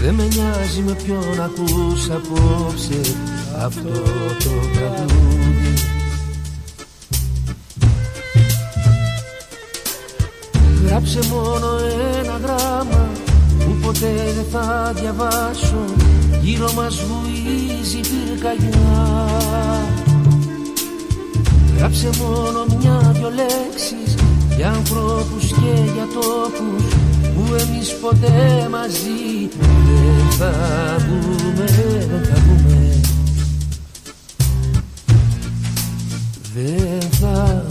Δεν 0.00 0.14
με 0.14 0.22
νοιάζει 0.22 0.80
με 0.80 0.92
ποιον 0.92 1.40
ακούς 1.40 2.10
απόψε 2.10 3.00
αυτό 3.58 3.88
το 4.38 4.50
τραγούδι 4.74 5.47
Γράψε 10.88 11.18
μόνο 11.32 11.66
ένα 12.20 12.40
γράμμα 12.42 13.08
που 13.58 13.76
ποτέ 13.82 14.32
δεν 14.34 14.44
θα 14.52 14.92
διαβάσω. 14.94 15.84
Γύρω 16.42 16.72
μας 16.72 16.96
βουίζει 17.04 18.00
πυρκαγιά. 18.00 19.26
Γράψε 21.76 22.10
μόνο 22.22 22.66
μια-δυο 22.80 23.30
λέξεις 23.30 24.14
για 24.56 24.68
ανθρώπους 24.68 25.46
και 25.46 25.90
για 25.94 26.06
τόπους 26.14 26.84
που 27.34 27.54
εμείς 27.54 27.94
ποτέ 28.00 28.68
μαζί 28.70 29.48
δεν 29.58 30.30
θα 30.38 30.52
βγούμε, 30.98 31.64
δεν 31.64 32.24
θα 32.24 32.40
βγούμε 32.40 33.00
Δεν 36.54 37.10
θα 37.10 37.64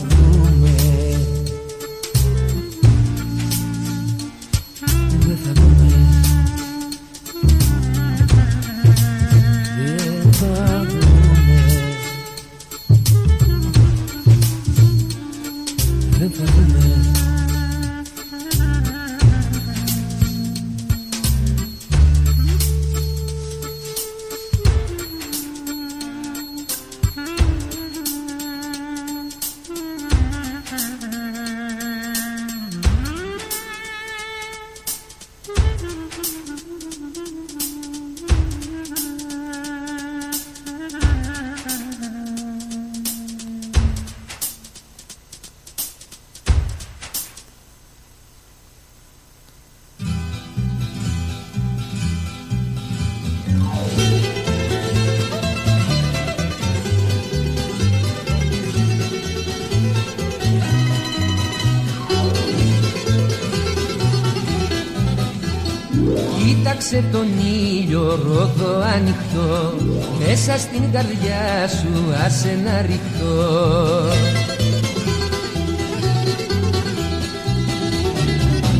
Κοίταξε 66.90 67.12
τον 67.12 67.28
ήλιο 67.46 68.20
ρόδο 68.24 68.82
ανοιχτό. 68.96 69.74
Μέσα 70.20 70.58
στην 70.58 70.92
καρδιά 70.92 71.68
σου 71.68 72.14
άσε 72.26 72.60
να 72.64 72.82
ρηχτώ. 72.82 73.36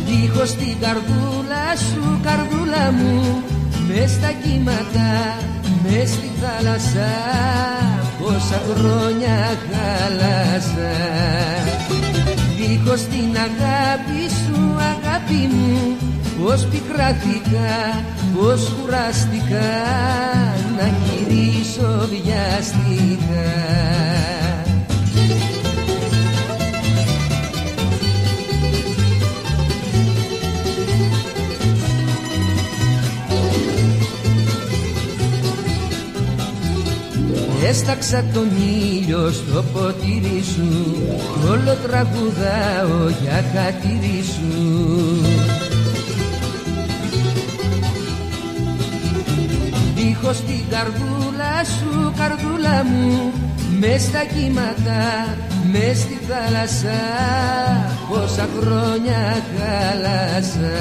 Δίχως 0.06 0.50
την 0.50 0.76
καρδούλα 0.80 1.76
σου 1.76 2.20
καρδούλα 2.22 2.92
μου 2.92 3.42
Μες 3.88 4.10
στα 4.10 4.32
κύματα, 4.42 5.36
μες 5.82 6.08
στη 6.08 6.30
θάλασσα. 6.40 7.10
Πόσα 8.22 8.60
χρόνια 8.68 9.38
χάλασα 9.68 10.94
Δίχως 12.56 13.00
την 13.00 13.36
αγάπη 13.36 14.20
σου 14.28 14.76
αγάπη 14.92 15.48
μου 15.54 15.96
Πώς 16.44 16.66
πικράθηκα, 16.66 18.04
πώς 18.34 18.72
κουράστηκα 18.80 19.70
να 20.76 20.86
γυρίσω 20.88 22.08
βιαστικά. 22.10 23.78
Έσταξα 37.68 38.24
τον 38.34 38.48
ήλιο 38.56 39.30
στο 39.30 39.64
ποτήρι 39.72 40.42
σου 40.54 40.96
Όλο 41.50 41.76
τραγουδάω 41.82 43.08
για 43.22 43.44
χατήρι 43.54 44.22
σου 44.22 45.67
Δίχως 50.20 50.40
την 50.40 50.64
καρδούλα 50.70 51.64
σου, 51.64 52.12
καρδούλα 52.16 52.84
μου 52.84 53.32
μες 53.78 54.02
στα 54.02 54.24
κύματα, 54.24 55.36
μες 55.72 55.98
στη 55.98 56.18
θάλασσα 56.28 57.00
πόσα 58.08 58.48
χρόνια 58.60 59.42
χάλασα 59.56 60.78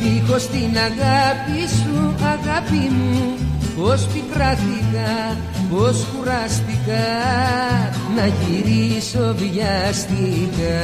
Δίχως 0.00 0.46
την 0.46 0.76
αγάπη 0.76 1.68
σου, 1.68 2.14
αγάπη 2.18 2.90
μου 2.90 3.36
Πώς 3.76 4.06
πικράθηκα, 4.06 5.36
πώς 5.70 6.06
κουράστηκα 6.16 7.06
Να 8.16 8.26
γυρίσω 8.26 9.34
βιαστικά 9.36 10.80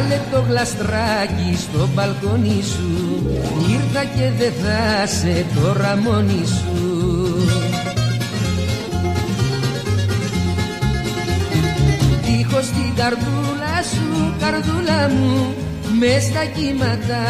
Βάλε 0.00 0.20
το 0.30 0.44
γλαστράκι 0.48 1.56
στο 1.58 1.88
μπαλκόνι 1.94 2.62
σου. 2.62 3.22
Ήρθα 3.70 4.04
και 4.04 4.30
δεν 4.38 4.52
θα 4.62 5.06
σε 5.06 5.44
τώρα 5.54 5.96
μόνη 5.96 6.46
σου. 6.46 6.78
Δίχως 12.24 12.66
την 12.66 12.94
καρδούλα 12.96 13.76
σου, 13.92 14.34
καρδούλα 14.40 15.08
μου 15.08 15.54
Μες 15.98 16.22
στα 16.22 16.44
κύματα, 16.44 17.24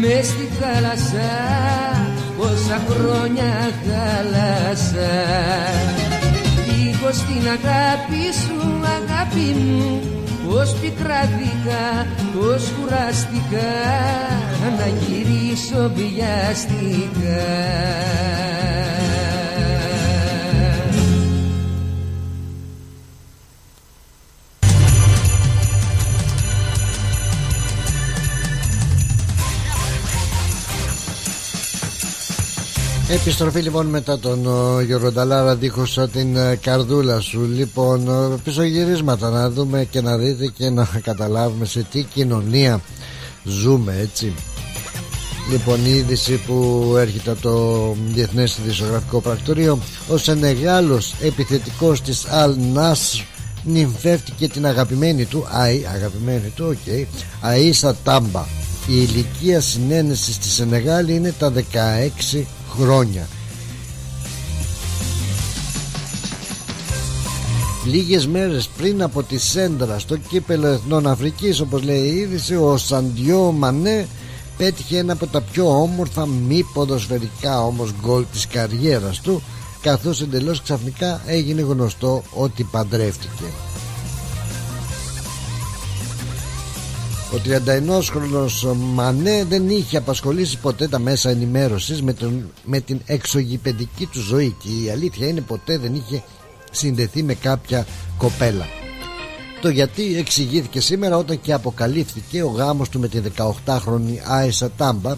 μες 0.00 0.26
στη 0.26 0.48
θάλασσα. 0.60 1.32
Πόσα 2.36 2.80
χρόνια 2.88 3.52
χάλασα. 3.86 5.12
Δίχως 6.66 7.16
την 7.16 7.48
αγάπη 7.56 8.24
σου, 8.42 8.58
αγάπη 8.98 9.58
μου 9.58 10.00
Πώς 10.48 10.74
πικράθηκα, 10.80 12.06
πώς 12.34 12.72
κουράστηκα 12.80 13.72
Να 14.78 14.86
γυρίσω 14.86 15.90
βιαστικά 15.94 17.46
Επιστροφή 33.08 33.60
λοιπόν 33.60 33.86
μετά 33.86 34.18
τον 34.18 34.40
Γιώργο 34.86 35.12
Νταλάρα 35.12 35.56
δίχως 35.56 35.98
την 36.12 36.36
ε, 36.36 36.56
καρδούλα 36.56 37.20
σου. 37.20 37.44
Λοιπόν 37.54 38.08
πίσω 38.44 38.62
γυρίσματα 38.62 39.30
να 39.30 39.50
δούμε 39.50 39.84
και 39.90 40.00
να 40.00 40.16
δείτε 40.16 40.46
και 40.46 40.70
να 40.70 40.88
καταλάβουμε 41.02 41.64
σε 41.64 41.86
τι 41.90 42.02
κοινωνία 42.02 42.80
ζούμε 43.44 43.96
έτσι. 44.00 44.34
Λοιπόν 45.50 45.86
η 45.86 45.90
είδηση 45.90 46.40
που 46.46 46.84
έρχεται 46.98 47.30
από 47.30 47.40
το 47.40 47.94
Διεθνές 48.12 48.58
Ειδησεογραφικό 48.66 49.20
Πρακτορείο. 49.20 49.78
Ο 50.08 50.16
Σενεγάλος 50.16 51.14
επιθετικός 51.20 52.02
της 52.02 52.26
Αλ 52.28 52.56
Νάσρ 52.72 53.20
νυμφεύτηκε 53.64 54.48
την 54.48 54.66
αγαπημένη 54.66 55.24
του 55.24 55.46
Αϊ, 55.50 55.86
αγαπημένη 55.94 56.52
του, 56.56 56.66
OK 56.68 56.76
okay, 56.86 57.04
Αΐσα 57.42 57.92
Τάμπα. 58.04 58.44
Η 58.86 59.08
ηλικία 59.10 59.60
συνένεσης 59.60 60.34
στη 60.34 60.48
Σενεγάλη 60.48 61.14
είναι 61.14 61.34
τα 61.38 61.52
16 62.32 62.44
χρόνια. 62.80 63.28
Λίγες 67.84 68.26
μέρες 68.26 68.68
πριν 68.76 69.02
από 69.02 69.22
τη 69.22 69.38
Σέντρα 69.38 69.98
στο 69.98 70.16
κύπελο 70.16 70.66
Εθνών 70.66 71.06
Αφρικής 71.06 71.60
όπως 71.60 71.82
λέει 71.82 72.00
η 72.02 72.16
είδηση 72.16 72.54
ο 72.56 72.76
Σαντιό 72.76 73.52
Μανέ 73.52 74.08
πέτυχε 74.56 74.98
ένα 74.98 75.12
από 75.12 75.26
τα 75.26 75.40
πιο 75.40 75.80
όμορφα 75.82 76.26
μη 76.26 76.64
ποδοσφαιρικά 76.74 77.62
όμως 77.64 77.94
γκολ 78.00 78.24
της 78.32 78.46
καριέρας 78.46 79.20
του 79.20 79.42
καθώς 79.80 80.20
εντελώς 80.20 80.62
ξαφνικά 80.62 81.20
έγινε 81.26 81.62
γνωστό 81.62 82.22
ότι 82.34 82.62
παντρεύτηκε 82.64 83.44
Ο 87.32 87.40
31χρονος 87.44 88.74
Μανέ 88.76 89.44
δεν 89.48 89.68
είχε 89.68 89.96
απασχολήσει 89.96 90.58
ποτέ 90.58 90.88
τα 90.88 90.98
μέσα 90.98 91.30
ενημέρωσης 91.30 92.02
με, 92.02 92.12
τον, 92.12 92.50
με 92.64 92.80
την 92.80 93.00
εξωγηπαιδική 93.06 94.06
του 94.06 94.20
ζωή 94.20 94.56
και 94.62 94.68
η 94.68 94.90
αλήθεια 94.90 95.26
είναι 95.28 95.40
ποτέ 95.40 95.78
δεν 95.78 95.94
είχε 95.94 96.22
συνδεθεί 96.70 97.22
με 97.22 97.34
κάποια 97.34 97.86
κοπέλα. 98.18 98.66
Το 99.60 99.68
γιατί 99.68 100.16
εξηγήθηκε 100.16 100.80
σήμερα 100.80 101.16
όταν 101.16 101.40
και 101.40 101.52
αποκαλύφθηκε 101.52 102.42
ο 102.42 102.48
γάμος 102.48 102.88
του 102.88 103.00
με 103.00 103.08
τη 103.08 103.20
18χρονη 103.36 104.18
Άισα 104.24 104.70
Τάμπα 104.76 105.16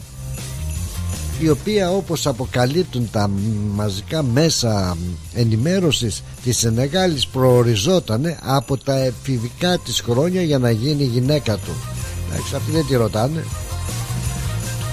η 1.41 1.49
οποία 1.49 1.91
όπως 1.91 2.27
αποκαλύπτουν 2.27 3.09
τα 3.13 3.31
μαζικά 3.75 4.23
μέσα 4.23 4.97
ενημέρωσης 5.35 6.23
της 6.45 6.59
Σενεγάλης 6.59 7.27
προοριζόταν 7.27 8.37
από 8.43 8.77
τα 8.77 8.99
εφηβικά 8.99 9.79
της 9.79 10.01
χρόνια 10.01 10.43
για 10.43 10.59
να 10.59 10.71
γίνει 10.71 11.05
γυναίκα 11.05 11.57
του 11.57 11.98
Εντάξει, 12.31 12.55
αυτοί 12.55 12.71
δεν 12.71 12.87
τη 12.87 12.95
ρωτάνε. 12.97 13.45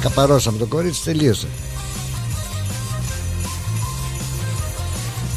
Καπαρώσαμε 0.01 0.57
το 0.57 0.65
κορίτσι, 0.65 1.03
τελείωσε. 1.03 1.47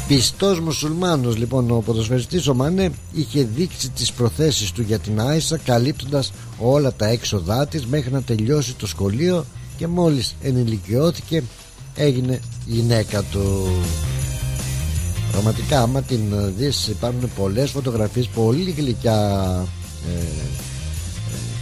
Πιστός 0.09 0.59
μουσουλμάνος 0.59 1.37
λοιπόν 1.37 1.71
ο 1.71 1.79
ποδοσφαιριστής 1.85 2.47
ο 2.47 2.53
Μανέ 2.53 2.91
είχε 3.13 3.47
δείξει 3.55 3.89
τις 3.89 4.11
προθέσεις 4.11 4.71
του 4.71 4.81
για 4.81 4.99
την 4.99 5.21
Άισα 5.21 5.57
καλύπτοντας 5.57 6.31
όλα 6.59 6.93
τα 6.93 7.07
έξοδά 7.07 7.67
της 7.67 7.85
μέχρι 7.85 8.11
να 8.11 8.21
τελειώσει 8.21 8.73
το 8.73 8.87
σχολείο 8.87 9.45
και 9.77 9.87
μόλις 9.87 10.35
ενηλικιώθηκε 10.41 11.43
έγινε 11.95 12.39
γυναίκα 12.65 13.23
του 13.23 13.67
πραγματικά 15.31 15.81
άμα 15.81 16.01
την 16.01 16.53
δεις 16.57 16.87
υπάρχουν 16.87 17.29
πολλές 17.35 17.69
φωτογραφίες 17.69 18.27
πολύ 18.27 18.71
γλυκιά 18.71 19.45
ε, 20.07 20.23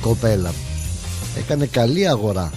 κοπέλα 0.02 0.54
έκανε 1.38 1.66
καλή 1.66 2.08
αγορά 2.08 2.52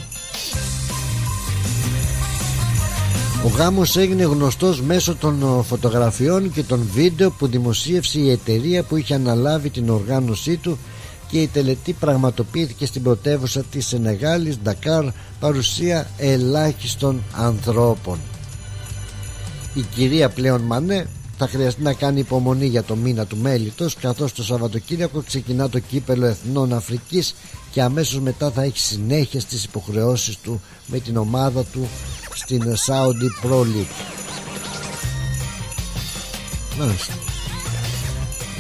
Ο 3.45 3.49
γάμος 3.49 3.97
έγινε 3.97 4.23
γνωστός 4.23 4.81
μέσω 4.81 5.15
των 5.17 5.65
φωτογραφιών 5.65 6.53
και 6.53 6.63
των 6.63 6.89
βίντεο 6.93 7.31
που 7.31 7.47
δημοσίευσε 7.47 8.19
η 8.19 8.31
εταιρεία 8.31 8.83
που 8.83 8.97
είχε 8.97 9.15
αναλάβει 9.15 9.71
την 9.71 9.89
οργάνωσή 9.89 10.57
του 10.57 10.79
και 11.29 11.41
η 11.41 11.47
τελετή 11.47 11.93
πραγματοποιήθηκε 11.93 12.87
στην 12.87 13.03
πρωτεύουσα 13.03 13.63
της 13.63 13.87
Σενεγάλης 13.87 14.59
Ντακάρ 14.59 15.05
παρουσία 15.41 16.11
ελάχιστων 16.17 17.23
ανθρώπων. 17.37 18.19
Η 19.75 19.81
κυρία 19.95 20.29
πλέον 20.29 20.61
Μανέ 20.61 21.07
θα 21.43 21.49
χρειαστεί 21.49 21.83
να 21.83 21.93
κάνει 21.93 22.21
υπομονή 22.21 22.67
για 22.67 22.83
το 22.83 22.97
μήνα 22.97 23.27
του 23.27 23.37
μέλητος 23.37 23.95
καθώς 23.95 24.33
το 24.33 24.43
Σαββατοκύριακο 24.43 25.23
ξεκινά 25.23 25.69
το 25.69 25.79
κύπελο 25.79 26.27
Εθνών 26.27 26.73
Αφρικής 26.73 27.35
και 27.71 27.83
αμέσως 27.83 28.21
μετά 28.21 28.51
θα 28.51 28.63
έχει 28.63 28.79
συνέχεια 28.79 29.41
στις 29.41 29.65
υποχρεώσεις 29.65 30.37
του 30.39 30.61
με 30.87 30.99
την 30.99 31.17
ομάδα 31.17 31.65
του 31.65 31.89
στην 32.35 32.63
Saudi 32.87 33.47
Pro 33.47 33.61
League. 33.61 33.95
Μάλιστα. 36.79 37.13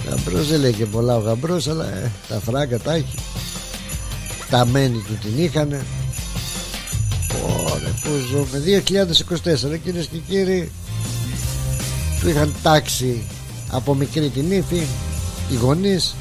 Γαμπρός 0.09 0.49
δεν 0.49 0.61
λέει 0.61 0.73
και 0.73 0.87
πολλά 0.87 1.17
ο 1.17 1.21
Γαμπρός 1.21 1.69
αλλά 1.69 1.85
ε, 1.85 2.13
τα 2.29 2.41
φράγκα 2.41 2.79
τα 2.79 2.93
έχει. 2.93 3.19
Τα 4.51 4.67
μένει 4.67 4.99
του 4.99 5.15
την 5.15 5.45
είχανε. 5.45 5.87
Ωραία 7.45 7.95
που 8.03 8.11
ζούμε 8.31 8.83
2024 9.75 9.79
κυρίες 9.85 10.07
και 10.07 10.19
κύριοι 10.29 10.73
του 12.21 12.29
είχαν 12.29 12.55
τάξει 12.63 13.23
από 13.71 13.95
μικρή 13.95 14.29
την 14.29 14.51
ύφη 14.51 14.87
οι 15.51 15.55
γονείς. 15.55 16.15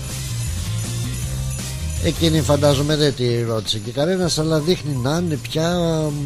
Εκείνη 2.04 2.42
φαντάζομαι 2.42 2.96
δεν 2.96 3.16
τη 3.16 3.42
ρώτησε 3.42 3.78
και 3.78 3.92
κανένας 3.92 4.40
αλλά 4.40 4.60
δείχνει 4.60 4.96
να 4.96 5.18
είναι 5.18 5.36
πια 5.36 5.78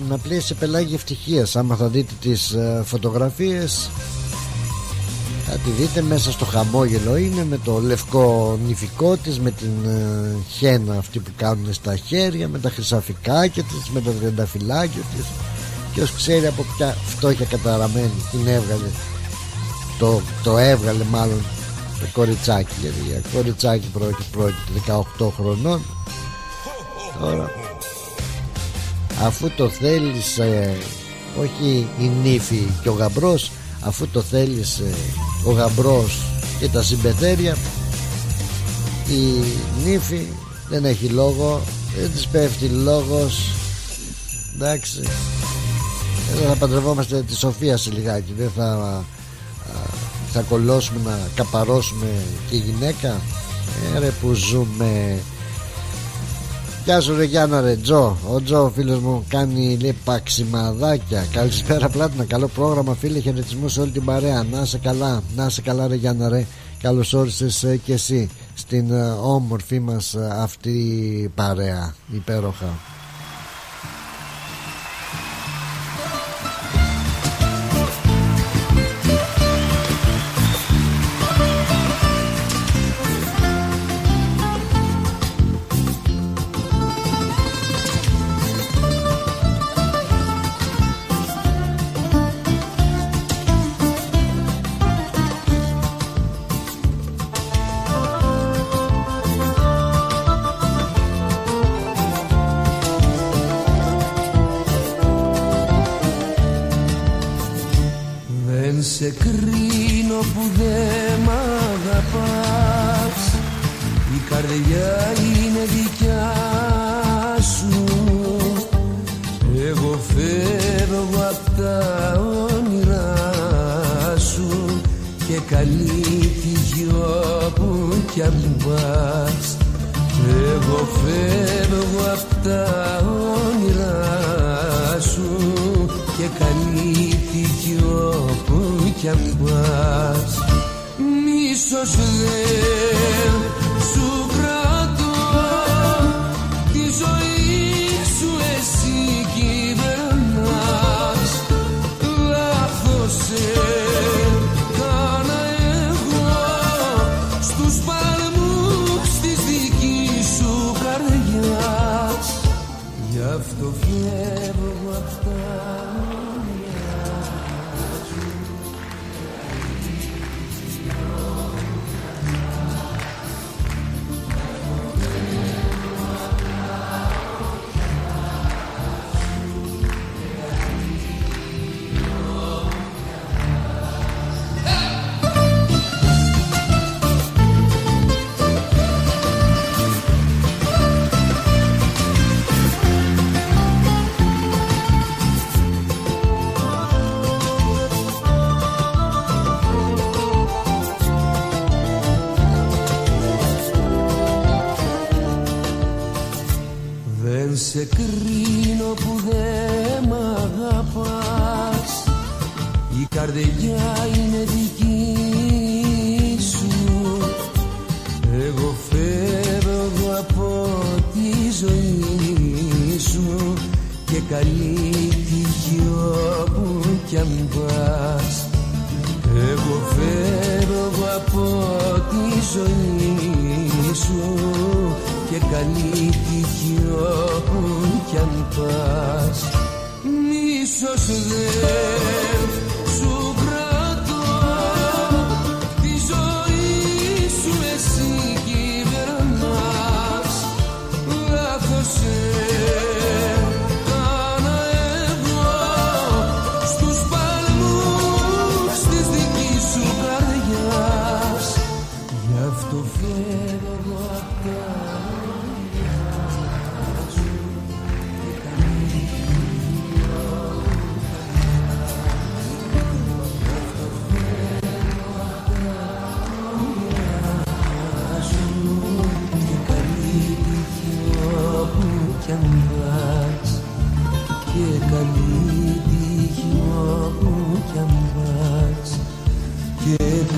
να 0.09 0.17
πλέει 0.17 0.39
σε 0.39 0.53
πελάγι 0.53 0.93
ευτυχίας. 0.95 1.55
Άμα 1.55 1.75
θα 1.75 1.87
δείτε 1.87 2.13
τις 2.21 2.51
ε, 2.51 2.81
φωτογραφίες 2.85 3.89
θα 5.45 5.57
τη 5.57 5.69
δείτε 5.69 6.01
μέσα 6.01 6.31
στο 6.31 6.45
χαμόγελο. 6.45 7.17
Είναι 7.17 7.45
με 7.49 7.59
το 7.63 7.79
λευκό 7.79 8.59
νηφικό 8.67 9.17
της 9.17 9.39
με 9.39 9.51
την 9.51 9.85
ε, 9.85 10.35
χένα 10.57 10.97
αυτή 10.97 11.19
που 11.19 11.31
κάνουν 11.37 11.73
στα 11.73 11.95
χέρια 11.95 12.47
με 12.47 12.59
τα 12.59 12.69
χρυσαφικάκια 12.69 13.63
της 13.63 13.89
με 13.93 14.01
τα 14.01 14.11
τρενταφυλάκια 14.11 15.01
της. 15.15 15.25
Και 15.93 16.01
ως 16.01 16.11
ξέρει 16.11 16.47
από 16.47 16.65
ποια 16.75 16.97
φτώχεια 17.05 17.45
καταραμένη 17.45 18.11
την 18.31 18.47
έβγαλε 18.47 18.87
το, 20.03 20.21
το 20.43 20.57
έβγαλε 20.57 21.03
μάλλον 21.03 21.41
το 21.99 22.05
κοριτσάκι 22.13 22.73
γιατί 22.81 23.29
κοριτσάκι 23.33 23.87
πρόκειται 24.31 24.93
18 25.19 25.27
χρονών. 25.35 25.81
Τώρα 27.19 27.51
αφού 29.23 29.49
το 29.49 29.69
θέλεις 29.69 30.37
ε, 30.37 30.77
όχι 31.39 31.87
η 31.99 32.11
νύφη 32.23 32.67
και 32.81 32.89
ο 32.89 32.93
γαμπρός 32.93 33.51
αφού 33.81 34.07
το 34.07 34.21
θέλεις 34.21 34.81
ο 35.45 35.51
γαμπρός 35.51 36.21
και 36.59 36.67
τα 36.67 36.83
συμπεθέρια 36.83 37.57
η 39.09 39.43
νύφη 39.85 40.27
δεν 40.69 40.85
έχει 40.85 41.05
λόγο 41.05 41.61
δεν 41.99 42.11
της 42.11 42.27
πέφτει 42.27 42.65
λόγος. 42.65 43.51
Εντάξει 44.55 45.01
δεν 46.35 46.47
θα 46.47 46.55
παντρευόμαστε 46.55 47.21
τη 47.21 47.35
Σοφία 47.35 47.77
σε 47.77 47.91
λιγάκι 47.91 48.33
δεν 48.37 48.51
θα 48.55 49.03
θα 50.31 50.41
κολλώσουμε 50.41 50.99
να 51.09 51.19
καπαρώσουμε 51.35 52.07
και 52.49 52.55
γυναίκα. 52.55 53.21
Ε, 53.95 53.99
ρε 53.99 54.09
που 54.21 54.33
ζούμε. 54.33 55.19
Γεια 56.85 57.01
σου 57.01 57.15
ρε 57.15 57.23
Γιάννα 57.23 57.61
ρε 57.61 57.75
Τζο. 57.75 58.17
Ο 58.33 58.41
Τζο 58.41 58.71
φίλος 58.75 58.99
μου 58.99 59.25
κάνει 59.27 59.77
λέει 59.81 59.97
παξιμαδάκια 60.03 61.25
Καλησπέρα 61.31 61.89
Πλάτωνα 61.89 62.25
Καλό 62.25 62.47
πρόγραμμα 62.47 62.95
φίλε. 62.95 63.19
Χαιρετισμού 63.19 63.67
σε 63.67 63.81
όλη 63.81 63.91
την 63.91 64.05
παρέα. 64.05 64.45
Να 64.51 64.65
σε 64.65 64.77
καλά. 64.77 65.23
Να 65.35 65.49
σε 65.49 65.61
καλά 65.61 65.87
ρε 65.87 65.95
Γιάννα 65.95 66.29
ρε. 66.29 66.45
Καλώς 66.81 67.13
όρισες 67.13 67.63
ε, 67.63 67.77
και 67.77 67.93
εσύ 67.93 68.29
Στην 68.53 68.91
ε, 68.91 69.09
όμορφη 69.09 69.79
μας 69.79 70.13
ε, 70.13 70.29
αυτή 70.41 71.31
παρέα. 71.35 71.95
Υπέροχα 72.13 72.92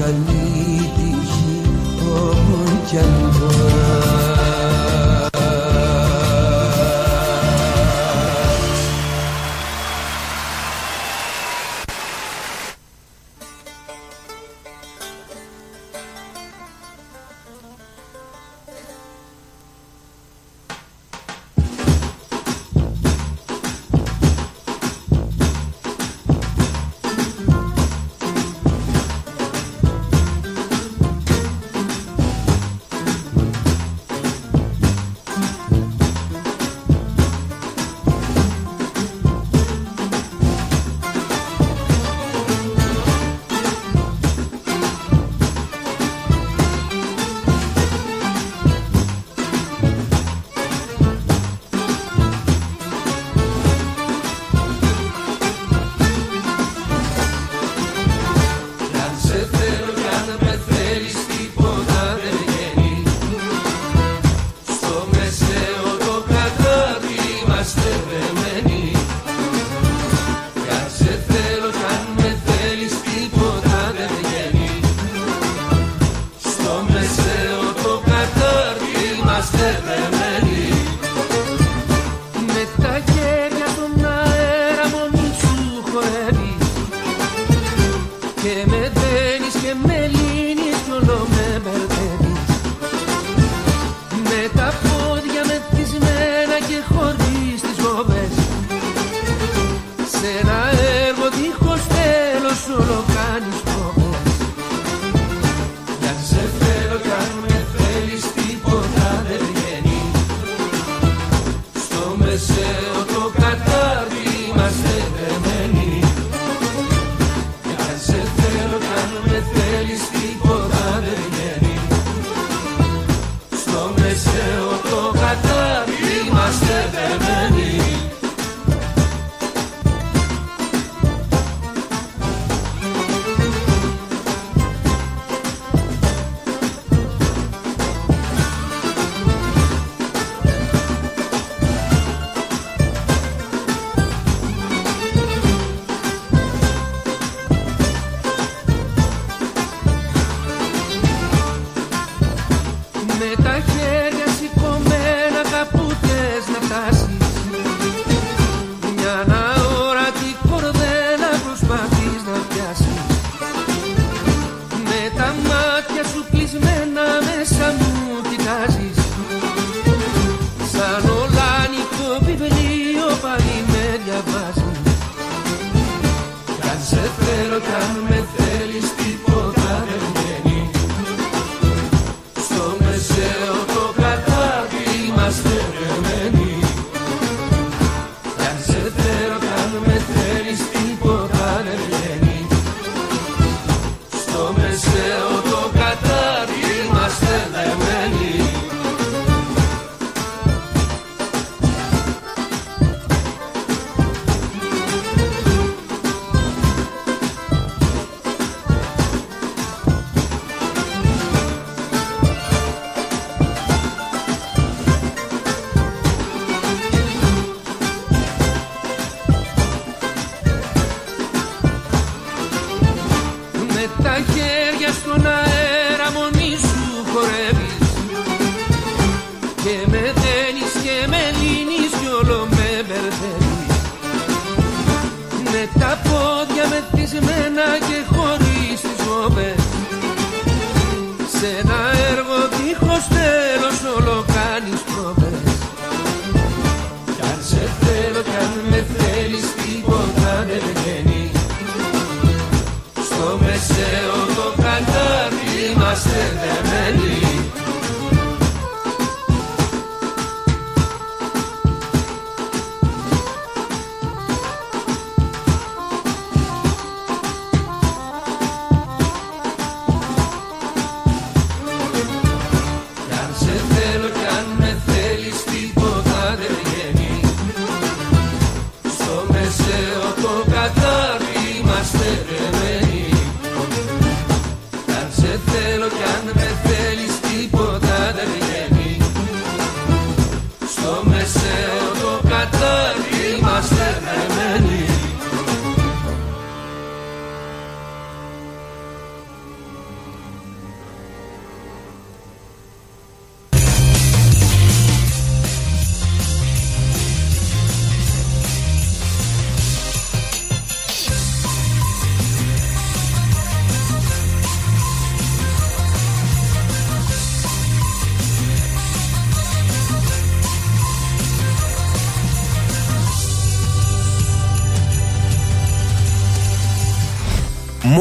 καλή 0.05 0.89
τύχη 0.95 1.61
όπου 2.15 2.85
κι 2.87 2.97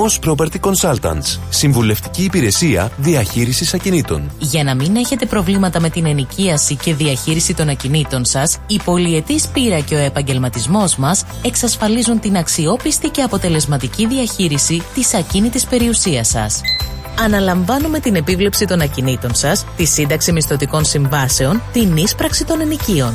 Property 0.05 0.61
Consultants. 0.61 1.39
Συμβουλευτική 1.49 2.25
υπηρεσία 2.25 2.91
διαχείρισης 2.97 3.75
ακινήτων. 3.75 4.31
Για 4.39 4.65
να 4.65 4.75
μην 4.75 4.97
έχετε 4.97 5.27
προβλήματα 5.27 5.81
με 5.81 5.91
την 5.91 6.07
ενοικίαση 6.07 6.77
και 6.77 6.95
διαχείριση 6.95 7.55
των 7.55 7.69
ακινήτων 7.69 8.25
σας, 8.25 8.59
η 8.67 8.81
πολιετής 8.85 9.49
πείρα 9.49 9.81
και 9.81 9.95
ο 9.95 9.99
επαγγελματισμός 9.99 10.97
μας 10.97 11.25
εξασφαλίζουν 11.45 12.21
την 12.21 12.37
αξιόπιστη 12.37 13.09
και 13.09 13.23
αποτελεσματική 13.23 14.07
διαχείριση 14.07 14.83
της 14.95 15.15
ακίνητης 15.15 15.67
περιουσίας 15.67 16.29
σας. 16.29 16.61
Αναλαμβάνουμε 17.21 18.01
την 18.01 18.15
επίβλεψη 18.15 18.67
των 18.67 18.81
ακινήτων 18.81 19.35
σας, 19.35 19.65
τη 19.77 19.85
σύνταξη 19.85 20.33
μισθωτικών 20.33 20.85
συμβάσεων, 20.85 21.63
την 21.73 21.97
ίσπραξη 21.97 22.45
των 22.45 22.61
ενοικίων. 22.61 23.15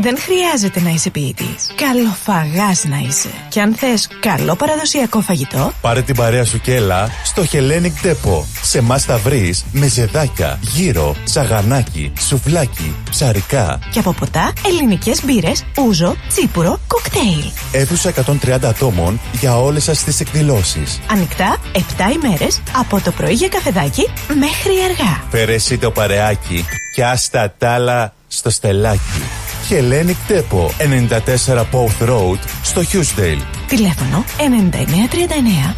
Δεν 0.00 0.18
χρειάζεται 0.18 0.80
να 0.80 0.90
είσαι 0.90 1.10
ποιητής. 1.10 1.70
Καλοφαγάς 1.74 2.84
να 2.84 2.96
είσαι. 3.08 3.28
Και 3.48 3.60
αν 3.60 3.74
θες 3.74 4.08
καλό 4.20 4.56
παραδοσιακό 4.56 5.20
φαγητό, 5.20 5.72
Πάρε 5.80 6.02
την 6.02 6.14
παρέα 6.16 6.44
σου 6.44 6.60
και 6.60 6.74
έλα 6.74 7.08
στο 7.24 7.42
Hellenic 7.52 8.06
Depot. 8.06 8.42
Σε 8.62 8.78
εμάς 8.78 9.04
θα 9.04 9.16
βρεις 9.18 9.64
μεζεδάκια, 9.72 10.58
γύρο, 10.60 11.16
σαγανάκι, 11.24 12.12
σουβλάκι, 12.20 12.94
ψαρικά. 13.10 13.78
και 13.92 13.98
από 13.98 14.12
ποτά 14.12 14.52
ελληνικές 14.66 15.24
μπύρες, 15.24 15.64
ούζο, 15.86 16.16
τσίπουρο, 16.28 16.80
κοκτέιλ. 16.86 17.50
Αίθουσα 17.72 18.08
130 18.08 18.68
ατόμων 18.68 19.20
για 19.32 19.58
όλες 19.58 19.82
σας 19.84 20.04
τις 20.04 20.20
εκδηλώσεις. 20.20 20.98
Ανοιχτά 21.10 21.56
7 21.72 21.78
ημέρες 22.24 22.60
από 22.78 23.00
το 23.00 23.10
πρωί 23.10 23.32
για 23.32 23.48
καφεδάκι 23.48 24.08
μέχρι 24.38 24.72
αργά. 24.90 25.22
Φέρε 25.30 25.54
εσύ 25.54 25.78
το 25.78 25.90
παρεάκι 25.90 26.64
και 26.94 27.04
άστα 27.04 27.54
τ' 27.58 27.64
άλλα 27.64 28.12
στο 28.28 28.50
στελάκι. 28.50 29.22
Hellenic 29.70 30.32
Depot, 30.32 30.70
94 30.78 31.64
Pouth 31.72 32.08
Road, 32.08 32.38
στο 32.62 32.80
Hughesdale. 32.80 33.42
Τηλέφωνο 33.66 34.24
9939 34.38 35.74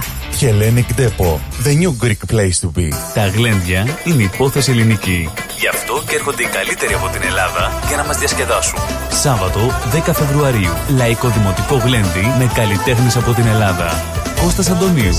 1917. 0.00 0.22
Hellenic 0.40 1.00
Depot, 1.00 1.38
the 1.64 1.74
new 1.80 1.92
Greek 2.04 2.34
place 2.34 2.58
to 2.60 2.78
be. 2.78 2.88
Τα 3.14 3.26
γλέντια 3.26 3.86
είναι 4.04 4.22
υπόθεση 4.22 4.70
ελληνική. 4.70 5.30
Γι' 5.58 5.68
αυτό 5.68 6.02
και 6.08 6.14
έρχονται 6.14 6.42
οι 6.42 6.46
καλύτεροι 6.46 6.94
από 6.94 7.08
την 7.08 7.22
Ελλάδα 7.22 7.80
για 7.88 7.96
να 7.96 8.04
μας 8.04 8.18
διασκεδάσουν. 8.18 8.78
Σάββατο 9.22 9.60
10 10.06 10.12
Φεβρουαρίου. 10.12 10.72
Λαϊκό 10.96 11.28
Δημοτικό 11.28 11.76
Γλέντι 11.76 12.24
με 12.38 12.50
καλλιτέχνες 12.54 13.16
από 13.16 13.32
την 13.32 13.46
Ελλάδα. 13.46 14.04
Κώστας 14.42 14.70
Αντωνίου. 14.70 15.18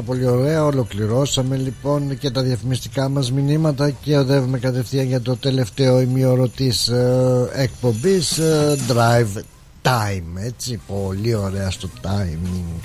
Πάρα 0.00 0.18
πάρα 0.18 0.28
πολύ 0.28 0.40
ωραία. 0.40 0.64
Ολοκληρώσαμε 0.64 1.56
λοιπόν 1.56 2.18
και 2.18 2.30
τα 2.30 2.42
διαφημιστικά 2.42 3.08
μας 3.08 3.32
μηνύματα 3.32 3.90
Και 3.90 4.16
οδεύουμε 4.16 4.58
κατευθείαν 4.58 5.06
για 5.06 5.20
το 5.20 5.36
τελευταίο 5.36 6.00
ημίωρο 6.00 6.48
της 6.48 6.88
ε, 6.88 7.48
εκπομπής 7.54 8.38
ε, 8.38 8.78
Drive 8.88 9.40
Time. 9.82 10.42
Έτσι 10.44 10.80
πολύ 10.86 11.34
ωραία 11.34 11.70
στο 11.70 11.88
timing. 12.02 12.80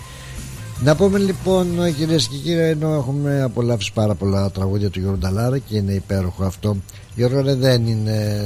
Να 0.83 0.95
πούμε 0.95 1.17
λοιπόν 1.17 1.93
κυρίες 1.97 2.27
και 2.27 2.37
κύριοι 2.37 2.69
ενώ 2.69 2.93
έχουμε 2.93 3.41
απολαύσει 3.41 3.93
πάρα 3.93 4.15
πολλά 4.15 4.51
τραγούδια 4.51 4.89
του 4.89 4.99
Γιώργου 4.99 5.17
Νταλάρα 5.17 5.57
και 5.57 5.77
είναι 5.77 5.91
υπέροχο 5.91 6.43
αυτό. 6.43 6.77
Γιώργο 7.15 7.41
ρε, 7.41 7.55
δεν 7.55 7.87
είναι 7.87 8.41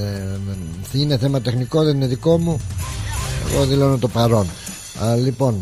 είναι 0.93 1.17
θέμα 1.17 1.41
τεχνικό 1.41 1.83
δεν 1.83 1.95
είναι 1.95 2.07
δικό 2.07 2.37
μου. 2.37 2.59
Εγώ 3.53 3.65
δηλώνω 3.65 3.97
το 3.97 4.07
παρόν. 4.07 4.47
Α, 5.03 5.15
λοιπόν 5.15 5.55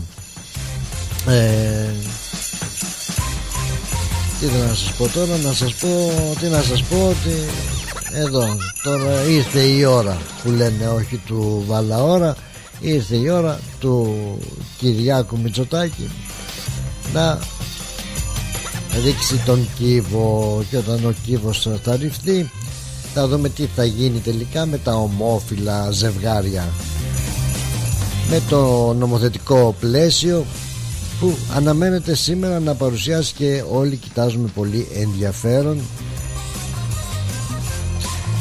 ε, 1.27 1.89
τι 4.39 4.45
ήθελα 4.45 4.65
να 4.65 4.73
σας 4.73 4.93
πω 4.97 5.07
τώρα 5.07 5.38
να 5.38 5.53
σας 5.53 5.73
πω 5.73 6.11
τι 6.39 6.47
να 6.47 6.61
σας 6.61 6.84
πω 6.84 7.07
ότι 7.07 7.35
εδώ 8.14 8.45
τώρα 8.84 9.23
ήρθε 9.30 9.59
η 9.59 9.84
ώρα 9.84 10.18
που 10.43 10.49
λένε 10.49 10.88
όχι 10.88 11.18
του 11.26 11.64
Βαλαώρα 11.68 12.35
ήρθε 12.80 13.15
η 13.15 13.30
ώρα 13.30 13.59
του 13.80 14.18
Κυριάκου 14.77 15.39
Μητσοτάκη 15.39 16.09
να 17.14 17.39
ρίξει 19.03 19.41
τον 19.45 19.68
κύβο 19.77 20.64
και 20.69 20.77
όταν 20.77 21.05
ο 21.05 21.14
κύβος 21.26 21.69
θα 21.84 21.95
ρυφθεί 21.95 22.49
θα 23.19 23.27
δούμε 23.27 23.49
τι 23.49 23.68
θα 23.76 23.84
γίνει 23.85 24.19
τελικά 24.19 24.65
με 24.65 24.77
τα 24.77 24.95
ομόφυλα 24.95 25.91
ζευγάρια. 25.91 26.69
Με 28.30 28.41
το 28.49 28.93
νομοθετικό 28.93 29.76
πλαίσιο 29.80 30.45
που 31.19 31.38
αναμένεται 31.56 32.15
σήμερα 32.15 32.60
να 32.60 32.73
παρουσιάσει 32.73 33.34
και 33.34 33.64
όλοι 33.72 33.95
κοιτάζουμε 33.95 34.49
πολύ 34.56 34.88
ενδιαφέρον 34.95 35.81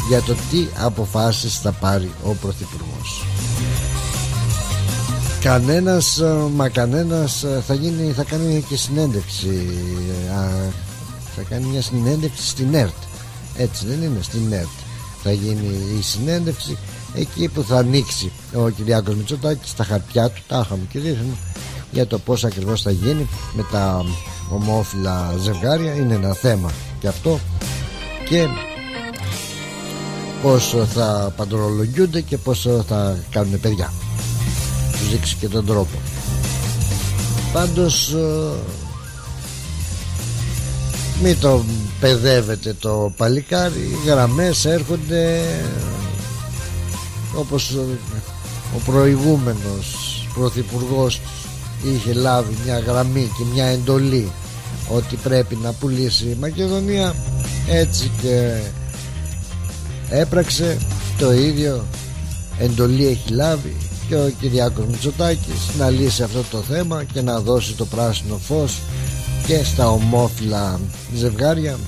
για 0.08 0.22
το 0.22 0.34
τι 0.50 0.66
αποφάσεις 0.84 1.58
θα 1.58 1.72
πάρει 1.72 2.10
ο 2.24 2.30
Πρωθυπουργός. 2.40 3.24
Κανένας 5.40 6.22
μα 6.54 6.68
κανένας 6.68 7.44
θα, 7.66 7.74
γίνει, 7.74 8.12
θα 8.12 8.24
κάνει 8.24 8.64
και 8.68 8.76
συνέντευξη 8.76 9.68
α, 10.38 10.70
θα 11.36 11.42
κάνει 11.48 11.66
μια 11.66 11.82
συνέντευξη 11.82 12.48
στην 12.48 12.74
ΕΡΤ. 12.74 12.96
Έτσι 13.56 13.86
δεν 13.86 14.02
είναι 14.02 14.22
στην 14.22 14.52
ΕΡΤ. 14.52 14.76
Θα 15.22 15.32
γίνει 15.32 15.98
η 15.98 16.02
συνέντευξη 16.02 16.78
εκεί 17.14 17.48
που 17.48 17.62
θα 17.62 17.76
ανοίξει 17.76 18.32
ο 18.54 18.68
Κυριάκος 18.68 19.14
Μητσοτάκης 19.14 19.74
τα 19.74 19.84
χαρτιά 19.84 20.28
του 20.30 20.42
τα 20.48 20.62
είχαμε 20.64 20.82
και 20.90 20.98
δείχνουμε 20.98 21.36
για 21.90 22.06
το 22.06 22.18
πως 22.18 22.44
ακριβώς 22.44 22.82
θα 22.82 22.90
γίνει 22.90 23.28
με 23.52 23.64
τα 23.72 24.04
ομόφυλα 24.50 25.34
ζευγάρια. 25.38 25.94
Είναι 25.94 26.14
ένα 26.14 26.32
θέμα 26.32 26.70
και 27.00 27.08
αυτό. 27.08 27.40
Και 28.28 28.46
πως 30.42 30.76
θα 30.94 31.32
παντρολογιούνται 31.36 32.20
και 32.20 32.38
πως 32.38 32.68
θα 32.86 33.18
κάνουν 33.30 33.60
παιδιά. 33.60 33.92
Τους 34.92 35.08
δείξεις 35.10 35.34
και 35.34 35.48
τον 35.48 35.66
τρόπο. 35.66 35.98
Πάντως 37.52 38.14
μην 41.22 41.40
το 41.40 41.64
παιδεύετε 42.00 42.74
το 42.80 43.12
παλικάρι. 43.16 43.80
Οι 43.80 44.08
γραμμές 44.08 44.64
έρχονται 44.64 45.42
όπως 47.34 47.74
ο 48.76 48.78
προηγούμενος 48.84 50.26
πρωθυπουργός 50.34 51.20
είχε 51.84 52.12
λάβει 52.12 52.56
μια 52.64 52.78
γραμμή 52.78 53.30
και 53.38 53.44
μια 53.54 53.64
εντολή 53.64 54.30
ότι 54.88 55.16
πρέπει 55.16 55.58
να 55.62 55.72
πουλήσει 55.72 56.24
η 56.24 56.36
Μακεδονία 56.40 57.14
έτσι 57.68 58.10
και 58.22 58.60
έπραξε 60.10 60.78
το 61.18 61.32
ίδιο. 61.32 61.84
Εντολή 62.58 63.06
έχει 63.06 63.30
λάβει 63.30 63.76
και 64.08 64.14
ο 64.14 64.32
Κυριάκος 64.40 64.86
Μητσοτάκης 64.86 65.70
να 65.78 65.90
λύσει 65.90 66.22
αυτό 66.22 66.44
το 66.50 66.58
θέμα 66.58 67.04
και 67.04 67.20
να 67.20 67.40
δώσει 67.40 67.72
το 67.72 67.84
πράσινο 67.84 68.36
φως 68.36 68.80
και 69.46 69.64
στα 69.64 69.90
ομόφυλα 69.90 70.80
ζευγάρια 71.14 71.78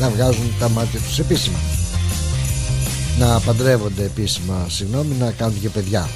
να 0.00 0.08
βγάζουν 0.10 0.52
τα 0.58 0.68
μάτια 0.68 1.00
τους 1.00 1.18
επίσημα. 1.18 1.58
Να 3.18 3.40
παντρεύονται 3.40 4.04
επίσημα 4.04 4.66
συγγνώμη 4.68 5.14
να 5.18 5.30
κάνουν 5.30 5.60
και 5.60 5.68
παιδιά 5.68 6.08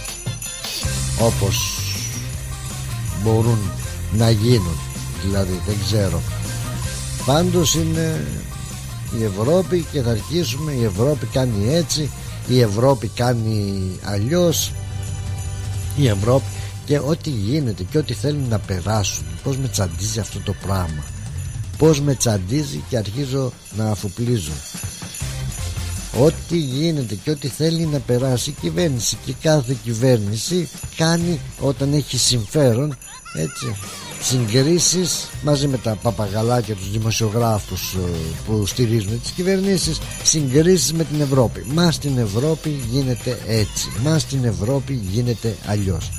όπως 1.21 1.82
μπορούν 3.23 3.59
να 4.13 4.31
γίνουν. 4.31 4.79
Δηλαδή 5.25 5.61
δεν 5.67 5.77
ξέρω. 5.85 6.21
Πάντως 7.27 7.75
είναι 7.75 8.25
η 9.19 9.25
Ευρώπη 9.25 9.87
και 9.93 10.03
θα 10.03 10.11
αρχίσουμε. 10.11 10.73
Η 10.73 10.85
Ευρώπη 10.85 11.27
κάνει 11.27 11.75
έτσι 11.75 12.11
η 12.49 12.61
Ευρώπη 12.61 13.09
κάνει 13.09 13.91
αλλιώς. 14.03 14.73
Η 15.97 16.07
Ευρώπη 16.09 16.45
και 16.85 16.99
ό,τι 16.99 17.31
γίνεται 17.31 17.83
και 17.91 17.99
ό,τι 17.99 18.15
θέλουν 18.15 18.49
να 18.49 18.59
περάσουν. 18.59 19.25
Πως 19.43 19.57
με 19.57 19.69
τσαντίζει 19.69 20.21
αυτό 20.21 20.41
το 20.41 20.55
πράγμα. 20.67 21.05
Πως 21.79 22.01
με 22.01 22.15
τσαντίζει 22.15 22.83
και 22.89 22.97
αρχίζω 22.97 23.53
να 23.77 23.91
αφουπλίζω 23.91 24.53
ό,τι 26.21 26.57
γίνεται 26.57 27.15
και 27.15 27.31
ό,τι 27.31 27.49
θέλει 27.49 27.87
να 27.87 27.99
περάσει 27.99 28.51
η 28.51 28.57
κυβέρνηση 28.61 29.19
και 29.25 29.35
κάθε 29.43 29.77
κυβέρνηση 29.85 30.69
κάνει 30.97 31.41
όταν 31.61 31.93
έχει 31.93 32.19
συμφέρον 32.19 32.97
έτσι. 33.33 33.77
Συγκρίσεις 34.23 35.29
μαζί 35.43 35.69
με 35.69 35.79
τα 35.79 35.99
παπαγαλάκια 36.03 36.75
τους 36.75 36.91
δημοσιογράφους 36.91 37.95
ε, 37.95 37.99
που 38.47 38.67
στηρίζουν 38.67 39.21
τις 39.21 39.31
κυβερνήσεις 39.31 40.01
συγκρίσεις 40.23 40.93
με 40.93 41.05
την 41.05 41.21
Ευρώπη. 41.21 41.65
Μα 41.75 41.91
στην 41.91 42.19
Ευρώπη 42.19 42.81
γίνεται 42.91 43.39
έτσι. 43.47 43.93
Μα 44.03 44.19
στην 44.19 44.45
Ευρώπη 44.45 45.03
γίνεται 45.11 45.57
αλλιώς. 45.67 46.11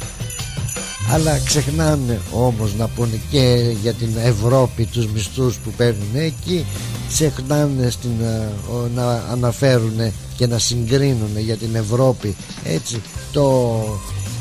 Αλλά 1.12 1.40
ξεχνάνε 1.46 2.20
όμως 2.32 2.76
να 2.76 2.88
πούνε 2.88 3.20
και 3.30 3.76
για 3.82 3.94
την 3.94 4.10
Ευρώπη 4.24 4.86
τους 4.86 5.08
μισθούς 5.08 5.58
που 5.58 5.72
παίρνουν 5.78 6.16
εκεί. 6.16 6.66
Ξεχνάνε 7.08 7.90
στην, 7.90 8.22
ε, 8.22 8.50
να 8.96 9.24
αναφέρουν 9.32 10.12
και 10.38 10.48
να 10.48 10.58
συγκρίνουν 10.58 11.40
για 11.40 11.56
την 11.56 11.76
Ευρώπη. 11.76 12.36
Έτσι 12.64 13.02
το 13.32 13.80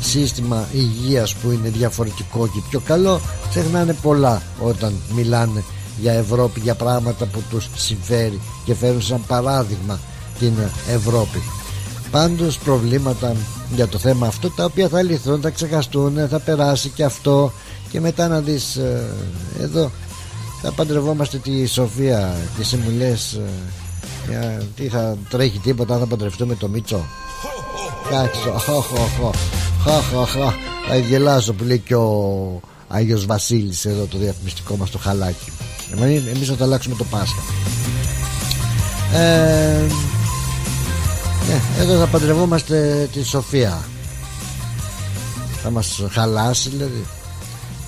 σύστημα 0.03 0.67
υγείας 0.73 1.35
που 1.35 1.51
είναι 1.51 1.69
διαφορετικό 1.69 2.47
και 2.47 2.61
πιο 2.69 2.79
καλό 2.79 3.19
ξεχνάνε 3.49 3.95
πολλά 4.01 4.41
όταν 4.59 4.93
μιλάνε 5.15 5.63
για 5.99 6.13
Ευρώπη 6.13 6.59
για 6.59 6.75
πράγματα 6.75 7.25
που 7.25 7.43
τους 7.49 7.69
συμφέρει 7.75 8.39
και 8.65 8.75
φέρουν 8.75 9.01
σαν 9.01 9.23
παράδειγμα 9.27 9.99
την 10.39 10.53
Ευρώπη. 10.89 11.41
Πάντως 12.11 12.57
προβλήματα 12.57 13.35
για 13.75 13.87
το 13.87 13.97
θέμα 13.97 14.27
αυτό 14.27 14.49
τα 14.49 14.65
οποία 14.65 14.87
θα 14.87 15.01
λυθούν, 15.01 15.41
θα 15.41 15.49
ξεχαστούν 15.49 16.27
θα 16.29 16.39
περάσει 16.39 16.89
και 16.89 17.03
αυτό. 17.03 17.51
Και 17.89 17.99
μετά 17.99 18.27
να 18.27 18.39
δεις 18.39 18.75
ε, 18.75 19.03
εδώ 19.61 19.91
θα 20.61 20.71
παντρευόμαστε 20.71 21.37
τη 21.37 21.65
Σοφία 21.65 22.35
και 22.55 22.61
εσύ 22.61 22.75
μου 22.75 22.97
λες 22.97 23.39
ε, 24.31 24.63
τι 24.75 24.87
θα 24.87 25.17
τρέχει 25.29 25.59
τίποτα 25.59 25.97
θα 25.97 26.05
παντρευτούμε 26.05 26.55
το 26.55 26.67
Μίτσο 26.67 27.05
Κάξω 29.85 30.25
θα 30.87 30.97
γελάσω 30.97 31.53
που 31.53 31.63
λέει 31.63 31.79
και 31.79 31.95
ο 31.95 32.59
Άγιος 32.87 33.25
Βασίλης 33.25 33.85
εδώ 33.85 34.05
το 34.05 34.17
διαφημιστικό 34.17 34.75
μας 34.75 34.89
το 34.89 34.97
χαλάκι. 34.97 35.51
Εμείς 36.35 36.47
θα 36.47 36.55
το 36.55 36.63
αλλάξουμε 36.63 36.95
το 36.95 37.03
Πάσχα. 37.03 37.41
Ε, 39.13 39.81
ναι, 41.47 41.81
εδώ 41.81 41.99
θα 41.99 42.07
παντρευόμαστε 42.07 43.09
τη 43.13 43.23
Σοφία. 43.23 43.83
Θα 45.61 45.69
μας 45.69 46.03
χαλάσει 46.11 46.69
δηλαδή. 46.69 47.05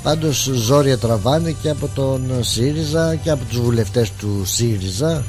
Πάντως 0.03 0.49
ζόρια 0.53 0.97
τραβάνε 0.97 1.51
και 1.61 1.69
από 1.69 1.87
τον 1.87 2.43
ΣΥΡΙΖΑ 2.43 3.15
και 3.15 3.29
από 3.29 3.45
τους 3.45 3.59
βουλευτές 3.59 4.11
του 4.11 4.41
ΣΥΡΙΖΑ 4.45 5.23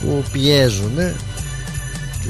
που 0.00 0.24
πιέζουν 0.32 0.96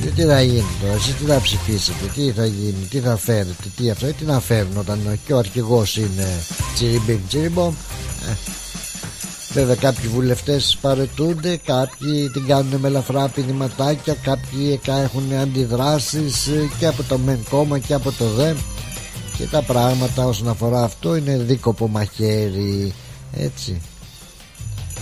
και 0.03 0.09
τι 0.09 0.25
θα 0.25 0.43
γίνει 0.43 0.65
τώρα, 0.81 0.93
εσείς 0.93 1.15
τι 1.15 1.25
θα 1.25 1.41
ψηφίσετε, 1.41 2.05
τι 2.15 2.31
θα 2.31 2.47
γίνει, 2.47 2.87
τι 2.91 2.99
θα 2.99 3.16
φέρετε, 3.16 3.65
τι 3.77 3.91
αυτό, 3.91 4.07
τι 4.07 4.25
να 4.25 4.41
φέρουν 4.41 4.77
όταν 4.77 5.19
και 5.27 5.33
ο 5.33 5.39
αρχηγός 5.39 5.97
είναι 5.97 6.27
τσιριμπιμ 6.75 7.19
τσιριμπομ. 7.29 7.75
Ε, 8.29 8.37
βέβαια 9.53 9.75
κάποιοι 9.75 10.09
βουλευτές 10.09 10.79
παρετούνται, 10.81 11.57
κάποιοι 11.57 12.31
την 12.31 12.47
κάνουν 12.47 12.81
με 12.81 12.89
ελαφρά 12.89 13.29
πηδηματάκια, 13.29 14.15
κάποιοι 14.15 14.81
έχουν 14.85 15.33
αντιδράσεις 15.41 16.47
ε, 16.47 16.70
και 16.79 16.87
από 16.87 17.03
το 17.03 17.19
μεν 17.19 17.39
κόμμα 17.51 17.79
και 17.79 17.95
από 17.95 18.12
το 18.12 18.31
δε 18.31 18.53
και 19.39 19.45
τα 19.45 19.62
πράγματα 19.62 20.27
όσον 20.27 20.49
αφορά 20.49 20.83
αυτό 20.83 21.16
είναι 21.16 21.37
δίκοπο 21.37 21.89
μαχαίρι 21.89 22.93
έτσι 23.33 23.81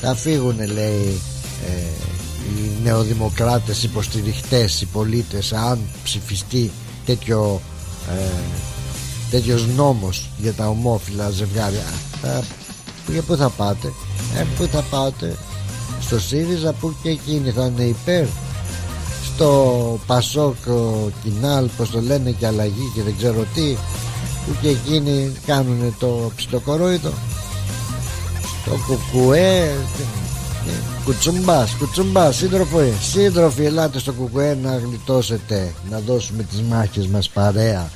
θα 0.01 0.15
φύγουν 0.15 0.57
λέει 0.57 1.21
ε, 1.67 2.16
οι 2.47 2.83
νεοδημοκράτες 2.83 3.83
υποστηριχτές 3.83 4.81
οι 4.81 4.87
πολίτες 4.87 5.53
αν 5.53 5.79
ψηφιστεί 6.05 6.71
τέτοιο 7.07 7.61
ε, 8.11 8.31
τέτοιος 9.31 9.67
νόμος 9.67 10.31
για 10.39 10.53
τα 10.53 10.69
ομόφυλα 10.69 11.31
ζευγάρια 11.31 11.85
ε, 12.23 12.41
για 13.13 13.23
πού 13.23 13.37
θα 13.37 13.49
πάτε 13.49 13.93
ε, 14.37 14.45
πού 14.57 14.67
θα 14.73 14.83
πάτε 14.91 15.37
στο 16.01 16.21
ΣΥΡΙΖΑ 16.21 16.73
που 16.73 16.95
και 17.03 17.09
εκείνοι 17.09 17.51
θα 17.51 17.65
είναι 17.65 17.83
υπέρ 17.83 18.27
στο 19.35 20.01
Πασόκ 20.07 20.57
Κινάλ 21.23 21.69
πως 21.77 21.91
το 21.91 22.01
λένε 22.01 22.31
και 22.31 22.47
αλλαγή 22.47 22.93
και 22.95 23.03
δεν 23.03 23.15
ξέρω 23.17 23.47
τι 23.55 23.77
που 24.47 24.57
και 24.61 24.69
εκείνοι 24.69 25.33
κάνουν 25.47 25.95
το 25.99 26.31
ψιλοκορόιδο 26.37 27.13
στο 28.63 28.77
κουκουέ 28.87 29.75
Κουτσουμπάς, 31.05 31.75
κουτσουμπάς, 31.79 32.37
σύντροφοι, 32.37 32.93
σύντροφοι, 33.01 33.65
ελάτε 33.65 33.99
στο 33.99 34.13
κουκουέ 34.13 34.59
να 34.63 34.77
γλιτώσετε, 34.77 35.75
να 35.91 36.01
δώσουμε 36.01 36.43
τις 36.43 36.63
μάχες 36.63 37.07
μας 37.07 37.29
παρέα. 37.29 37.91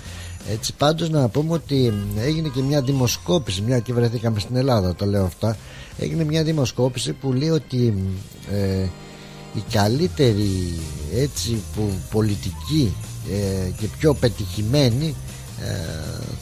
Έτσι 0.51 0.73
πάντως 0.73 1.11
να 1.11 1.29
πούμε 1.29 1.53
ότι 1.53 1.93
έγινε 2.19 2.49
και 2.49 2.63
μια 2.63 2.83
δημοσκόπηση, 2.83 3.63
μια 3.63 3.79
και 3.79 3.93
βρεθήκαμε 3.93 4.41
στην 4.41 4.57
Ελλάδα, 4.57 4.95
το 4.95 5.07
λέω 5.07 5.25
αυτά, 5.25 5.57
έγινε 5.99 6.25
μια 6.25 6.43
δημοσκόπηση 6.43 7.13
που 7.13 7.33
λέει 7.33 7.51
ότι 7.51 7.95
ε, 8.53 8.87
οι 9.55 9.63
καλύτεροι 9.73 10.79
έτσι 11.15 11.63
που 11.75 11.93
πολιτικοί 12.11 12.95
ε, 13.31 13.71
και 13.81 13.87
πιο 13.99 14.15
πετυχημένοι 14.15 15.15
ε, 15.61 15.75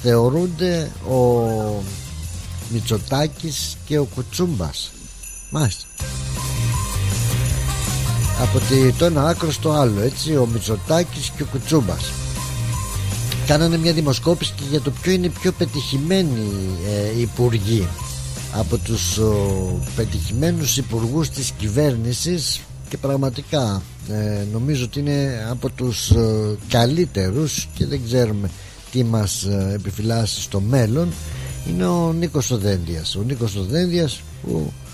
θεωρούνται 0.02 0.90
ο 1.10 1.42
Μητσοτάκης 2.72 3.76
και 3.86 3.98
ο 3.98 4.04
Κουτσούμπας 4.14 4.90
μάλιστα. 5.50 5.84
Από 8.40 8.60
το 8.98 9.04
ένα 9.04 9.28
άκρο 9.28 9.52
στο 9.52 9.70
άλλο 9.70 10.00
έτσι 10.00 10.36
ο 10.36 10.48
Μητσοτάκης 10.52 11.30
και 11.36 11.42
ο 11.42 11.46
Κουτσούμπας. 11.46 12.10
Κάνανε 13.46 13.78
μια 13.78 13.92
δημοσκόπηση 13.92 14.52
και 14.56 14.62
για 14.70 14.80
το 14.80 14.90
ποιο 14.90 15.12
είναι 15.12 15.28
πιο 15.28 15.52
πετυχημένοι 15.52 16.46
ε, 17.16 17.20
υπουργοί. 17.20 17.86
Από 18.52 18.78
τους 18.78 19.18
ο, 19.18 19.80
πετυχημένους 19.96 20.76
υπουργούς 20.76 21.30
της 21.30 21.50
κυβέρνησης 21.58 22.60
και 22.88 22.96
πραγματικά 22.96 23.82
ε, 24.08 24.44
νομίζω 24.52 24.84
ότι 24.84 24.98
είναι 25.00 25.46
από 25.50 25.70
τους 25.70 26.10
ε, 26.10 26.56
καλύτερους 26.68 27.68
και 27.74 27.86
δεν 27.86 28.00
ξέρουμε 28.04 28.50
τι 28.92 29.04
μας 29.04 29.42
ε, 29.42 29.72
επιφυλάσσει 29.74 30.40
στο 30.40 30.60
μέλλον 30.60 31.12
είναι 31.68 31.86
ο 31.86 32.12
Νίκος 32.12 32.50
Οδέντιας 32.50 33.16
ο 33.16 33.22
Νίκος 33.22 33.56
Οδέντιας 33.56 34.20
που 34.42 34.72
ε, 34.72 34.87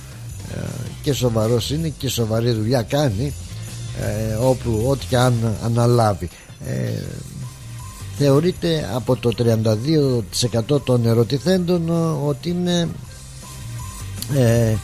και 1.02 1.12
σοβαρός 1.12 1.70
είναι 1.70 1.88
και 1.98 2.08
σοβαρή 2.08 2.52
δουλειά 2.52 2.82
κάνει 2.82 3.32
ε, 4.00 4.34
όπου 4.34 4.84
ό,τι 4.88 5.06
και 5.06 5.16
αν 5.16 5.56
αναλάβει. 5.64 6.30
Ε, 6.66 7.02
θεωρείται 8.18 8.88
από 8.94 9.16
το 9.16 9.30
32% 10.76 10.80
των 10.84 11.06
ερωτηθέντων 11.06 11.90
ότι 12.26 12.48
είναι 12.48 12.88
ε, 14.34 14.74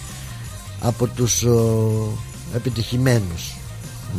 από 0.81 1.07
τους 1.07 1.43
ο, 1.43 2.19
επιτυχημένους 2.55 3.57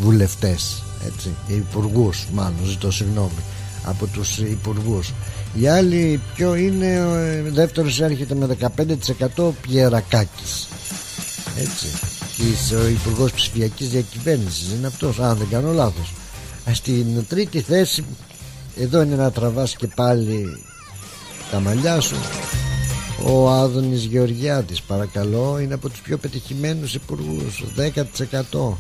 βουλευτές 0.01 0.83
έτσι, 1.05 1.35
υπουργούς 1.47 2.27
μάλλον 2.33 2.65
ζητώ 2.65 2.91
συγγνώμη 2.91 3.41
από 3.85 4.05
τους 4.05 4.37
υπουργούς. 4.37 5.13
Οι 5.53 5.67
άλλοι 5.67 6.21
ποιο 6.35 6.55
είναι 6.55 7.05
ο 7.05 7.51
δεύτερος 7.53 8.01
έρχεται 8.01 8.35
με 8.35 8.57
15% 9.37 9.51
Πιερακάκης 9.61 10.67
έτσι. 11.57 11.87
Της, 12.37 12.71
ο 12.71 12.87
υπουργός 12.87 13.31
ψηφιακής 13.31 13.89
διακυβέρνησης 13.89 14.71
είναι 14.71 14.87
αυτός. 14.87 15.19
Αν 15.19 15.37
δεν 15.37 15.47
κάνω 15.49 15.71
λάθος. 15.71 16.13
Στην 16.73 17.27
τρίτη 17.27 17.61
θέση 17.61 18.03
εδώ 18.77 19.01
είναι 19.01 19.15
να 19.15 19.31
τραβάς 19.31 19.75
και 19.75 19.87
πάλι 19.95 20.63
τα 21.51 21.59
μαλλιά 21.59 21.99
σου. 21.99 22.15
Ο 23.25 23.49
Άδωνης 23.49 24.03
Γεωργιάδης 24.03 24.81
παρακαλώ 24.81 25.59
είναι 25.59 25.73
από 25.73 25.89
τους 25.89 25.99
πιο 26.01 26.17
πετυχημένους 26.17 26.93
υπουργούς. 26.93 27.63
10% 27.75 28.77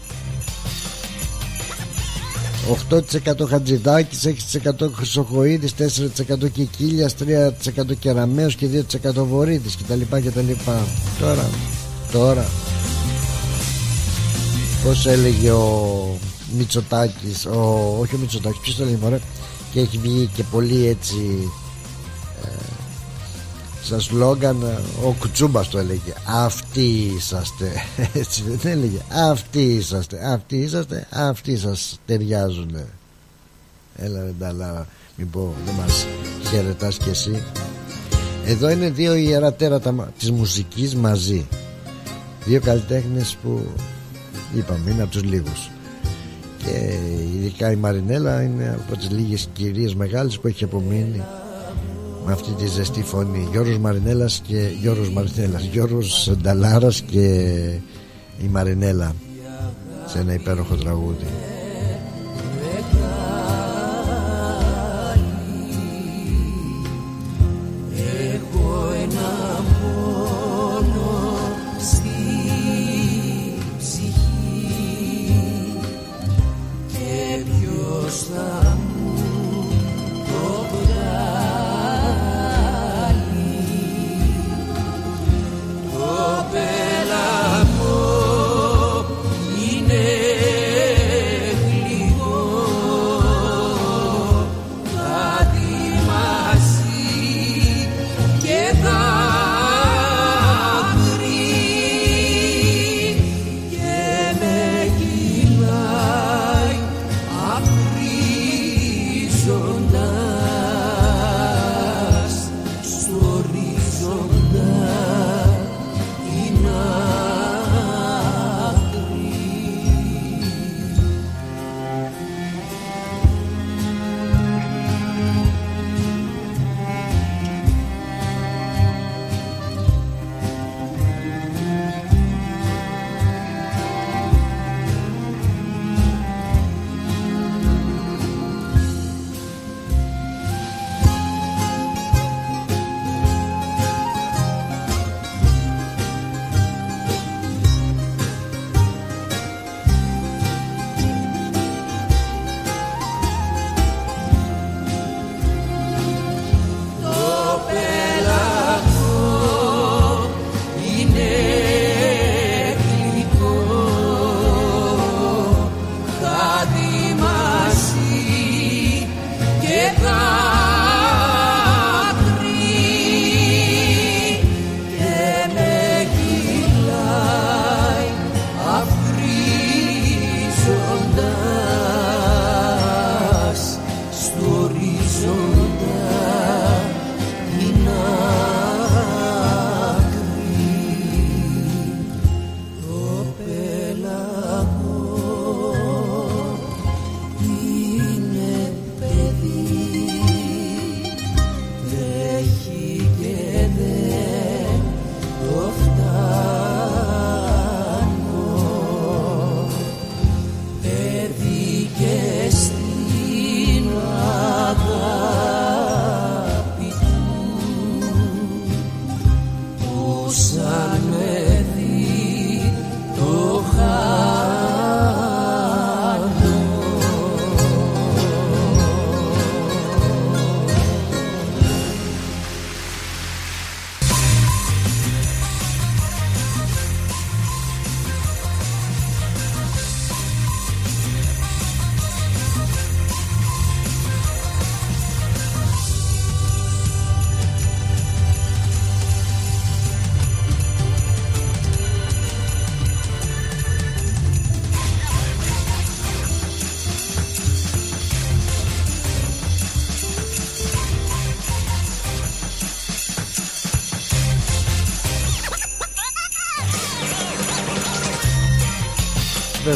8% 2.89 3.47
Χατζηδάκης 3.47 4.25
6% 4.25 4.91
Χρυσοχοίδης 4.95 5.73
4% 5.73 6.49
Κικίλιας 6.49 7.15
3% 7.15 7.95
Κεραμέως 7.99 8.55
και 8.55 8.67
2% 8.67 9.25
Βορύδης 9.25 9.77
κτλ 9.77 10.01
κτλ. 10.09 10.51
Τώρα 11.19 11.49
τώρα. 12.11 12.45
Πως 14.83 15.05
έλεγε 15.05 15.51
ο 15.51 16.17
Μητσοτάκης 16.57 17.45
ο, 17.45 17.97
όχι 17.99 18.15
ο 18.15 18.17
Μητσοτάκης 18.17 18.59
ποιος 18.59 18.75
το 18.75 18.83
λέει 18.83 18.97
μωρέ 19.01 19.19
και 19.71 19.79
έχει 19.79 19.97
βγει 19.97 20.29
και 20.35 20.43
πολύ 20.43 20.87
έτσι 20.87 21.51
ε, 22.43 22.47
σαν 23.83 24.01
σλόγκαν 24.01 24.63
ο 25.05 25.15
Κουτσούμπας 25.19 25.69
το 25.69 25.77
έλεγε 25.77 26.13
αυτοί 26.25 27.13
είσαστε 27.17 27.71
έτσι 28.13 28.43
δεν 28.47 28.71
έλεγε 28.71 28.97
αυτοί 29.09 29.61
είσαστε 29.61 30.31
αυτοί 30.33 30.57
είσαστε 30.57 31.07
αυτοί 31.11 31.57
σας 31.57 31.99
ταιριάζουν 32.05 32.75
έλα 33.95 34.23
ρε 34.23 34.33
Νταλάρα 34.39 34.87
μην 35.15 35.29
πω 35.29 35.53
δεν 35.65 35.75
μας 35.75 36.05
χαιρετάς 36.49 36.97
κι 36.97 37.09
εσύ. 37.09 37.43
Εδώ 38.45 38.69
είναι 38.69 38.89
δύο 38.89 39.15
ιερά 39.15 39.53
τέρατα 39.53 40.11
της 40.17 40.31
μουσικής 40.31 40.95
μαζί 40.95 41.47
δύο 42.45 42.59
καλλιτέχνες 42.59 43.37
που 43.43 43.67
είπαμε 44.55 44.91
είναι 44.91 45.01
από 45.01 45.11
τους 45.11 45.23
λίγους. 45.23 45.69
Και 46.57 46.97
ειδικά 47.35 47.71
η 47.71 47.75
Μαρινέλα 47.75 48.41
είναι 48.41 48.79
από 48.83 48.97
τις 48.97 49.09
λίγες 49.09 49.49
κυρίες 49.53 49.95
μεγάλες 49.95 50.39
που 50.39 50.47
έχει 50.47 50.63
απομείνει 50.63 51.21
με 52.25 52.31
αυτή 52.31 52.51
τη 52.51 52.65
ζεστή 52.67 53.03
φωνή. 53.03 53.47
Γιώργος 53.51 53.77
Μαρινέλας 53.77 54.41
και 54.47 54.67
Γιώργος 54.81 55.09
Μαρινέλας 55.09 55.63
Γιώργος 55.63 56.31
Νταλάρας 56.41 57.01
και 57.01 57.25
η 58.43 58.47
Μαρινέλα 58.49 59.15
σε 60.05 60.19
ένα 60.19 60.33
υπέροχο 60.33 60.75
τραγούδι 60.75 61.50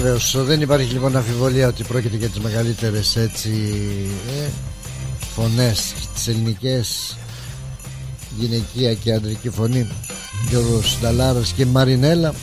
Βεβαίως, 0.05 0.45
δεν 0.45 0.61
υπάρχει 0.61 0.93
λοιπόν 0.93 1.15
αμφιβολία 1.15 1.67
ότι 1.67 1.83
πρόκειται 1.83 2.17
για 2.17 2.27
τις 2.27 2.39
μεγαλύτερες 2.39 3.15
έτσι 3.15 3.49
ε, 4.43 4.49
φωνές, 5.35 5.93
τι 5.93 6.31
ελληνικές 6.31 7.17
γυναικεία 8.39 8.93
και 8.93 9.13
ανδρική 9.13 9.49
φωνή. 9.49 9.87
Γιώργος 10.49 10.97
Νταλάρας 11.01 11.51
και 11.51 11.65
Μαρινέλα. 11.65 12.33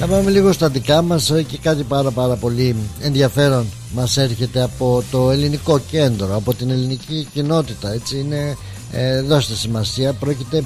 Να 0.00 0.06
πάμε 0.06 0.30
λίγο 0.30 0.52
στα 0.52 0.68
δικά 0.68 1.02
μας 1.02 1.30
ε, 1.30 1.42
και 1.42 1.58
κάτι 1.58 1.82
πάρα 1.82 2.10
πάρα 2.10 2.34
πολύ 2.34 2.76
ενδιαφέρον 3.00 3.66
μας 3.94 4.16
έρχεται 4.16 4.62
από 4.62 5.04
το 5.10 5.30
ελληνικό 5.30 5.78
κέντρο, 5.90 6.36
από 6.36 6.54
την 6.54 6.70
ελληνική 6.70 7.26
κοινότητα 7.32 7.92
έτσι 7.92 8.18
είναι, 8.18 8.56
ε, 8.92 9.20
δώστε 9.20 9.54
σημασία, 9.54 10.12
πρόκειται 10.12 10.64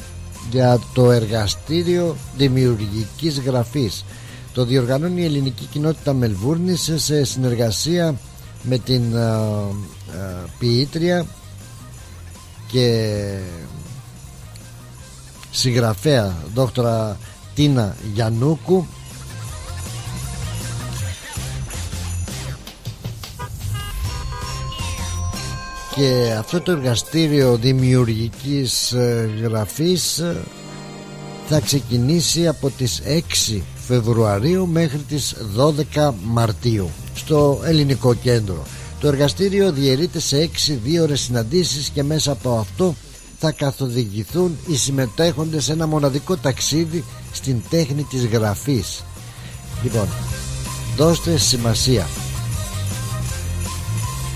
για 0.50 0.80
το 0.94 1.10
εργαστήριο 1.10 2.16
δημιουργικής 2.36 3.40
γραφής 3.40 4.04
το 4.56 4.64
διοργανώνει 4.64 5.20
η 5.20 5.24
ελληνική 5.24 5.64
κοινότητα 5.64 6.12
Μελβούρνης 6.12 6.92
σε 6.94 7.24
συνεργασία 7.24 8.14
με 8.62 8.78
την 8.78 9.16
α, 9.16 9.58
ποιήτρια 10.58 11.26
και 12.66 13.38
συγγραφέα 15.50 16.36
δόκτωρα 16.54 17.18
Τίνα 17.54 17.96
Γιαννούκου. 18.14 18.86
Και 25.94 26.34
αυτό 26.38 26.60
το 26.60 26.72
εργαστήριο 26.72 27.56
δημιουργικής 27.56 28.92
ε, 28.92 29.30
γραφής 29.42 30.18
ε, 30.18 30.36
θα 31.46 31.60
ξεκινήσει 31.60 32.48
από 32.48 32.70
τις 32.70 33.02
6 33.50 33.60
Φεβρουαρίου 33.86 34.66
μέχρι 34.66 34.98
τις 34.98 35.34
12 35.94 36.12
Μαρτίου 36.24 36.90
στο 37.14 37.60
ελληνικό 37.64 38.14
κέντρο. 38.14 38.62
Το 39.00 39.08
εργαστήριο 39.08 39.72
διαιρείται 39.72 40.20
σε 40.20 40.50
6 40.68 40.78
δύο 40.84 41.02
ώρες 41.02 41.20
συναντήσεις 41.20 41.88
και 41.88 42.02
μέσα 42.02 42.32
από 42.32 42.58
αυτό 42.58 42.94
θα 43.38 43.52
καθοδηγηθούν 43.52 44.56
οι 44.66 44.76
συμμετέχοντες 44.76 45.64
σε 45.64 45.72
ένα 45.72 45.86
μοναδικό 45.86 46.36
ταξίδι 46.36 47.04
στην 47.32 47.62
τέχνη 47.70 48.02
της 48.02 48.26
γραφής. 48.26 49.04
Λοιπόν 49.82 50.08
δώστε 50.96 51.36
σημασία. 51.36 52.06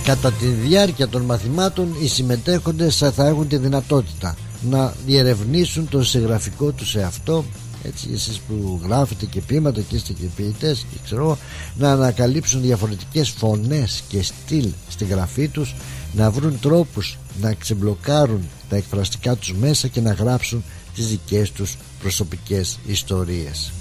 Κατά 0.05 0.33
τη 0.33 0.47
διάρκεια 0.47 1.09
των 1.09 1.23
μαθημάτων 1.23 1.95
οι 2.01 2.09
συμμετέχοντες 2.09 2.97
θα 2.97 3.27
έχουν 3.27 3.49
τη 3.49 3.57
δυνατότητα 3.57 4.37
να 4.71 4.95
διερευνήσουν 5.07 5.89
το 5.89 6.05
συγγραφικό 6.05 6.71
τους 6.71 6.95
εαυτό 6.95 7.45
έτσι 7.83 8.09
εσείς 8.13 8.39
που 8.39 8.81
γράφετε 8.85 9.27
και 9.27 9.41
ποίηματα 9.41 9.81
και 9.81 9.97
είστε 9.97 10.13
και 10.13 10.27
ποιητές 10.37 10.87
και 10.91 10.99
ξέρω 11.05 11.39
να 11.79 11.93
ανακαλύψουν 11.93 12.61
διαφορετικές 12.63 13.29
φωνές 13.29 14.03
και 14.09 14.23
στυλ 14.23 14.69
στη 14.89 15.05
γραφή 15.05 15.49
τους 15.49 15.75
να 16.13 16.31
βρουν 16.31 16.61
τρόπους 16.61 17.19
να 17.41 17.53
ξεμπλοκάρουν 17.55 18.49
τα 18.69 18.77
εκφραστικά 18.77 19.37
τους 19.37 19.55
μέσα 19.55 19.89
και 19.89 20.01
να 20.01 20.13
γράψουν 20.13 20.65
τις 20.95 21.07
δικές 21.07 21.51
τους 21.51 21.77
προσωπικές 22.01 22.79
ιστορίες 22.87 23.73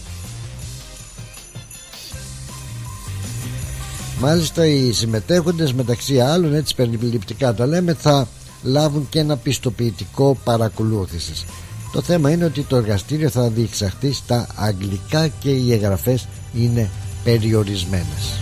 Μάλιστα 4.22 4.66
οι 4.66 4.92
συμμετέχοντες 4.92 5.74
μεταξύ 5.74 6.20
άλλων 6.20 6.54
έτσι 6.54 6.76
περιληπτικά 6.76 7.54
τα 7.54 7.66
λέμε 7.66 7.94
θα 7.94 8.28
λάβουν 8.64 9.08
και 9.10 9.20
ένα 9.20 9.38
πιστοποιητικό 9.38 10.38
παρακολούθησης. 10.44 11.46
Το 11.91 12.02
θέμα 12.02 12.32
είναι 12.32 12.45
ότι 12.45 12.61
το 12.64 12.76
εργαστήριο 12.76 13.30
θα 13.30 13.49
διεξαχθεί 13.49 14.11
στα 14.11 14.48
αγγλικά 14.56 15.28
και 15.28 15.49
οι 15.49 15.74
εγγραφές 15.74 16.28
είναι 16.53 16.90
περιορισμένες. 17.24 18.40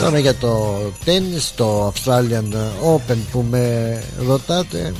Τώρα 0.00 0.18
για 0.18 0.34
το 0.34 0.76
τέννις, 1.04 1.54
το 1.54 1.86
Australian 1.88 2.54
Open 2.96 3.16
που 3.32 3.44
με 3.50 4.02
ρωτάτε 4.26 4.92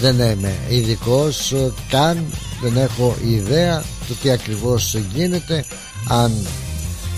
δεν 0.00 0.18
είμαι 0.18 0.54
ειδικός 0.68 1.54
καν, 1.88 2.24
δεν 2.62 2.76
έχω 2.76 3.16
ιδέα 3.26 3.84
το 4.08 4.14
τι 4.22 4.30
ακριβώς 4.30 4.96
γίνεται 5.14 5.64
αν 6.08 6.32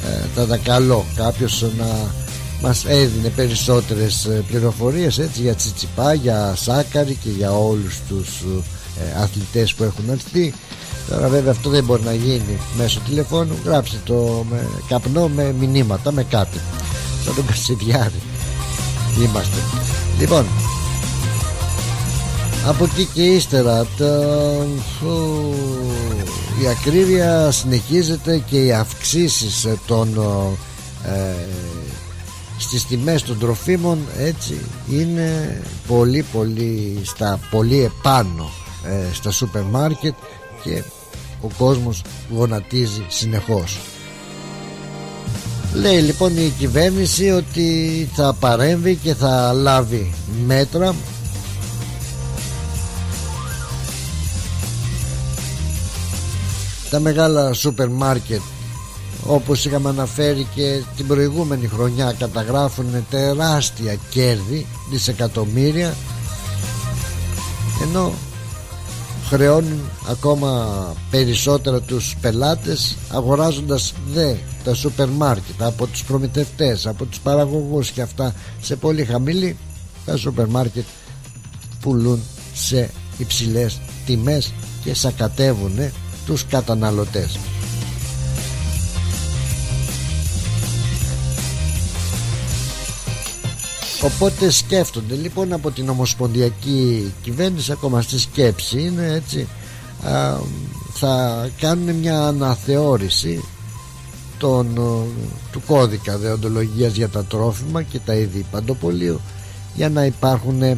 ε, 0.05 0.27
θα 0.35 0.47
τα 0.47 0.57
καλό 0.57 1.05
κάποιος 1.17 1.65
να 1.79 2.11
μας 2.61 2.85
έδινε 2.85 3.29
περισσότερες 3.29 4.25
ε, 4.25 4.45
πληροφορίες 4.49 5.19
έτσι 5.19 5.41
για 5.41 5.55
Τσιτσιπά, 5.55 6.15
για 6.15 6.55
Σάκαρη 6.57 7.15
και 7.15 7.31
για 7.31 7.53
όλους 7.53 7.99
τους 8.09 8.29
ε, 9.01 9.21
αθλητές 9.23 9.75
που 9.75 9.83
έχουν 9.85 10.09
έρθει. 10.11 10.55
Τώρα 11.09 11.29
βέβαια 11.29 11.51
αυτό 11.51 11.71
δεν 11.71 11.85
μπορεί 11.85 12.03
να 12.03 12.15
γίνει 12.15 12.59
μέσω 12.77 13.01
τηλεφώνου. 13.09 13.55
Γράψτε 13.65 14.01
το 14.05 14.45
με 14.51 14.69
καπνό 14.89 15.29
με 15.29 15.55
μηνύματα 15.59 16.13
με 16.13 16.23
κάτι. 16.25 16.61
Σαν 17.25 17.35
τον 17.35 17.47
Κασιδιάρη. 17.47 18.23
Είμαστε. 19.19 19.61
Λοιπόν 20.19 20.47
Από 22.69 22.85
εκεί 22.85 23.09
και 23.15 23.23
ύστερα 23.23 23.87
το... 23.97 24.07
Η 26.63 26.69
ακρίβεια 26.69 27.51
συνεχίζεται 27.51 28.39
και 28.39 28.65
οι 28.65 28.73
αυξήσεις 28.73 29.67
των 29.87 30.09
ε, 31.05 31.35
στις 32.59 32.87
τιμές 32.87 33.23
των 33.23 33.39
τροφίμων 33.39 33.99
έτσι 34.19 34.61
είναι 34.91 35.61
πολύ 35.87 36.25
πολύ 36.33 36.99
στα 37.03 37.41
πολύ 37.51 37.85
επάνω 37.85 38.51
ε, 38.85 39.15
στα 39.15 39.31
σούπερ 39.31 39.63
μάρκετ 39.63 40.15
και 40.63 40.83
ο 41.41 41.49
κόσμος 41.59 42.03
γονατίζει 42.31 43.05
συνεχώς. 43.09 43.79
Λέει 45.75 46.01
λοιπόν 46.01 46.37
η 46.37 46.53
κυβέρνηση 46.59 47.31
ότι 47.31 48.09
θα 48.15 48.37
παρέμβει 48.41 48.95
και 48.95 49.15
θα 49.15 49.53
λάβει 49.53 50.13
μέτρα 50.47 50.95
τα 56.91 57.01
μεγάλα 57.01 57.53
σούπερ 57.53 57.89
μάρκετ 57.89 58.41
όπως 59.27 59.65
είχαμε 59.65 59.89
αναφέρει 59.89 60.47
και 60.55 60.83
την 60.97 61.07
προηγούμενη 61.07 61.67
χρονιά 61.67 62.15
καταγράφουν 62.19 63.07
τεράστια 63.11 63.97
κέρδη 64.11 64.67
δισεκατομμύρια 64.91 65.95
ενώ 67.83 68.13
χρεώνουν 69.29 69.81
ακόμα 70.09 70.77
περισσότερα 71.11 71.81
τους 71.81 72.17
πελάτες 72.21 72.97
αγοράζοντας 73.11 73.95
δε 74.13 74.35
τα 74.65 74.75
σούπερ 74.75 75.09
μάρκετ 75.09 75.63
από 75.63 75.87
τους 75.87 76.05
προμηθευτές 76.05 76.87
από 76.87 77.05
τους 77.05 77.21
παραγωγούς 77.21 77.91
και 77.91 78.03
αυτά 78.03 78.35
σε 78.61 78.77
πολύ 78.77 79.05
χαμηλή 79.05 79.57
τα 80.05 80.17
σούπερ 80.17 80.47
μάρκετ 80.47 80.85
πουλούν 81.81 82.23
σε 82.55 82.91
υψηλές 83.19 83.81
τιμές 84.07 84.53
και 84.85 84.95
σακατεύουν 84.95 85.79
τους 86.29 86.47
καταναλωτές. 86.47 87.39
Οπότε 94.03 94.51
σκέφτονται. 94.51 95.15
Λοιπόν 95.15 95.53
από 95.53 95.71
την 95.71 95.89
Ομοσπονδιακή 95.89 97.13
Κυβέρνηση 97.23 97.73
ακόμα 97.73 98.03
στη 98.03 98.19
σκέψη 98.19 98.81
είναι 98.81 99.13
έτσι 99.13 99.49
θα 100.93 101.49
κάνουν 101.61 101.95
μια 101.95 102.21
αναθεώρηση 102.27 103.45
των, 104.39 104.75
του 105.53 105.63
κώδικα 105.67 106.19
δεοντολογίας 106.19 106.95
για 106.95 107.09
τα 107.09 107.25
τρόφιμα 107.25 107.83
και 107.83 107.99
τα 107.99 108.15
είδη 108.15 108.47
παντοπολίου 108.51 109.21
για 109.75 109.89
να 109.89 110.05
υπάρχουν 110.05 110.63
ε, 110.63 110.77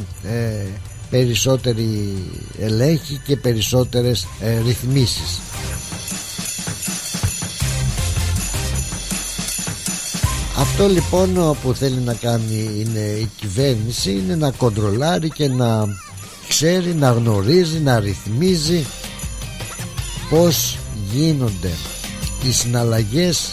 περισσότεροι 1.11 2.15
ελέγχοι 2.59 3.20
και 3.27 3.37
περισσότερες 3.37 4.27
ε, 4.41 4.61
ρυθμίσεις. 4.61 5.41
Αυτό 10.59 10.89
λοιπόν 10.89 11.57
που 11.62 11.74
θέλει 11.74 12.01
να 12.01 12.15
κάνει 12.15 12.70
είναι 12.77 12.99
η 12.99 13.31
κυβέρνηση 13.37 14.11
είναι 14.11 14.37
να 14.37 14.51
κοντρολάρει 14.51 15.31
και 15.31 15.49
να 15.49 15.87
ξέρει, 16.49 16.95
να 16.95 17.11
γνωρίζει, 17.11 17.78
να 17.78 18.01
ρυθμίζει 18.01 18.87
πως 20.31 20.78
γίνονται 21.12 21.70
οι 22.43 22.53
συναλλαγές 22.53 23.51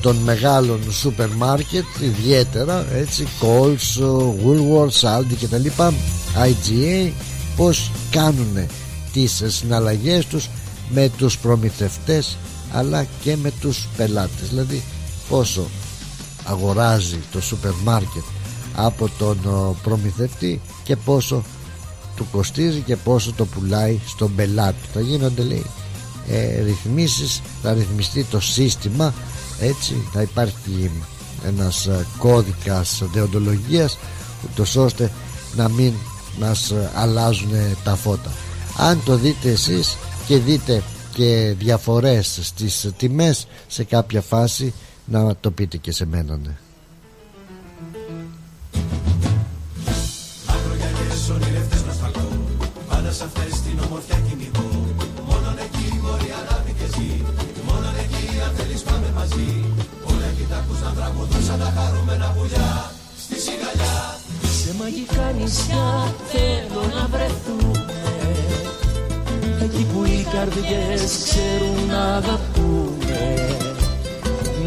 των 0.00 0.16
μεγάλων 0.16 0.92
σούπερ 0.92 1.28
μάρκετ 1.28 1.84
ιδιαίτερα 2.00 2.86
έτσι 2.94 3.26
Coles, 3.40 4.02
Woolworths, 4.44 5.18
Aldi 5.18 5.34
και 5.38 5.46
τα 5.46 5.58
λοιπά 5.58 5.94
IGA 6.36 7.12
πως 7.56 7.90
κάνουν 8.10 8.66
τις 9.12 9.42
συναλλαγές 9.46 10.26
τους 10.26 10.48
με 10.90 11.10
τους 11.16 11.38
προμηθευτές 11.38 12.36
αλλά 12.72 13.06
και 13.22 13.36
με 13.36 13.52
τους 13.60 13.88
πελάτες. 13.96 14.48
Δηλαδή 14.48 14.82
πόσο 15.28 15.66
αγοράζει 16.44 17.18
το 17.32 17.40
σούπερ 17.40 17.72
μάρκετ 17.84 18.22
από 18.74 19.10
τον 19.18 19.38
προμηθευτή 19.82 20.60
και 20.82 20.96
πόσο 20.96 21.42
του 22.16 22.26
κοστίζει 22.32 22.80
και 22.80 22.96
πόσο 22.96 23.32
το 23.32 23.46
πουλάει 23.46 23.98
στον 24.06 24.34
πελάτη. 24.34 24.88
Θα 24.92 25.00
γίνονται 25.00 25.42
λέει 25.42 25.66
ε, 26.28 26.62
ρυθμίσεις 26.62 27.42
θα 27.62 27.72
ρυθμιστεί 27.72 28.24
το 28.24 28.40
σύστημα 28.40 29.14
έτσι 29.60 29.94
θα 30.12 30.22
υπάρχει 30.22 30.90
ένας 31.46 31.86
ε, 31.86 32.06
κώδικας 32.18 33.02
δεοντολογίας 33.12 33.98
ούτως 34.44 34.76
ώστε 34.76 35.12
να 35.56 35.68
μην 35.68 35.92
να 36.40 36.48
ε, 36.48 36.90
αλλάζουν 36.94 37.50
τα 37.84 37.94
φώτα. 37.94 38.30
Αν 38.76 39.02
το 39.04 39.16
δείτε 39.16 39.50
εσείς 39.50 39.96
και 40.26 40.38
δείτε 40.38 40.82
και 41.14 41.54
διαφορές 41.58 42.38
στις 42.42 42.90
τιμές 42.96 43.46
σε 43.66 43.84
κάποια 43.84 44.20
φάση 44.20 44.74
να 45.04 45.36
το 45.40 45.50
πείτε 45.50 45.76
και 45.76 45.92
σε 45.92 46.06
μένα 46.06 46.36
ναι. 46.36 46.56
καρδιές 70.40 71.18
ξέρουν 71.24 71.86
να 71.88 72.16
αγαπούμε 72.16 73.46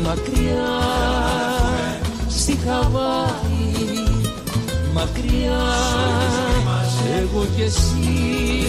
Μακριά 0.03 0.79
στη 2.29 2.57
Χαβάη 2.65 3.73
Μακριά 4.93 5.61
εγώ 7.19 7.45
κι 7.55 7.61
εσύ. 7.61 8.65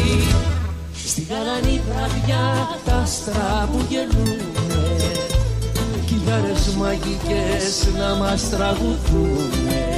Στη 1.06 1.26
γαλανή 1.30 1.80
βραδιά 1.88 2.68
τα 2.84 2.94
άστρα 2.94 3.68
που 3.72 3.84
γελούνε. 3.88 4.96
Κιλάρες 6.06 6.74
μαγικές 6.74 7.88
να 7.98 8.14
μας 8.14 8.50
τραγουδούνε. 8.50 9.93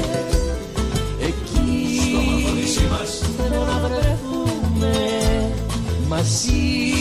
μαζί, 6.26 6.92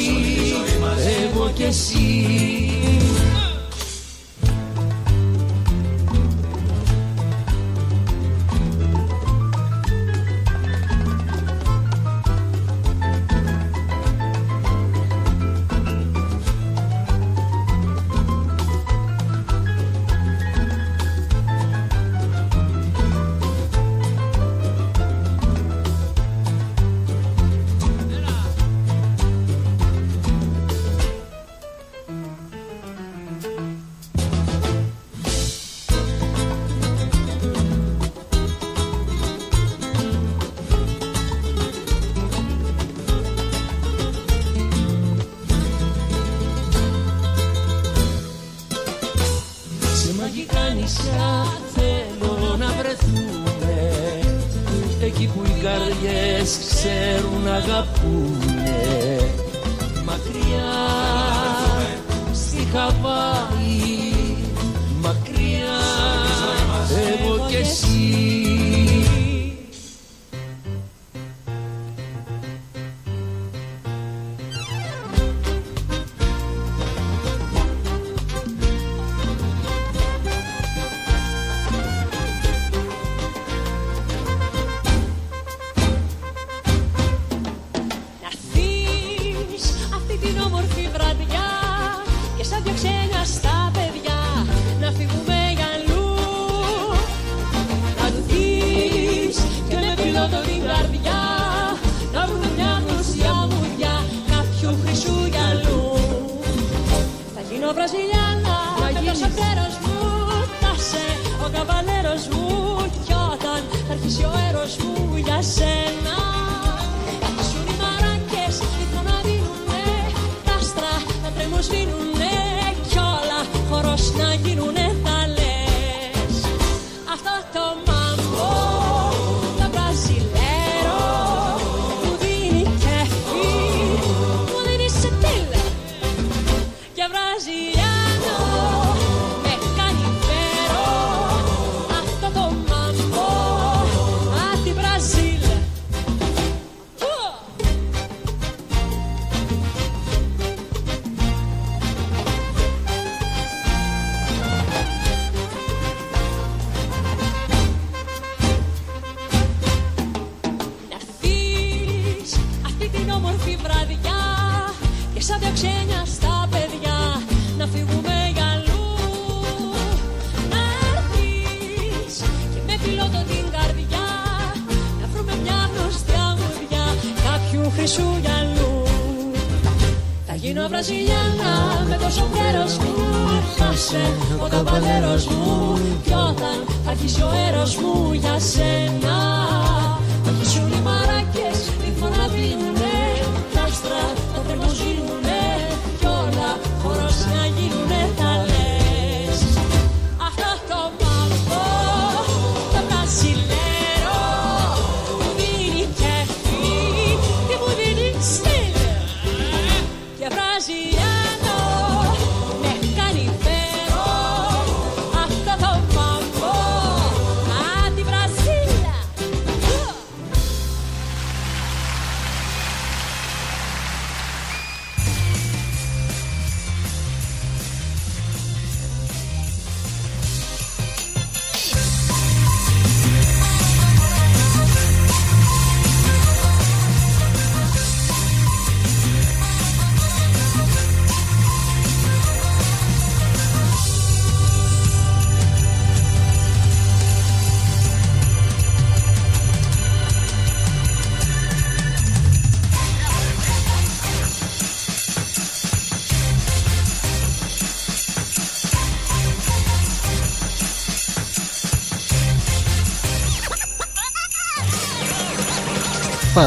εγώ 1.23 1.51
και 1.53 1.63
εσύ. 1.63 2.64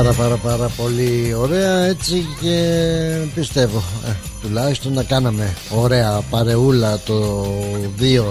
Πάρα 0.02 0.12
πάρα 0.12 0.36
πάρα 0.36 0.70
πολύ 0.76 1.34
ωραία 1.38 1.84
έτσι 1.84 2.26
και 2.40 2.56
πιστεύω 3.34 3.82
ε, 4.06 4.12
τουλάχιστον 4.42 4.92
να 4.92 5.02
κάναμε 5.02 5.54
ωραία 5.70 6.20
παρεούλα 6.30 6.98
το 6.98 7.46
δύο 7.96 8.24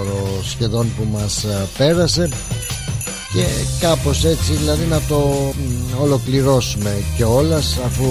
σχεδόν 0.43 0.87
που 0.97 1.07
μας 1.11 1.43
ε, 1.43 1.67
πέρασε 1.77 2.29
και 3.33 3.45
κάπως 3.79 4.25
έτσι 4.25 4.53
δηλαδή 4.53 4.85
να 4.85 5.01
το 5.07 5.53
ολοκληρώσουμε 6.01 7.03
και 7.17 7.23
όλας 7.23 7.77
αφού 7.85 8.05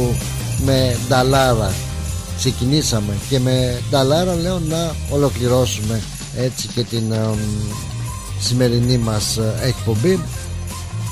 με 0.65 0.97
νταλάρα 1.09 1.73
ξεκινήσαμε. 2.37 3.13
Και 3.29 3.39
με 3.39 3.83
νταλάρα 3.91 4.35
λέω 4.35 4.59
να 4.69 4.95
ολοκληρώσουμε 5.11 6.03
έτσι 6.37 6.69
και 6.75 6.83
την 6.83 7.13
ε, 7.13 7.35
σημερινή 8.41 8.99
μας 8.99 9.37
ε, 9.37 9.55
εκπομπή 9.63 10.21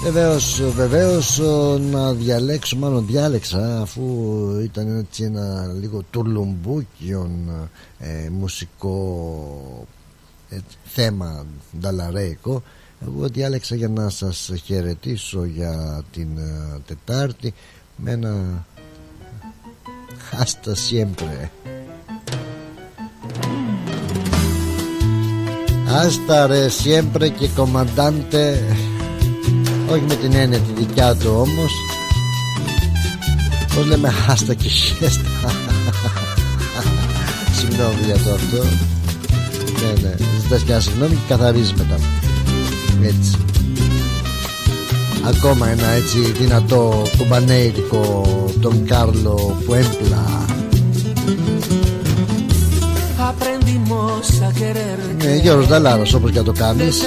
Βεβαίως, 0.04 0.62
βεβαίως 0.74 1.40
να 1.90 2.12
διαλέξω, 2.12 2.76
μάλλον 2.76 3.06
διάλεξα 3.06 3.80
αφού 3.80 4.02
ήταν 4.62 4.98
έτσι 4.98 5.22
ένα 5.24 5.72
λίγο 5.80 6.02
τουρλουμπούκιον 6.10 7.30
ε, 7.98 8.28
μουσικό 8.30 9.86
ε, 10.48 10.58
θέμα 10.84 11.46
νταλαρέικο 11.80 12.62
εγώ 13.06 13.28
διάλεξα 13.28 13.74
για 13.74 13.88
να 13.88 14.08
σας 14.08 14.50
χαιρετήσω 14.64 15.44
για 15.44 16.02
την 16.12 16.38
ε, 16.38 16.80
Τετάρτη 16.86 17.54
με 17.96 18.10
ένα 18.10 18.64
Hasta 20.32 20.74
siempre 20.88 21.50
Hasta 25.94 26.46
re 26.50 26.62
siempre 26.82 27.28
και 27.38 27.48
comandante 27.56 28.44
όχι 29.94 30.04
με 30.08 30.14
την 30.14 30.34
έννοια 30.34 30.58
τη 30.58 30.72
δικιά 30.72 31.14
του 31.14 31.30
όμως. 31.34 31.72
Πώς 33.74 33.86
λέμε 33.86 34.12
άστα 34.28 34.54
και 34.54 34.68
χέστα. 34.68 35.28
Συγγνώμη 37.58 38.00
για 38.04 38.14
το 38.14 38.30
αυτό. 38.34 38.62
Ναι 39.80 40.08
ναι. 40.08 40.14
Ζητάς 40.42 40.62
και 40.62 40.72
ένα 40.72 40.80
συγγνώμη 40.80 41.14
και 41.14 41.20
καθαρίζεις 41.28 41.72
μετά. 41.72 41.98
Έτσι. 43.02 43.36
Ακόμα 45.24 45.68
ένα 45.68 45.86
έτσι 45.86 46.18
δυνατό 46.18 47.02
κουμπανέικο 47.18 48.22
τον 48.60 48.84
Κάρλο 48.86 49.56
Πουέμπλα 49.66 50.44
Ναι, 55.24 55.34
Γιώργος 55.34 55.66
Δαλάρας 55.66 56.14
όπως 56.14 56.30
και 56.30 56.40
το 56.40 56.52
κάνεις 56.52 57.02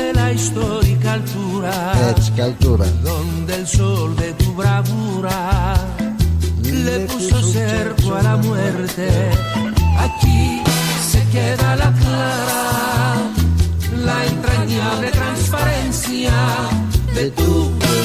Έτσι, 2.09 2.31
καλτούρα 2.35 2.85
Donde 3.03 3.53
el 3.59 3.65
sol 3.77 4.09
de 4.21 4.29
tu 4.39 4.49
bravura 4.59 5.39
le 6.85 6.97
puso 7.09 7.37
cerco 7.55 8.07
a 8.19 8.21
la 8.29 8.35
muerte 8.47 9.07
Aquí 10.05 10.41
se 11.09 11.21
queda 11.33 11.69
la 11.83 11.89
clara 11.99 12.63
La 14.07 14.17
entrañable 14.33 15.09
transparencia 15.19 16.35
de 17.17 17.25
tu 17.39 17.51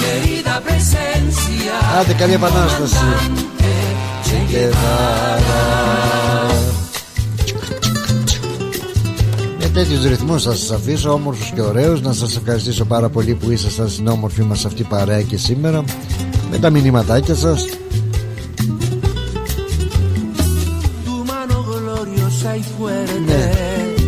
querida 0.02 0.54
presencia 0.66 1.74
Άντε 2.00 2.12
καλή 2.12 2.32
επανάσταση 2.32 2.96
Che 4.26 4.38
Guevara 4.50 5.62
Με 6.48 6.51
τέτοιους 9.72 10.04
ρυθμούς 10.06 10.42
θα 10.42 10.54
σας 10.54 10.70
αφήσω, 10.70 11.12
όμορφους 11.12 11.50
και 11.54 11.60
ωραίους. 11.60 12.00
Να 12.00 12.12
σας 12.12 12.36
ευχαριστήσω 12.36 12.84
πάρα 12.84 13.08
πολύ 13.08 13.34
που 13.34 13.50
ήσασταν 13.50 13.88
στην 13.88 14.06
όμορφη 14.08 14.42
μας 14.42 14.64
αυτή 14.64 14.82
παρέα 14.82 15.22
και 15.22 15.36
σήμερα. 15.36 15.84
Με 16.50 16.58
τα 16.58 16.70
μηνύματάκια 16.70 17.34
σας. 17.34 17.64
tu 21.04 21.14
mano 21.30 21.56
gloriosa 21.70 22.50
y 22.60 22.62
fuerte 22.74 23.20
Ναι, 23.26 23.50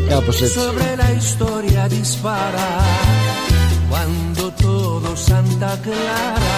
κάπως 0.08 0.40
έτσι. 0.42 0.58
sobre 0.58 0.88
la 1.02 1.10
historia 1.20 1.82
dispara 1.98 2.68
cuando 3.90 4.44
todo 4.66 5.08
Santa 5.30 5.72
Clara 5.86 6.56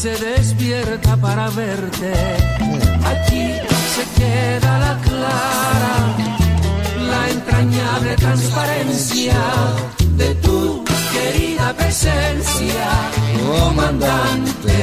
se 0.00 0.12
despierta 0.28 1.12
para 1.26 1.46
verte 1.62 2.12
aquí 3.12 3.44
se 3.94 4.04
queda 4.18 4.72
la 4.86 4.94
clara 5.06 5.94
la 7.12 7.22
entrañable 7.36 8.12
transparencia 8.24 9.40
de 10.20 10.28
tu 10.44 10.58
querida 11.12 11.66
presencia 11.80 12.86
comandante 13.50 14.76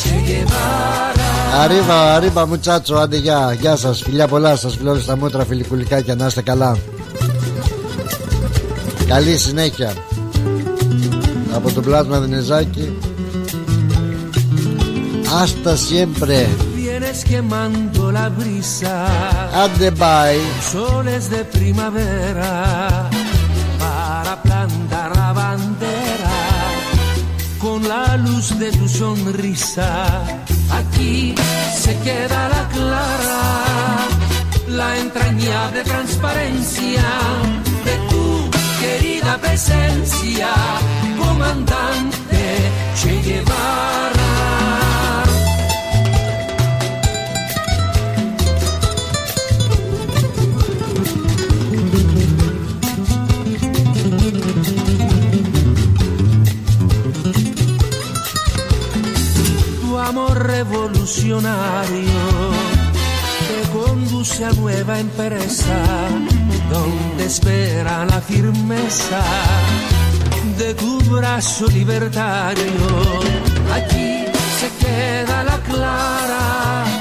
Che 0.00 0.14
Guevara 0.26 1.22
Αρίβα, 1.54 2.14
αρίβα 2.14 2.46
μουτσάτσο, 2.46 2.94
άντε 2.94 3.16
γεια, 3.16 3.56
γεια 3.60 3.76
σας, 3.76 4.02
φιλιά 4.02 4.28
πολλά 4.28 4.56
σας, 4.56 4.76
φιλόλου 4.76 5.00
στα 5.00 5.16
μούτρα, 5.16 5.44
φιλικουλικάκια, 5.44 6.14
να 6.14 6.26
είστε 6.26 6.42
καλά. 6.42 6.76
Καλή 9.06 9.36
συνέχεια. 9.36 9.92
Από 11.54 11.72
τον 11.72 11.82
πλάτο 11.82 12.20
Δενεζάκη. 12.20 12.92
Άστα 15.42 15.76
siempre. 15.76 16.71
vienes 17.02 17.24
quemando 17.24 18.12
la 18.12 18.28
brisa. 18.28 19.06
At 19.52 19.70
the 19.78 19.90
bay. 19.90 20.40
Soles 20.60 21.30
de 21.30 21.44
primavera 21.44 23.08
para 23.78 24.40
plantar 24.42 25.16
la 25.16 25.32
bandera 25.32 26.36
con 27.58 27.86
la 27.88 28.16
luz 28.16 28.58
de 28.58 28.70
tu 28.72 28.88
sonrisa. 28.88 30.22
Aquí 30.70 31.34
se 31.74 31.98
queda 32.00 32.48
la 32.48 32.68
clara, 32.68 33.42
la 34.68 34.98
entrañable 34.98 35.82
transparencia 35.82 37.04
de 37.84 37.94
tu 38.10 38.50
querida 38.80 39.38
presencia, 39.38 40.48
comandante 41.18 42.42
Che 42.94 43.20
Guevara. 43.22 44.91
Revolucionario 60.64 62.22
te 63.48 63.70
conduce 63.76 64.44
a 64.44 64.52
nueva 64.52 65.00
empresa 65.00 65.76
donde 66.70 67.24
espera 67.24 68.04
la 68.04 68.20
firmeza 68.20 69.22
de 70.58 70.74
tu 70.74 71.00
brazo 71.10 71.66
libertario. 71.66 72.84
Aquí 73.74 74.24
se 74.60 74.68
queda 74.78 75.42
la 75.42 75.58
clara 75.62 76.91